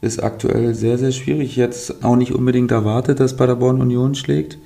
Ist 0.00 0.22
aktuell 0.22 0.74
sehr, 0.74 0.98
sehr 0.98 1.12
schwierig. 1.12 1.56
Jetzt 1.56 2.04
auch 2.04 2.16
nicht 2.16 2.32
unbedingt 2.32 2.70
erwartet, 2.70 3.20
dass 3.20 3.36
Paderborn 3.36 3.80
Union 3.80 4.14
schlägt 4.14 4.58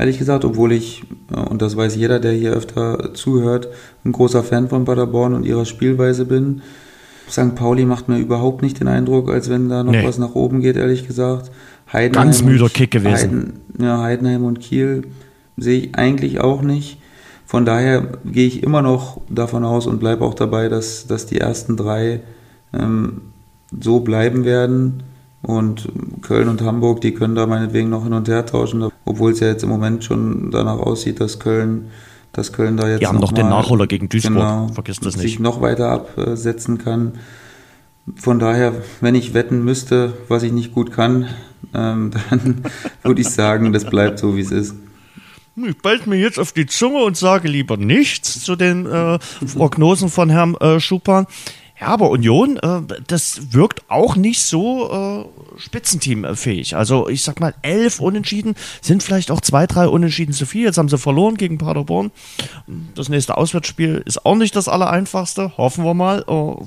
ehrlich 0.00 0.18
gesagt, 0.18 0.44
obwohl 0.44 0.72
ich, 0.72 1.04
äh, 1.32 1.38
und 1.38 1.62
das 1.62 1.76
weiß 1.76 1.94
jeder, 1.96 2.18
der 2.18 2.32
hier 2.32 2.52
öfter 2.52 3.14
zuhört, 3.14 3.68
ein 4.04 4.12
großer 4.12 4.42
Fan 4.42 4.68
von 4.68 4.84
Paderborn 4.84 5.34
und 5.34 5.44
ihrer 5.44 5.66
Spielweise 5.66 6.24
bin. 6.24 6.62
St. 7.28 7.54
Pauli 7.54 7.84
macht 7.84 8.08
mir 8.08 8.18
überhaupt 8.18 8.62
nicht 8.62 8.80
den 8.80 8.88
Eindruck, 8.88 9.30
als 9.30 9.48
wenn 9.48 9.68
da 9.68 9.84
noch 9.84 9.92
nee. 9.92 10.04
was 10.04 10.18
nach 10.18 10.34
oben 10.34 10.60
geht, 10.60 10.76
ehrlich 10.76 11.06
gesagt. 11.06 11.50
Heidenheim 11.92 12.28
Ganz 12.28 12.42
müder 12.42 12.68
Kick 12.68 12.90
gewesen. 12.90 13.12
Heiden, 13.12 13.60
ja, 13.78 14.00
Heidenheim 14.00 14.44
und 14.44 14.60
Kiel 14.60 15.02
sehe 15.56 15.80
ich 15.80 15.94
eigentlich 15.94 16.40
auch 16.40 16.62
nicht. 16.62 16.98
Von 17.46 17.64
daher 17.64 18.18
gehe 18.24 18.46
ich 18.46 18.62
immer 18.62 18.82
noch 18.82 19.20
davon 19.28 19.64
aus 19.64 19.86
und 19.86 20.00
bleibe 20.00 20.24
auch 20.24 20.34
dabei, 20.34 20.68
dass, 20.68 21.06
dass 21.06 21.26
die 21.26 21.38
ersten 21.38 21.76
drei 21.76 22.20
ähm, 22.72 23.22
so 23.80 24.00
bleiben 24.00 24.44
werden. 24.44 25.02
Und 25.42 25.88
Köln 26.20 26.48
und 26.48 26.60
Hamburg, 26.60 27.00
die 27.00 27.14
können 27.14 27.34
da 27.34 27.46
meinetwegen 27.46 27.88
noch 27.88 28.04
hin 28.04 28.12
und 28.12 28.28
her 28.28 28.44
tauschen, 28.44 28.90
obwohl 29.06 29.32
es 29.32 29.40
ja 29.40 29.48
jetzt 29.48 29.62
im 29.62 29.70
Moment 29.70 30.04
schon 30.04 30.50
danach 30.50 30.78
aussieht, 30.78 31.18
dass 31.20 31.38
Köln, 31.38 31.90
dass 32.32 32.52
Köln 32.52 32.76
da 32.76 32.88
jetzt. 32.88 33.00
Die 33.00 33.06
haben 33.06 33.16
noch, 33.16 33.30
noch 33.30 33.32
den 33.32 33.48
Nachholer 33.48 33.86
gegen 33.86 34.08
Duisburg, 34.10 34.34
genau, 34.34 34.68
vergiss 34.68 35.00
das 35.00 35.16
nicht. 35.16 35.22
Sich 35.22 35.38
noch 35.38 35.62
weiter 35.62 35.90
absetzen 35.90 36.76
kann. 36.76 37.12
Von 38.16 38.38
daher, 38.38 38.74
wenn 39.00 39.14
ich 39.14 39.32
wetten 39.32 39.64
müsste, 39.64 40.12
was 40.28 40.42
ich 40.42 40.52
nicht 40.52 40.72
gut 40.72 40.92
kann, 40.92 41.28
ähm, 41.74 42.10
dann 42.30 42.62
würde 43.02 43.20
ich 43.20 43.28
sagen, 43.28 43.72
das 43.72 43.84
bleibt 43.84 44.18
so, 44.18 44.36
wie 44.36 44.40
es 44.40 44.50
ist. 44.50 44.74
Ich 45.56 45.78
bald 45.78 46.06
mir 46.06 46.16
jetzt 46.16 46.38
auf 46.38 46.52
die 46.52 46.66
Zunge 46.66 47.02
und 47.02 47.16
sage 47.16 47.48
lieber 47.48 47.76
nichts 47.76 48.42
zu 48.42 48.56
den 48.56 48.86
äh, 48.86 49.18
Prognosen 49.54 50.08
von 50.08 50.30
Herrn 50.30 50.54
äh, 50.56 50.80
Schuppan. 50.80 51.26
Ja, 51.80 51.86
aber 51.86 52.10
Union, 52.10 52.58
äh, 52.58 52.82
das 53.06 53.54
wirkt 53.54 53.84
auch 53.88 54.14
nicht 54.14 54.42
so 54.42 54.90
äh, 55.56 55.58
spitzenteamfähig. 55.58 56.76
Also 56.76 57.08
ich 57.08 57.22
sag 57.22 57.40
mal, 57.40 57.54
elf 57.62 58.00
Unentschieden 58.00 58.54
sind 58.82 59.02
vielleicht 59.02 59.30
auch 59.30 59.40
zwei, 59.40 59.66
drei 59.66 59.88
Unentschieden 59.88 60.34
zu 60.34 60.44
viel. 60.44 60.66
Jetzt 60.66 60.76
haben 60.76 60.90
sie 60.90 60.98
verloren 60.98 61.36
gegen 61.36 61.56
Paderborn. 61.56 62.10
Das 62.94 63.08
nächste 63.08 63.38
Auswärtsspiel 63.38 64.02
ist 64.04 64.26
auch 64.26 64.36
nicht 64.36 64.54
das 64.56 64.68
allereinfachste. 64.68 65.56
Hoffen 65.56 65.84
wir 65.84 65.94
mal. 65.94 66.22
Äh, 66.28 66.64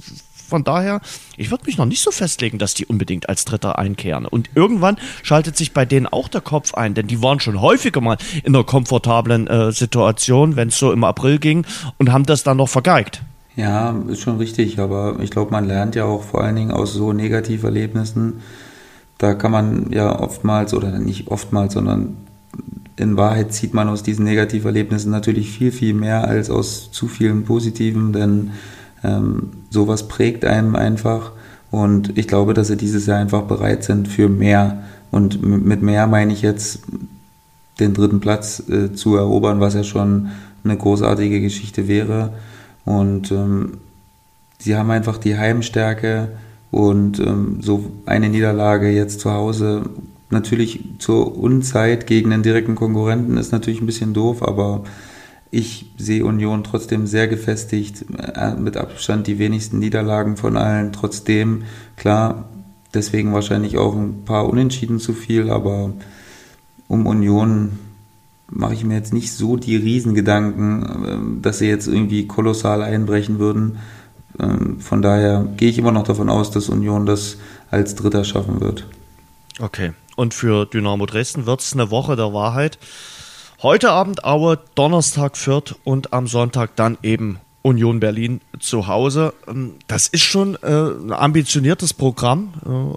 von 0.50 0.64
daher, 0.64 1.02
ich 1.38 1.52
würde 1.52 1.66
mich 1.66 1.78
noch 1.78 1.86
nicht 1.86 2.02
so 2.02 2.12
festlegen, 2.12 2.58
dass 2.60 2.74
die 2.74 2.86
unbedingt 2.86 3.30
als 3.30 3.46
Dritter 3.46 3.80
einkehren. 3.80 4.26
Und 4.26 4.50
irgendwann 4.56 4.98
schaltet 5.24 5.58
sich 5.58 5.74
bei 5.74 5.86
denen 5.86 6.06
auch 6.06 6.28
der 6.28 6.42
Kopf 6.42 6.74
ein, 6.74 6.94
denn 6.94 7.08
die 7.08 7.22
waren 7.22 7.40
schon 7.40 7.62
häufiger 7.62 8.02
mal 8.02 8.18
in 8.44 8.54
einer 8.54 8.64
komfortablen 8.64 9.48
äh, 9.48 9.72
Situation, 9.72 10.56
wenn 10.56 10.68
es 10.68 10.78
so 10.78 10.92
im 10.92 11.04
April 11.04 11.40
ging, 11.40 11.66
und 11.98 12.12
haben 12.12 12.26
das 12.26 12.44
dann 12.44 12.58
noch 12.58 12.70
vergeigt. 12.70 13.24
Ja, 13.56 13.96
ist 14.08 14.22
schon 14.22 14.38
richtig, 14.38 14.80
aber 14.80 15.18
ich 15.22 15.30
glaube, 15.30 15.52
man 15.52 15.66
lernt 15.66 15.96
ja 15.96 16.06
auch 16.06 16.24
vor 16.24 16.44
allen 16.44 16.56
Dingen 16.56 16.72
aus 16.72 16.94
so 16.94 17.14
Negativerlebnissen. 17.14 18.42
Da 19.20 19.36
kann 19.36 19.52
man 19.52 19.92
ja 19.92 20.20
oftmals, 20.20 20.74
oder 20.74 20.98
nicht 20.98 21.28
oftmals, 21.28 21.74
sondern 21.74 22.18
in 22.96 23.16
Wahrheit 23.16 23.54
zieht 23.54 23.74
man 23.74 23.90
aus 23.90 24.04
diesen 24.04 24.26
Negativerlebnissen 24.26 25.12
natürlich 25.12 25.52
viel, 25.52 25.72
viel 25.72 25.94
mehr 25.94 26.28
als 26.28 26.50
aus 26.50 26.92
zu 26.92 27.08
vielen 27.08 27.44
positiven, 27.44 28.12
denn 28.12 28.52
ähm, 29.04 29.52
sowas 29.70 30.08
prägt 30.08 30.46
einem 30.46 30.76
einfach. 30.76 31.32
Und 31.70 32.18
ich 32.18 32.28
glaube, 32.28 32.54
dass 32.54 32.68
sie 32.68 32.78
dieses 32.78 33.06
Jahr 33.06 33.20
einfach 33.20 33.44
bereit 33.44 33.84
sind 33.84 34.08
für 34.08 34.30
mehr. 34.30 34.84
Und 35.12 35.44
mit 35.44 35.82
mehr 35.82 36.08
meine 36.08 36.34
ich 36.34 36.42
jetzt 36.42 36.80
den 37.80 37.94
dritten 37.94 38.20
Platz 38.20 38.64
äh, 38.70 38.94
zu 38.94 39.16
erobern, 39.16 39.60
was 39.60 39.74
ja 39.74 39.84
schon 39.84 40.30
eine 40.64 40.78
großartige 40.78 41.42
Geschichte 41.42 41.88
wäre. 41.88 42.34
Und 42.86 43.32
ähm, 43.32 43.78
sie 44.60 44.76
haben 44.76 44.92
einfach 44.92 45.18
die 45.18 45.38
Heimstärke 45.38 46.30
und 46.72 47.20
ähm, 47.20 47.60
so 47.62 47.92
eine 48.06 48.30
Niederlage 48.30 48.90
jetzt 48.90 49.20
zu 49.20 49.32
Hause 49.32 49.90
natürlich 50.30 50.84
zur 51.00 51.38
Unzeit 51.38 52.08
gegen 52.08 52.34
einen 52.34 52.44
direkten 52.44 52.76
Konkurrenten 52.76 53.38
ist 53.38 53.52
natürlich 53.52 53.82
ein 53.82 53.86
bisschen 53.86 54.14
doof, 54.14 54.42
aber 54.42 54.84
ich 55.52 55.86
sehe 55.98 56.26
Union 56.26 56.64
trotzdem 56.64 57.06
sehr 57.06 57.28
gefestigt, 57.28 58.06
äh, 58.18 58.56
mit 58.56 58.76
Abstand 58.76 59.28
die 59.28 59.38
wenigsten 59.38 59.78
Niederlagen 59.78 60.36
von 60.36 60.58
allen. 60.58 60.92
Trotzdem, 60.92 61.64
klar, 61.96 62.50
deswegen 62.94 63.34
wahrscheinlich 63.34 63.78
auch 63.78 63.96
ein 63.96 64.26
paar 64.26 64.50
Unentschieden 64.50 65.00
zu 65.00 65.14
viel, 65.14 65.52
aber 65.52 65.92
um 66.88 67.06
Union 67.06 67.78
mache 68.56 68.74
ich 68.74 68.84
mir 68.84 68.96
jetzt 68.96 69.14
nicht 69.14 69.32
so 69.34 69.58
die 69.58 69.76
Riesengedanken, 69.76 71.06
ähm, 71.08 71.42
dass 71.42 71.60
sie 71.60 71.68
jetzt 71.68 71.88
irgendwie 71.88 72.28
kolossal 72.28 72.82
einbrechen 72.82 73.40
würden. 73.40 73.80
Ähm, 74.40 74.80
von 74.80 75.02
daher 75.02 75.48
gehe 75.58 75.70
ich 75.70 75.78
immer 75.78 75.92
noch 75.92 76.04
davon 76.04 76.30
aus, 76.30 76.52
dass 76.52 76.70
Union 76.70 77.06
das 77.06 77.38
als 77.72 77.96
Dritter 77.96 78.24
schaffen 78.24 78.62
wird. 78.62 78.88
Okay. 79.60 79.94
Und 80.16 80.34
für 80.34 80.66
Dynamo 80.66 81.06
Dresden 81.06 81.46
wird 81.46 81.62
es 81.62 81.74
eine 81.74 81.90
Woche 81.90 82.16
der 82.16 82.34
Wahrheit. 82.34 82.78
Heute 83.62 83.92
Abend 83.92 84.24
Aue, 84.26 84.60
Donnerstag 84.76 85.38
Fürth 85.38 85.76
und 85.84 86.14
am 86.14 86.28
Sonntag 86.28 86.76
dann 86.76 86.98
eben 87.02 87.40
Union 87.64 88.02
Berlin 88.02 88.42
zu 88.60 88.88
Hause. 88.88 89.34
Ähm, 89.48 89.76
das 89.88 90.08
ist 90.08 90.22
schon 90.22 90.56
äh, 90.62 90.68
ein 90.68 91.12
ambitioniertes 91.12 91.94
Programm. 91.94 92.54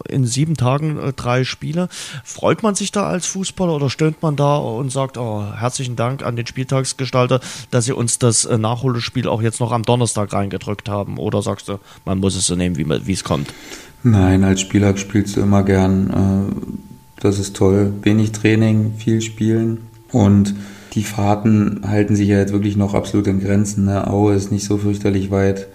Äh, 0.09 0.15
in 0.15 0.27
sieben 0.27 0.57
Tagen 0.57 0.99
äh, 0.99 1.13
drei 1.13 1.45
Spiele. 1.45 1.89
Freut 2.25 2.63
man 2.63 2.75
sich 2.75 2.93
da 2.93 3.07
als 3.07 3.27
Fußballer 3.27 3.75
oder 3.75 3.89
stöhnt 3.89 4.23
man 4.23 4.37
da 4.37 4.57
und 4.57 4.91
sagt, 4.91 5.17
oh, 5.17 5.45
herzlichen 5.57 5.97
Dank 5.97 6.25
an 6.25 6.37
den 6.37 6.47
Spieltagsgestalter, 6.47 7.41
dass 7.71 7.85
sie 7.85 7.93
uns 7.93 8.19
das 8.19 8.47
Nachholspiel 8.47 9.29
auch 9.29 9.41
jetzt 9.41 9.61
noch 9.61 9.73
am 9.73 9.85
Donnerstag 9.85 10.33
reingedrückt 10.33 10.89
haben? 10.89 11.17
Oder 11.19 11.43
sagst 11.43 11.69
du, 11.69 11.79
man 12.05 12.19
muss 12.19 12.35
es 12.35 12.47
so 12.47 12.57
nehmen, 12.57 12.77
wie 12.77 13.13
es 13.13 13.25
kommt? 13.25 13.55
Nein, 14.03 14.43
als 14.43 14.61
Spieler 14.61 14.97
spielst 14.97 15.37
du 15.37 15.41
immer 15.41 15.63
gern. 15.63 16.83
Das 17.21 17.39
ist 17.39 17.57
toll. 17.57 17.93
Wenig 18.03 18.33
Training, 18.33 18.95
viel 18.99 19.21
Spielen 19.21 19.87
und 20.13 20.55
die 20.97 21.05
Fahrten 21.05 21.83
halten 21.87 22.17
sich 22.17 22.29
ja 22.29 22.39
jetzt 22.39 22.55
wirklich 22.55 22.77
noch 22.77 22.95
absolut 22.95 23.27
in 23.27 23.41
Grenzen. 23.41 23.85
Ne? 23.85 24.07
Aue 24.07 24.35
ist 24.35 24.51
nicht 24.51 24.65
so 24.65 24.79
fürchterlich 24.79 25.31
weit. 25.31 25.69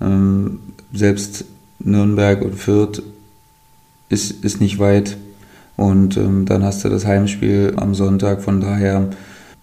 Ähm, 0.00 0.58
selbst 0.92 1.44
Nürnberg 1.78 2.42
und 2.42 2.56
Fürth 2.56 3.02
ist, 4.08 4.44
ist 4.44 4.60
nicht 4.60 4.80
weit. 4.80 5.16
Und 5.76 6.16
ähm, 6.16 6.44
dann 6.44 6.64
hast 6.64 6.84
du 6.84 6.88
das 6.88 7.06
Heimspiel 7.06 7.74
am 7.76 7.94
Sonntag. 7.94 8.42
Von 8.42 8.60
daher 8.60 9.10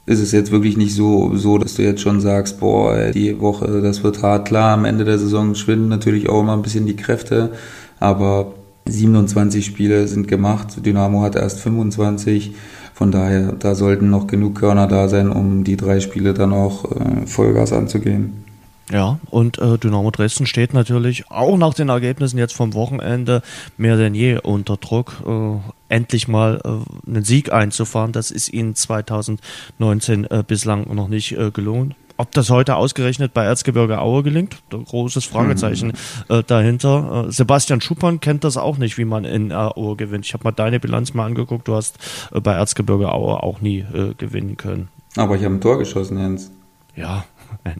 ist 0.05 0.22
es 0.22 0.32
jetzt 0.32 0.51
wirklich 0.51 0.78
nicht 0.78 0.95
so, 0.95 1.36
so, 1.36 1.57
dass 1.57 1.76
du 1.76 1.84
jetzt 1.84 2.01
schon 2.01 2.22
sagst, 2.22 2.62
boah, 2.62 3.12
die 3.12 3.39
Woche, 3.41 3.82
das 3.82 4.03
wird 4.03 4.22
hart. 4.22 4.47
Klar, 4.47 4.74
am 4.74 4.86
Ende 4.86 5.03
der 5.03 5.20
Saison 5.20 5.55
schwinden 5.55 5.89
natürlich 5.89 6.30
auch 6.30 6.39
immer 6.39 6.53
ein 6.53 6.62
bisschen 6.62 6.86
die 6.86 6.95
Kräfte. 6.95 7.51
Aber 7.99 8.53
27 8.86 9.66
Spiele 9.66 10.07
sind 10.07 10.30
gemacht. 10.30 10.86
Dynamo 10.86 11.22
hat 11.22 11.36
erst 11.36 11.59
25. 11.59 12.55
Von 13.02 13.12
daher, 13.12 13.54
da 13.54 13.74
sollten 13.74 14.12
noch 14.12 14.28
genug 14.28 14.60
Körner 14.60 14.86
da 14.86 15.08
sein, 15.10 15.32
um 15.32 15.64
die 15.64 15.76
drei 15.76 16.02
Spiele 16.02 16.36
dann 16.36 16.54
auch 16.54 16.86
äh, 16.86 17.26
Vollgas 17.26 17.74
anzugehen. 17.74 18.43
Ja, 18.91 19.20
und 19.32 19.58
äh, 19.58 19.80
Dynamo 19.80 20.12
Dresden 20.12 20.45
steht 20.45 20.76
natürlich 20.76 21.32
auch 21.32 21.58
nach 21.58 21.74
den 21.74 21.89
Ergebnissen 21.89 22.38
jetzt 22.38 22.54
vom 22.54 22.76
Wochenende 22.76 23.41
mehr 23.76 23.97
denn 23.97 24.14
je 24.14 24.38
unter 24.38 24.78
Druck, 24.78 25.16
äh, 25.26 25.72
endlich 25.89 26.28
mal 26.28 26.62
äh, 26.64 27.10
einen 27.10 27.24
Sieg 27.24 27.52
einzufahren. 27.52 28.12
Das 28.12 28.30
ist 28.30 28.54
ihnen 28.54 28.76
2019 28.76 30.26
äh, 30.26 30.43
bislang 30.47 30.93
noch 30.93 31.08
nicht 31.08 31.32
äh, 31.32 31.49
gelungen. 31.49 31.95
Ob 32.22 32.32
das 32.34 32.51
heute 32.51 32.76
ausgerechnet 32.76 33.34
bei 33.34 33.45
Erzgebirge 33.45 33.99
Aue 33.99 34.22
gelingt, 34.22 34.61
großes 34.69 35.26
Fragezeichen 35.26 35.93
mhm. 36.30 36.36
äh, 36.36 36.43
dahinter. 36.43 37.26
Äh, 37.26 37.32
Sebastian 37.32 37.82
Schuppern 37.82 38.19
kennt 38.19 38.43
das 38.43 38.57
auch 38.57 38.78
nicht, 38.78 38.99
wie 38.99 39.05
man 39.05 39.26
in 39.26 39.49
äh, 39.49 39.55
Aue 39.55 39.95
gewinnt. 39.95 40.28
Ich 40.28 40.36
habe 40.36 40.43
mal 40.43 40.51
deine 40.51 40.80
Bilanz 40.80 41.15
mal 41.15 41.26
angeguckt. 41.26 41.67
Du 41.67 41.74
hast 41.74 41.97
äh, 42.32 42.39
bei 42.39 42.53
Erzgebirge 42.53 43.11
Aue 43.11 43.41
auch 43.41 43.61
nie 43.61 43.80
äh, 43.80 44.13
gewinnen 44.19 44.55
können. 44.55 44.89
Aber 45.17 45.36
ich 45.36 45.43
habe 45.43 45.55
ein 45.55 45.61
Tor 45.61 45.80
geschossen, 45.80 46.19
Jens. 46.19 46.51
Ja, 46.95 47.26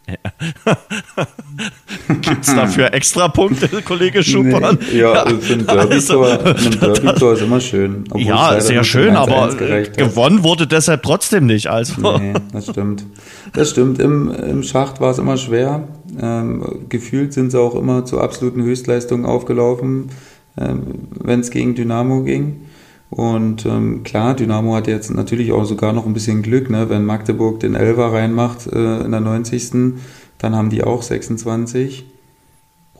Gibt 2.22 2.48
es 2.48 2.54
dafür 2.54 2.94
extra 2.94 3.28
Punkte, 3.28 3.68
Kollege 3.86 4.24
Schuppan? 4.24 4.78
Nee, 4.92 5.00
ja, 5.00 5.26
für 5.26 5.54
ein 5.54 5.66
Derby-Tor 5.66 6.28
also, 6.44 6.94
Derby 6.94 7.34
ist 7.34 7.42
immer 7.42 7.60
schön. 7.62 8.04
Ja, 8.16 8.60
sehr 8.60 8.84
schön, 8.84 9.16
aber 9.16 9.56
gewonnen 9.96 10.44
wurde 10.44 10.68
deshalb 10.68 11.04
trotzdem 11.04 11.46
nicht. 11.46 11.68
Also. 11.68 12.18
Nee, 12.20 12.34
das 12.52 12.68
stimmt. 12.68 13.06
Das 13.54 13.70
stimmt. 13.70 14.00
Im, 14.00 14.32
im 14.32 14.64
Schacht 14.64 15.02
war 15.02 15.12
es 15.12 15.18
immer 15.18 15.38
schwer. 15.38 15.88
Ähm, 16.22 16.86
gefühlt 16.90 17.34
sind 17.34 17.52
sie 17.52 17.60
auch 17.60 17.76
immer 17.76 18.06
zu 18.06 18.20
absoluten 18.20 18.64
Höchstleistungen 18.64 19.26
aufgelaufen, 19.26 20.10
ähm, 20.58 21.08
wenn 21.24 21.40
es 21.40 21.52
gegen 21.52 21.76
Dynamo 21.76 22.24
ging. 22.24 22.62
Und 23.12 23.66
ähm, 23.66 24.04
klar, 24.04 24.36
Dynamo 24.36 24.74
hat 24.74 24.88
jetzt 24.88 25.14
natürlich 25.14 25.52
auch 25.52 25.66
sogar 25.66 25.92
noch 25.92 26.06
ein 26.06 26.14
bisschen 26.14 26.42
Glück, 26.44 26.70
ne? 26.70 26.90
wenn 26.90 27.04
Magdeburg 27.04 27.60
den 27.60 27.76
Elfer 27.76 28.14
reinmacht 28.14 28.68
äh, 28.68 29.02
in 29.02 29.12
der 29.12 29.20
90. 29.20 29.96
Dann 30.42 30.56
haben 30.56 30.70
die 30.70 30.84
auch 30.84 31.04
26 31.04 32.06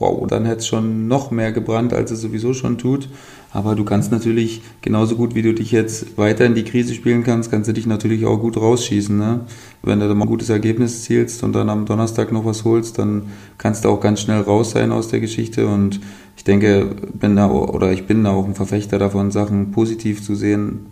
wow, 0.02 0.26
dann 0.26 0.44
hätte 0.46 0.58
es 0.58 0.66
schon 0.66 1.06
noch 1.06 1.30
mehr 1.30 1.52
gebrannt, 1.52 1.92
als 1.92 2.10
es 2.10 2.20
sowieso 2.20 2.54
schon 2.54 2.76
tut. 2.76 3.08
Aber 3.52 3.76
du 3.76 3.84
kannst 3.84 4.10
natürlich 4.10 4.62
genauso 4.80 5.14
gut, 5.14 5.34
wie 5.34 5.42
du 5.42 5.54
dich 5.54 5.70
jetzt 5.70 6.18
weiter 6.18 6.44
in 6.44 6.54
die 6.54 6.64
Krise 6.64 6.94
spielen 6.94 7.22
kannst, 7.22 7.50
kannst 7.50 7.68
du 7.68 7.72
dich 7.72 7.86
natürlich 7.86 8.26
auch 8.26 8.38
gut 8.38 8.56
rausschießen. 8.56 9.16
Ne? 9.16 9.40
Wenn 9.82 10.00
du 10.00 10.08
da 10.08 10.14
mal 10.14 10.24
ein 10.24 10.28
gutes 10.28 10.48
Ergebnis 10.48 11.04
zielst 11.04 11.44
und 11.44 11.52
dann 11.52 11.68
am 11.68 11.86
Donnerstag 11.86 12.32
noch 12.32 12.44
was 12.44 12.64
holst, 12.64 12.98
dann 12.98 13.28
kannst 13.58 13.84
du 13.84 13.90
auch 13.90 14.00
ganz 14.00 14.20
schnell 14.20 14.40
raus 14.40 14.72
sein 14.72 14.90
aus 14.90 15.08
der 15.08 15.20
Geschichte. 15.20 15.68
Und 15.68 16.00
ich 16.36 16.42
denke, 16.42 16.96
bin 17.12 17.36
da 17.36 17.48
oder 17.50 17.92
ich 17.92 18.06
bin 18.06 18.24
da 18.24 18.30
auch 18.30 18.46
ein 18.46 18.56
Verfechter 18.56 18.98
davon, 18.98 19.30
Sachen 19.30 19.70
positiv 19.70 20.24
zu 20.24 20.34
sehen, 20.34 20.86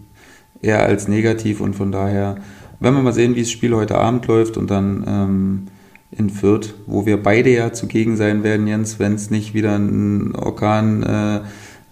eher 0.62 0.84
als 0.84 1.08
negativ. 1.08 1.60
Und 1.60 1.74
von 1.74 1.90
daher, 1.90 2.36
wenn 2.78 2.94
wir 2.94 3.02
mal 3.02 3.14
sehen, 3.14 3.34
wie 3.34 3.40
das 3.40 3.50
Spiel 3.50 3.74
heute 3.74 3.98
Abend 3.98 4.26
läuft 4.28 4.56
und 4.56 4.70
dann 4.70 5.04
ähm, 5.08 5.66
in 6.12 6.30
Fürth, 6.30 6.74
wo 6.86 7.06
wir 7.06 7.22
beide 7.22 7.50
ja 7.50 7.72
zugegen 7.72 8.16
sein 8.16 8.42
werden, 8.42 8.66
Jens, 8.66 8.98
wenn 8.98 9.14
es 9.14 9.30
nicht 9.30 9.54
wieder 9.54 9.76
ein 9.76 10.34
Orkan 10.34 11.02
äh, 11.02 11.40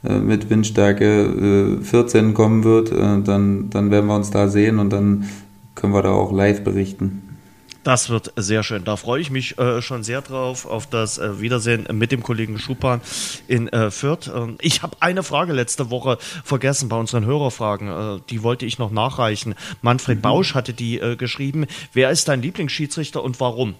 äh 0.08 0.18
mit 0.18 0.50
Windstärke 0.50 1.78
äh, 1.80 1.84
14 1.84 2.34
kommen 2.34 2.64
wird, 2.64 2.90
äh, 2.90 3.22
dann, 3.22 3.70
dann 3.70 3.90
werden 3.90 4.06
wir 4.06 4.16
uns 4.16 4.30
da 4.30 4.48
sehen 4.48 4.78
und 4.78 4.90
dann 4.90 5.28
können 5.74 5.92
wir 5.92 6.02
da 6.02 6.10
auch 6.10 6.32
live 6.32 6.64
berichten. 6.64 7.22
Das 7.84 8.10
wird 8.10 8.32
sehr 8.36 8.64
schön. 8.64 8.84
Da 8.84 8.96
freue 8.96 9.20
ich 9.20 9.30
mich 9.30 9.56
äh, 9.56 9.80
schon 9.80 10.02
sehr 10.02 10.20
drauf, 10.20 10.66
auf 10.66 10.86
das 10.86 11.16
äh, 11.16 11.40
Wiedersehen 11.40 11.86
mit 11.92 12.12
dem 12.12 12.22
Kollegen 12.22 12.58
Schupan 12.58 13.00
in 13.46 13.68
äh, 13.68 13.90
Fürth. 13.90 14.30
Ähm, 14.34 14.58
ich 14.60 14.82
habe 14.82 14.96
eine 15.00 15.22
Frage 15.22 15.54
letzte 15.54 15.88
Woche 15.88 16.18
vergessen 16.44 16.90
bei 16.90 16.96
unseren 16.96 17.24
Hörerfragen. 17.24 17.88
Äh, 18.18 18.20
die 18.28 18.42
wollte 18.42 18.66
ich 18.66 18.78
noch 18.78 18.90
nachreichen. 18.90 19.54
Manfred 19.80 20.18
mhm. 20.18 20.22
Bausch 20.22 20.54
hatte 20.54 20.74
die 20.74 20.98
äh, 20.98 21.16
geschrieben. 21.16 21.66
Wer 21.94 22.10
ist 22.10 22.28
dein 22.28 22.42
Lieblingsschiedsrichter 22.42 23.22
und 23.22 23.40
warum? 23.40 23.74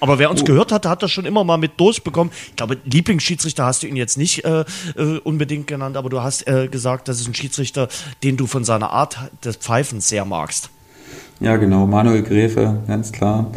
Aber 0.00 0.18
wer 0.18 0.30
uns 0.30 0.42
oh. 0.42 0.44
gehört 0.44 0.72
hat, 0.72 0.86
hat 0.86 1.02
das 1.02 1.12
schon 1.12 1.24
immer 1.24 1.44
mal 1.44 1.58
mit 1.58 1.78
durchbekommen. 1.78 2.32
Ich 2.48 2.56
glaube, 2.56 2.78
Lieblingsschiedsrichter 2.84 3.64
hast 3.64 3.82
du 3.82 3.86
ihn 3.86 3.96
jetzt 3.96 4.18
nicht 4.18 4.44
äh, 4.44 4.64
äh, 4.96 5.18
unbedingt 5.22 5.66
genannt, 5.66 5.96
aber 5.96 6.08
du 6.10 6.20
hast 6.22 6.46
äh, 6.48 6.68
gesagt, 6.68 7.08
das 7.08 7.20
ist 7.20 7.28
ein 7.28 7.34
Schiedsrichter, 7.34 7.88
den 8.22 8.36
du 8.36 8.46
von 8.46 8.64
seiner 8.64 8.90
Art 8.90 9.18
des 9.44 9.56
Pfeifens 9.56 10.08
sehr 10.08 10.24
magst. 10.24 10.70
Ja, 11.40 11.56
genau. 11.56 11.86
Manuel 11.86 12.22
Gräfe, 12.22 12.82
ganz 12.86 13.12
klar. 13.12 13.50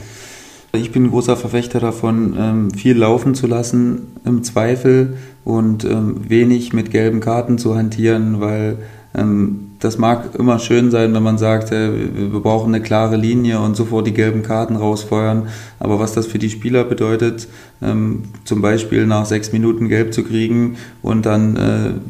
Ich 0.73 0.91
bin 0.91 1.05
ein 1.05 1.11
großer 1.11 1.37
Verfechter 1.37 1.79
davon, 1.79 2.35
ähm, 2.37 2.71
viel 2.71 2.97
laufen 2.97 3.33
zu 3.33 3.47
lassen 3.47 4.17
im 4.25 4.43
Zweifel 4.43 5.17
und 5.43 5.85
ähm, 5.85 6.29
wenig 6.29 6.73
mit 6.73 6.91
gelben 6.91 7.21
Karten 7.21 7.57
zu 7.57 7.75
hantieren, 7.75 8.41
weil 8.41 8.79
ähm, 9.15 9.64
das 9.79 9.97
mag 9.97 10.35
immer 10.37 10.59
schön 10.59 10.91
sein, 10.91 11.13
wenn 11.13 11.23
man 11.23 11.37
sagt, 11.37 11.71
wir 11.71 12.39
brauchen 12.39 12.73
eine 12.73 12.83
klare 12.83 13.17
Linie 13.17 13.59
und 13.59 13.75
sofort 13.75 14.07
die 14.07 14.13
gelben 14.13 14.43
Karten 14.43 14.75
rausfeuern. 14.75 15.47
Aber 15.79 15.99
was 15.99 16.13
das 16.13 16.27
für 16.27 16.39
die 16.39 16.49
Spieler 16.49 16.83
bedeutet, 16.83 17.47
ähm, 17.81 18.23
zum 18.43 18.61
Beispiel 18.61 19.05
nach 19.05 19.25
sechs 19.25 19.51
Minuten 19.51 19.89
gelb 19.89 20.13
zu 20.13 20.23
kriegen 20.23 20.77
und 21.01 21.25
dann 21.25 22.01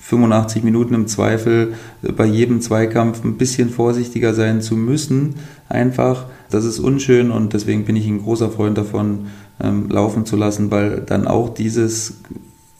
85 0.00 0.62
äh, 0.62 0.64
Minuten 0.64 0.94
im 0.94 1.06
Zweifel 1.06 1.74
bei 2.16 2.26
jedem 2.26 2.60
Zweikampf 2.60 3.24
ein 3.24 3.36
bisschen 3.36 3.70
vorsichtiger 3.70 4.34
sein 4.34 4.60
zu 4.60 4.76
müssen, 4.76 5.36
einfach, 5.68 6.26
das 6.50 6.64
ist 6.64 6.78
unschön 6.78 7.30
und 7.30 7.52
deswegen 7.52 7.84
bin 7.84 7.96
ich 7.96 8.06
ein 8.06 8.22
großer 8.22 8.50
Freund 8.50 8.78
davon, 8.78 9.26
ähm, 9.60 9.88
laufen 9.88 10.26
zu 10.26 10.36
lassen, 10.36 10.70
weil 10.70 11.02
dann 11.06 11.26
auch 11.26 11.52
dieses 11.52 12.18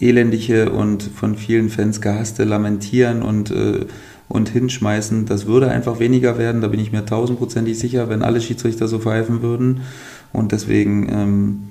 elendige 0.00 0.70
und 0.70 1.02
von 1.02 1.36
vielen 1.36 1.70
Fans 1.70 2.00
gehasste 2.00 2.44
Lamentieren 2.44 3.22
und, 3.22 3.50
äh, 3.50 3.86
und 4.28 4.48
Hinschmeißen, 4.48 5.26
das 5.26 5.46
würde 5.46 5.70
einfach 5.70 6.00
weniger 6.00 6.38
werden. 6.38 6.60
Da 6.60 6.68
bin 6.68 6.80
ich 6.80 6.92
mir 6.92 7.04
tausendprozentig 7.04 7.78
sicher, 7.78 8.08
wenn 8.08 8.22
alle 8.22 8.40
Schiedsrichter 8.40 8.88
so 8.88 8.98
pfeifen 8.98 9.42
würden. 9.42 9.82
Und 10.32 10.52
deswegen 10.52 11.08
ähm, 11.10 11.62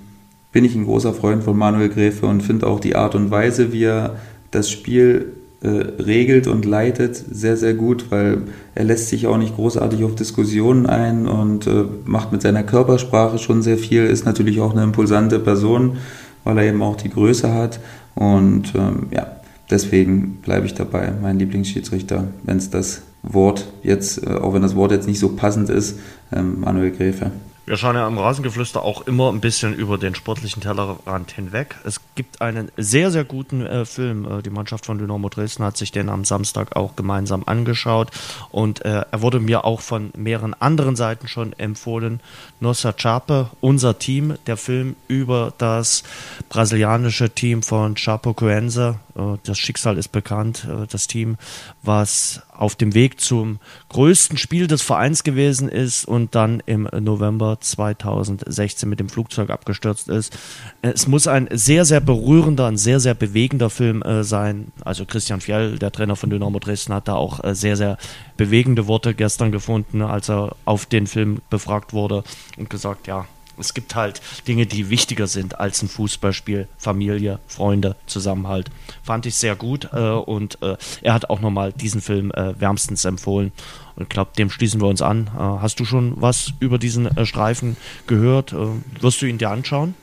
bin 0.52 0.64
ich 0.64 0.76
ein 0.76 0.86
großer 0.86 1.14
Freund 1.14 1.44
von 1.44 1.58
Manuel 1.58 1.90
Gräfe 1.90 2.28
und 2.28 2.42
finde 2.42 2.68
auch 2.68 2.80
die 2.80 2.96
Art 2.96 3.16
und 3.16 3.30
Weise, 3.30 3.74
wie 3.74 3.84
er 3.84 4.16
das 4.52 4.70
Spiel 4.70 5.34
äh, 5.62 6.02
regelt 6.02 6.48
und 6.48 6.64
leitet, 6.64 7.16
sehr, 7.16 7.58
sehr 7.58 7.74
gut, 7.74 8.06
weil 8.10 8.44
er 8.74 8.84
lässt 8.86 9.10
sich 9.10 9.28
auch 9.28 9.38
nicht 9.38 9.56
großartig 9.56 10.04
auf 10.04 10.16
Diskussionen 10.16 10.86
ein 10.86 11.28
und 11.28 11.68
äh, 11.68 11.86
macht 12.06 12.32
mit 12.32 12.42
seiner 12.42 12.64
Körpersprache 12.64 13.38
schon 13.38 13.62
sehr 13.62 13.78
viel, 13.78 14.06
ist 14.06 14.26
natürlich 14.26 14.62
auch 14.62 14.72
eine 14.72 14.84
impulsante 14.84 15.40
Person, 15.40 15.98
weil 16.44 16.58
er 16.60 16.66
eben 16.66 16.82
auch 16.82 16.96
die 16.96 17.10
Größe 17.10 17.54
hat 17.54 17.80
und 18.14 18.74
ähm, 18.76 19.08
ja, 19.12 19.28
deswegen 19.70 20.38
bleibe 20.38 20.66
ich 20.66 20.74
dabei, 20.74 21.12
mein 21.12 21.40
Lieblingsschiedsrichter, 21.40 22.28
wenn 22.44 22.58
es 22.58 22.70
das 22.70 23.02
Wort 23.24 23.66
jetzt, 23.84 24.26
äh, 24.26 24.32
auch 24.32 24.54
wenn 24.54 24.62
das 24.62 24.76
Wort 24.76 24.92
jetzt 24.92 25.08
nicht 25.08 25.20
so 25.20 25.36
passend 25.36 25.70
ist, 25.70 26.00
ähm, 26.32 26.60
Manuel 26.60 26.92
Gräfe. 26.92 27.32
Wir 27.68 27.78
schauen 27.78 27.96
ja 27.96 28.06
am 28.06 28.20
Rasengeflüster 28.20 28.84
auch 28.84 29.08
immer 29.08 29.32
ein 29.32 29.42
bisschen 29.42 29.74
über 29.74 29.98
den 29.98 30.14
sportlichen 30.14 30.62
Tellerrand 30.62 31.32
hinweg. 31.32 31.76
Es 31.84 32.00
gibt 32.14 32.40
einen 32.40 32.72
sehr, 32.78 33.10
sehr 33.10 33.24
guten 33.24 33.66
äh, 33.66 33.86
Film. 33.86 34.26
Äh, 34.26 34.44
die 34.44 34.52
Mannschaft 34.52 34.86
von 34.86 35.00
Dynamo 35.00 35.30
Dresden 35.30 35.64
hat 35.64 35.76
sich 35.76 35.92
den 35.92 36.10
am 36.10 36.26
Samstag 36.26 36.76
auch 36.76 36.96
gemeinsam 36.96 37.42
angeschaut 37.48 38.12
und 38.52 38.86
äh, 38.86 39.06
er 39.10 39.22
wurde 39.24 39.40
mir 39.40 39.66
auch 39.66 39.82
von 39.82 40.12
mehreren 40.16 40.54
anderen 40.54 40.96
Seiten 40.96 41.28
schon 41.28 41.54
empfohlen. 41.54 42.20
Nossa 42.60 42.94
Chape, 42.94 43.50
unser 43.62 43.98
Team, 43.98 44.36
der 44.46 44.58
Film 44.58 44.96
über 45.08 45.52
das 45.58 46.04
brasilianische 46.50 47.32
Team 47.32 47.64
von 47.64 47.96
Chapecoense. 47.96 49.00
Äh, 49.16 49.38
das 49.44 49.58
Schicksal 49.58 49.98
ist 49.98 50.12
bekannt. 50.12 50.68
Äh, 50.70 50.88
das 50.88 51.08
Team, 51.08 51.38
was 51.84 52.42
auf 52.52 52.76
dem 52.76 52.94
Weg 52.94 53.20
zum 53.20 53.60
größten 53.90 54.38
Spiel 54.38 54.68
des 54.68 54.82
Vereins 54.82 55.24
gewesen 55.24 55.68
ist 55.68 56.06
und 56.06 56.36
dann 56.36 56.62
im 56.66 56.88
November 57.00 57.58
2016 57.60 58.88
mit 58.88 59.00
dem 59.00 59.10
Flugzeug 59.10 59.50
abgestürzt 59.50 60.08
ist. 60.08 60.38
Es 60.82 61.08
muss 61.08 61.28
ein 61.28 61.50
sehr, 61.52 61.86
sehr 61.86 62.00
berührender, 62.00 62.68
ein 62.68 62.78
sehr, 62.78 63.00
sehr 63.00 63.14
bewegender 63.14 63.70
Film 63.70 64.02
äh, 64.04 64.24
sein. 64.24 64.72
Also 64.84 65.06
Christian 65.06 65.42
Fjell, 65.42 65.80
der 65.80 65.92
Trainer 65.92 66.16
von 66.16 66.30
Dynamo 66.30 66.60
Dresden, 66.60 66.94
hat 66.94 67.08
da 67.08 67.16
auch 67.16 67.44
äh, 67.44 67.56
sehr, 67.56 67.76
sehr 67.76 67.98
bewegende 68.38 68.88
Worte 68.88 69.14
gestern 69.14 69.52
gefunden, 69.52 70.02
als 70.02 70.30
er 70.30 70.56
auf 70.66 70.86
den 70.86 71.08
Film 71.08 71.42
befragt 71.50 71.94
wurde 71.94 72.24
und 72.58 72.70
gesagt, 72.70 73.08
ja, 73.08 73.26
es 73.60 73.74
gibt 73.74 73.96
halt 73.96 74.22
Dinge, 74.48 74.66
die 74.66 74.90
wichtiger 74.90 75.28
sind 75.28 75.60
als 75.60 75.82
ein 75.82 75.88
Fußballspiel. 75.88 76.68
Familie, 76.78 77.40
Freunde, 77.48 77.96
Zusammenhalt. 78.06 78.70
Fand 79.04 79.26
ich 79.26 79.36
sehr 79.36 79.56
gut 79.56 79.90
äh, 79.94 80.10
und 80.10 80.62
äh, 80.62 80.78
er 81.02 81.14
hat 81.14 81.30
auch 81.30 81.42
nochmal 81.42 81.74
diesen 81.74 82.02
Film 82.02 82.32
äh, 82.32 82.60
wärmstens 82.60 83.06
empfohlen. 83.06 83.52
Und 83.96 84.04
ich 84.04 84.10
glaube, 84.10 84.32
dem 84.38 84.50
schließen 84.50 84.82
wir 84.82 84.88
uns 84.88 85.02
an. 85.02 85.30
Äh, 85.36 85.40
hast 85.40 85.80
du 85.80 85.86
schon 85.86 86.14
was 86.18 86.54
über 86.60 86.78
diesen 86.78 87.06
äh, 87.06 87.26
Streifen 87.26 87.78
gehört? 88.08 88.54
Äh, 88.54 88.68
wirst 89.02 89.22
du 89.22 89.26
ihn 89.26 89.38
dir 89.38 89.50
anschauen? 89.50 89.96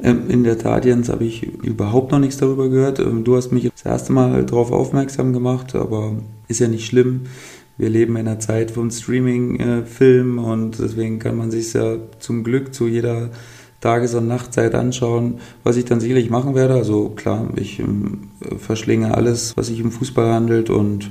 Ähm, 0.00 0.30
in 0.30 0.44
der 0.44 0.58
Tat, 0.58 0.84
Jens, 0.84 1.08
habe 1.08 1.24
ich 1.24 1.42
überhaupt 1.42 2.12
noch 2.12 2.18
nichts 2.18 2.36
darüber 2.36 2.68
gehört. 2.68 3.00
Ähm, 3.00 3.24
du 3.24 3.36
hast 3.36 3.50
mich 3.50 3.68
das 3.70 3.84
erste 3.84 4.12
Mal 4.12 4.44
darauf 4.46 4.70
aufmerksam 4.70 5.32
gemacht, 5.32 5.74
aber 5.74 6.12
ist 6.46 6.60
ja 6.60 6.68
nicht 6.68 6.86
schlimm 6.86 7.26
wir 7.78 7.88
leben 7.88 8.16
in 8.16 8.26
einer 8.26 8.40
Zeit 8.40 8.72
von 8.72 8.90
Streaming-Filmen 8.90 10.38
und 10.38 10.78
deswegen 10.78 11.18
kann 11.20 11.36
man 11.36 11.50
sich 11.50 11.72
ja 11.72 11.96
zum 12.18 12.44
Glück 12.44 12.74
zu 12.74 12.88
jeder 12.88 13.30
Tages- 13.80 14.14
und 14.14 14.26
Nachtzeit 14.26 14.74
anschauen, 14.74 15.38
was 15.62 15.76
ich 15.76 15.84
dann 15.84 16.00
sicherlich 16.00 16.30
machen 16.30 16.56
werde. 16.56 16.74
Also 16.74 17.10
klar, 17.10 17.48
ich 17.54 17.78
ähm, 17.78 18.30
verschlinge 18.58 19.14
alles, 19.14 19.56
was 19.56 19.68
sich 19.68 19.78
im 19.78 19.92
Fußball 19.92 20.32
handelt 20.32 20.68
und 20.68 21.10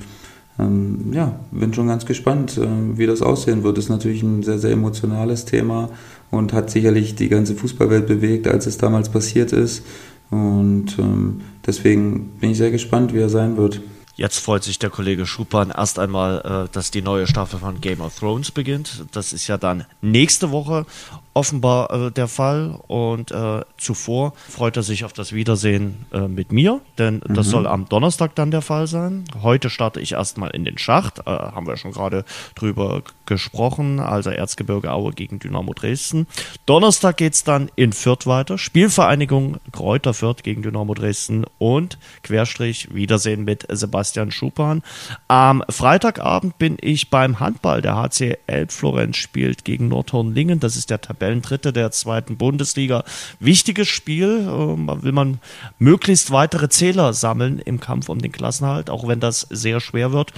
ähm, 0.59 1.11
ja, 1.13 1.39
bin 1.51 1.73
schon 1.73 1.87
ganz 1.87 2.05
gespannt, 2.05 2.57
äh, 2.57 2.67
wie 2.97 3.05
das 3.05 3.21
aussehen 3.21 3.63
wird. 3.63 3.77
Ist 3.77 3.89
natürlich 3.89 4.21
ein 4.23 4.43
sehr, 4.43 4.59
sehr 4.59 4.71
emotionales 4.71 5.45
Thema 5.45 5.89
und 6.31 6.51
hat 6.51 6.69
sicherlich 6.69 7.15
die 7.15 7.29
ganze 7.29 7.55
Fußballwelt 7.55 8.07
bewegt, 8.07 8.47
als 8.47 8.65
es 8.65 8.77
damals 8.77 9.09
passiert 9.09 9.53
ist. 9.53 9.83
Und 10.29 10.99
ähm, 10.99 11.41
deswegen 11.65 12.31
bin 12.41 12.51
ich 12.51 12.57
sehr 12.57 12.71
gespannt, 12.71 13.13
wie 13.13 13.19
er 13.19 13.29
sein 13.29 13.55
wird. 13.55 13.81
Jetzt 14.17 14.39
freut 14.39 14.63
sich 14.63 14.79
der 14.79 14.89
Kollege 14.89 15.27
Schupan 15.27 15.69
erst 15.69 15.99
einmal, 15.99 16.65
äh, 16.67 16.73
dass 16.73 16.89
die 16.89 17.03
neue 17.03 17.27
Staffel 17.27 17.59
von 17.59 17.79
Game 17.81 18.01
of 18.01 18.17
Thrones 18.17 18.49
beginnt. 18.49 19.05
Das 19.11 19.31
ist 19.31 19.45
ja 19.45 19.59
dann 19.59 19.85
nächste 20.01 20.49
Woche 20.49 20.87
offenbar 21.35 21.91
äh, 21.91 22.11
der 22.11 22.27
Fall. 22.27 22.79
Und 22.87 23.29
äh, 23.29 23.61
zuvor 23.77 24.33
freut 24.49 24.75
er 24.75 24.81
sich 24.81 25.05
auf 25.05 25.13
das 25.13 25.33
Wiedersehen 25.33 26.07
äh, 26.11 26.27
mit 26.27 26.51
mir, 26.51 26.81
denn 26.97 27.21
mhm. 27.25 27.35
das 27.35 27.47
soll 27.47 27.67
am 27.67 27.87
Donnerstag 27.87 28.33
dann 28.33 28.49
der 28.49 28.63
Fall 28.63 28.87
sein. 28.87 29.25
Heute 29.43 29.69
starte 29.69 29.99
ich 29.99 30.13
erstmal 30.13 30.49
in 30.49 30.65
den 30.65 30.79
Schacht, 30.79 31.19
äh, 31.19 31.23
haben 31.25 31.67
wir 31.67 31.77
schon 31.77 31.91
gerade 31.91 32.25
drüber 32.55 33.03
gesprochen, 33.27 33.99
also 33.99 34.31
Erzgebirge 34.31 34.91
Aue 34.91 35.11
gegen 35.11 35.37
Dynamo 35.37 35.73
Dresden. 35.73 36.25
Donnerstag 36.65 37.17
geht 37.17 37.33
es 37.33 37.43
dann 37.43 37.69
in 37.75 37.93
Fürth 37.93 38.25
weiter, 38.25 38.57
Spielvereinigung 38.57 39.57
Kräuter 39.71 40.15
Fürth 40.15 40.41
gegen 40.41 40.63
Dynamo 40.63 40.95
Dresden 40.95 41.45
und 41.59 41.99
Querstrich 42.23 42.95
Wiedersehen 42.95 43.43
mit 43.43 43.67
Sebastian 43.69 44.06
Schupan. 44.31 44.81
Am 45.27 45.63
Freitagabend 45.69 46.57
bin 46.57 46.77
ich 46.81 47.09
beim 47.09 47.39
Handball. 47.39 47.81
Der 47.81 47.95
HC 47.95 48.37
Elbflorenz 48.47 49.17
spielt 49.17 49.65
gegen 49.65 49.87
Nordhorn-Lingen. 49.87 50.59
Das 50.59 50.75
ist 50.75 50.89
der 50.89 51.01
Tabellen 51.01 51.37
Tabellendritte 51.37 51.73
der 51.73 51.91
zweiten 51.91 52.37
Bundesliga. 52.37 53.03
Wichtiges 53.39 53.87
Spiel, 53.87 54.47
äh, 54.47 55.03
will 55.03 55.11
man 55.11 55.39
möglichst 55.79 56.31
weitere 56.31 56.69
Zähler 56.69 57.13
sammeln 57.13 57.59
im 57.59 57.79
Kampf 57.79 58.09
um 58.09 58.19
den 58.19 58.31
Klassenhalt, 58.31 58.89
auch 58.89 59.07
wenn 59.07 59.19
das 59.19 59.41
sehr 59.49 59.79
schwer 59.79 60.11
wird. 60.11 60.33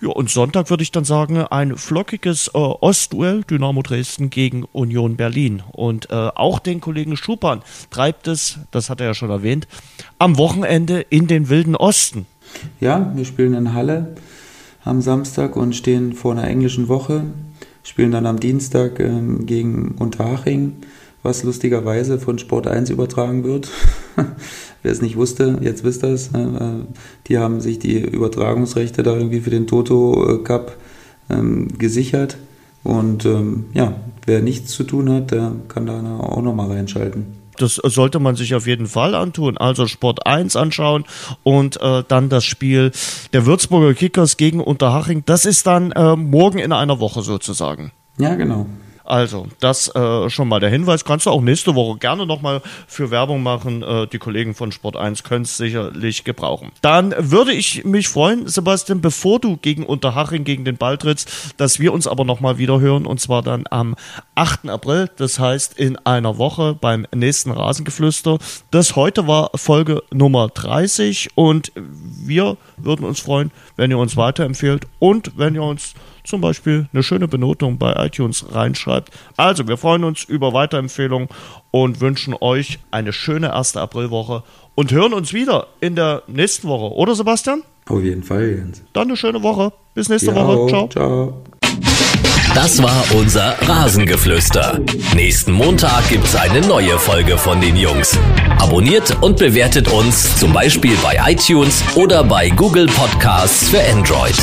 Ja, 0.00 0.10
und 0.10 0.30
Sonntag 0.30 0.70
würde 0.70 0.84
ich 0.84 0.92
dann 0.92 1.04
sagen, 1.04 1.38
ein 1.38 1.76
flockiges 1.76 2.48
äh, 2.48 2.58
Ostduell, 2.58 3.42
Dynamo 3.42 3.82
Dresden 3.82 4.30
gegen 4.30 4.62
Union 4.64 5.16
Berlin. 5.16 5.62
Und 5.72 6.10
äh, 6.10 6.14
auch 6.14 6.60
den 6.60 6.80
Kollegen 6.80 7.16
Schupan 7.16 7.62
treibt 7.90 8.28
es, 8.28 8.60
das 8.70 8.90
hat 8.90 9.00
er 9.00 9.08
ja 9.08 9.14
schon 9.14 9.30
erwähnt, 9.30 9.66
am 10.18 10.38
Wochenende 10.38 11.00
in 11.00 11.26
den 11.26 11.48
Wilden 11.48 11.74
Osten. 11.74 12.26
Ja, 12.80 13.12
wir 13.14 13.24
spielen 13.24 13.54
in 13.54 13.74
Halle 13.74 14.14
am 14.84 15.00
Samstag 15.00 15.56
und 15.56 15.74
stehen 15.74 16.12
vor 16.12 16.32
einer 16.32 16.48
englischen 16.48 16.88
Woche 16.88 17.24
spielen 17.88 18.12
dann 18.12 18.26
am 18.26 18.38
Dienstag 18.38 19.00
ähm, 19.00 19.46
gegen 19.46 19.94
Unterhaching, 19.98 20.76
was 21.22 21.42
lustigerweise 21.42 22.18
von 22.18 22.38
Sport 22.38 22.66
1 22.66 22.90
übertragen 22.90 23.44
wird. 23.44 23.70
Wer 24.82 24.92
es 24.92 25.00
nicht 25.00 25.16
wusste, 25.16 25.58
jetzt 25.62 25.84
wisst 25.84 26.04
ihr 26.04 26.10
es. 26.10 26.28
Äh, 26.28 26.84
die 27.26 27.38
haben 27.38 27.60
sich 27.60 27.78
die 27.78 27.98
Übertragungsrechte 27.98 29.02
da 29.02 29.16
irgendwie 29.16 29.40
für 29.40 29.50
den 29.50 29.66
Toto 29.66 30.34
äh, 30.34 30.44
Cup 30.44 30.76
ähm, 31.30 31.68
gesichert. 31.78 32.36
Und 32.84 33.24
ähm, 33.24 33.66
ja, 33.72 33.94
wer 34.26 34.42
nichts 34.42 34.72
zu 34.72 34.84
tun 34.84 35.10
hat, 35.10 35.30
der 35.30 35.52
kann 35.68 35.86
da 35.86 36.18
auch 36.20 36.42
nochmal 36.42 36.70
reinschalten 36.70 37.38
das 37.58 37.76
sollte 37.76 38.18
man 38.18 38.36
sich 38.36 38.54
auf 38.54 38.66
jeden 38.66 38.86
Fall 38.86 39.14
antun. 39.14 39.58
Also 39.58 39.86
Sport 39.86 40.26
1 40.26 40.56
anschauen 40.56 41.04
und 41.42 41.80
äh, 41.80 42.04
dann 42.06 42.28
das 42.28 42.44
Spiel 42.44 42.92
der 43.32 43.46
Würzburger 43.46 43.94
Kickers 43.94 44.36
gegen 44.36 44.60
Unterhaching. 44.60 45.22
Das 45.26 45.44
ist 45.44 45.66
dann 45.66 45.92
äh, 45.92 46.16
morgen 46.16 46.58
in 46.58 46.72
einer 46.72 47.00
Woche 47.00 47.22
sozusagen. 47.22 47.92
Ja, 48.18 48.34
genau. 48.34 48.66
Also, 49.08 49.46
das 49.60 49.88
äh, 49.94 50.28
schon 50.28 50.48
mal 50.48 50.60
der 50.60 50.68
Hinweis. 50.68 51.02
Kannst 51.02 51.24
du 51.24 51.30
auch 51.30 51.40
nächste 51.40 51.74
Woche 51.74 51.98
gerne 51.98 52.26
nochmal 52.26 52.60
für 52.86 53.10
Werbung 53.10 53.42
machen. 53.42 53.82
Äh, 53.82 54.06
die 54.06 54.18
Kollegen 54.18 54.54
von 54.54 54.70
Sport 54.70 54.96
1 54.96 55.22
können 55.22 55.44
es 55.44 55.56
sicherlich 55.56 56.24
gebrauchen. 56.24 56.72
Dann 56.82 57.14
würde 57.18 57.52
ich 57.52 57.86
mich 57.86 58.08
freuen, 58.08 58.46
Sebastian, 58.46 59.00
bevor 59.00 59.40
du 59.40 59.56
gegen 59.56 59.84
Unterhaching 59.84 60.44
gegen 60.44 60.66
den 60.66 60.76
Ball 60.76 60.98
trittst, 60.98 61.54
dass 61.56 61.78
wir 61.78 61.94
uns 61.94 62.06
aber 62.06 62.26
nochmal 62.26 62.58
wieder 62.58 62.80
hören 62.80 63.06
und 63.06 63.18
zwar 63.18 63.42
dann 63.42 63.64
am 63.70 63.96
8. 64.34 64.68
April, 64.68 65.08
das 65.16 65.38
heißt 65.38 65.78
in 65.78 65.96
einer 66.04 66.36
Woche 66.36 66.74
beim 66.78 67.06
nächsten 67.14 67.50
Rasengeflüster. 67.50 68.38
Das 68.70 68.94
heute 68.94 69.26
war 69.26 69.52
Folge 69.54 70.02
Nummer 70.12 70.48
30 70.48 71.30
und 71.34 71.72
wir 71.74 72.58
würden 72.76 73.06
uns 73.06 73.20
freuen, 73.20 73.52
wenn 73.76 73.90
ihr 73.90 73.96
uns 73.96 74.18
weiterempfehlt 74.18 74.86
und 74.98 75.38
wenn 75.38 75.54
ihr 75.54 75.62
uns 75.62 75.94
zum 76.28 76.40
Beispiel 76.40 76.88
eine 76.92 77.02
schöne 77.02 77.28
Benotung 77.28 77.78
bei 77.78 77.92
iTunes 78.06 78.44
reinschreibt. 78.52 79.10
Also, 79.36 79.66
wir 79.66 79.76
freuen 79.76 80.04
uns 80.04 80.24
über 80.24 80.52
Weiterempfehlungen 80.52 81.28
und 81.70 82.00
wünschen 82.00 82.34
euch 82.40 82.78
eine 82.90 83.12
schöne 83.12 83.48
erste 83.48 83.80
Aprilwoche 83.80 84.42
und 84.74 84.92
hören 84.92 85.12
uns 85.12 85.32
wieder 85.32 85.66
in 85.80 85.96
der 85.96 86.22
nächsten 86.28 86.68
Woche, 86.68 86.94
oder 86.94 87.14
Sebastian? 87.14 87.62
Auf 87.88 88.02
jeden 88.02 88.22
Fall, 88.22 88.48
Jens. 88.48 88.82
Dann 88.92 89.08
eine 89.08 89.16
schöne 89.16 89.42
Woche. 89.42 89.72
Bis 89.94 90.08
nächste 90.08 90.30
ja, 90.30 90.36
Woche. 90.36 90.68
Ciao. 90.68 90.88
Ciao. 90.88 91.42
Das 92.54 92.82
war 92.82 93.04
unser 93.14 93.54
Rasengeflüster. 93.62 94.80
Nächsten 95.14 95.52
Montag 95.52 96.08
gibt's 96.08 96.34
eine 96.34 96.60
neue 96.60 96.98
Folge 96.98 97.38
von 97.38 97.60
den 97.60 97.76
Jungs. 97.76 98.18
Abonniert 98.58 99.16
und 99.22 99.38
bewertet 99.38 99.88
uns 99.92 100.36
zum 100.38 100.52
Beispiel 100.52 100.96
bei 101.02 101.18
iTunes 101.32 101.84
oder 101.94 102.24
bei 102.24 102.50
Google 102.50 102.86
Podcasts 102.86 103.68
für 103.68 103.80
Android. 103.80 104.36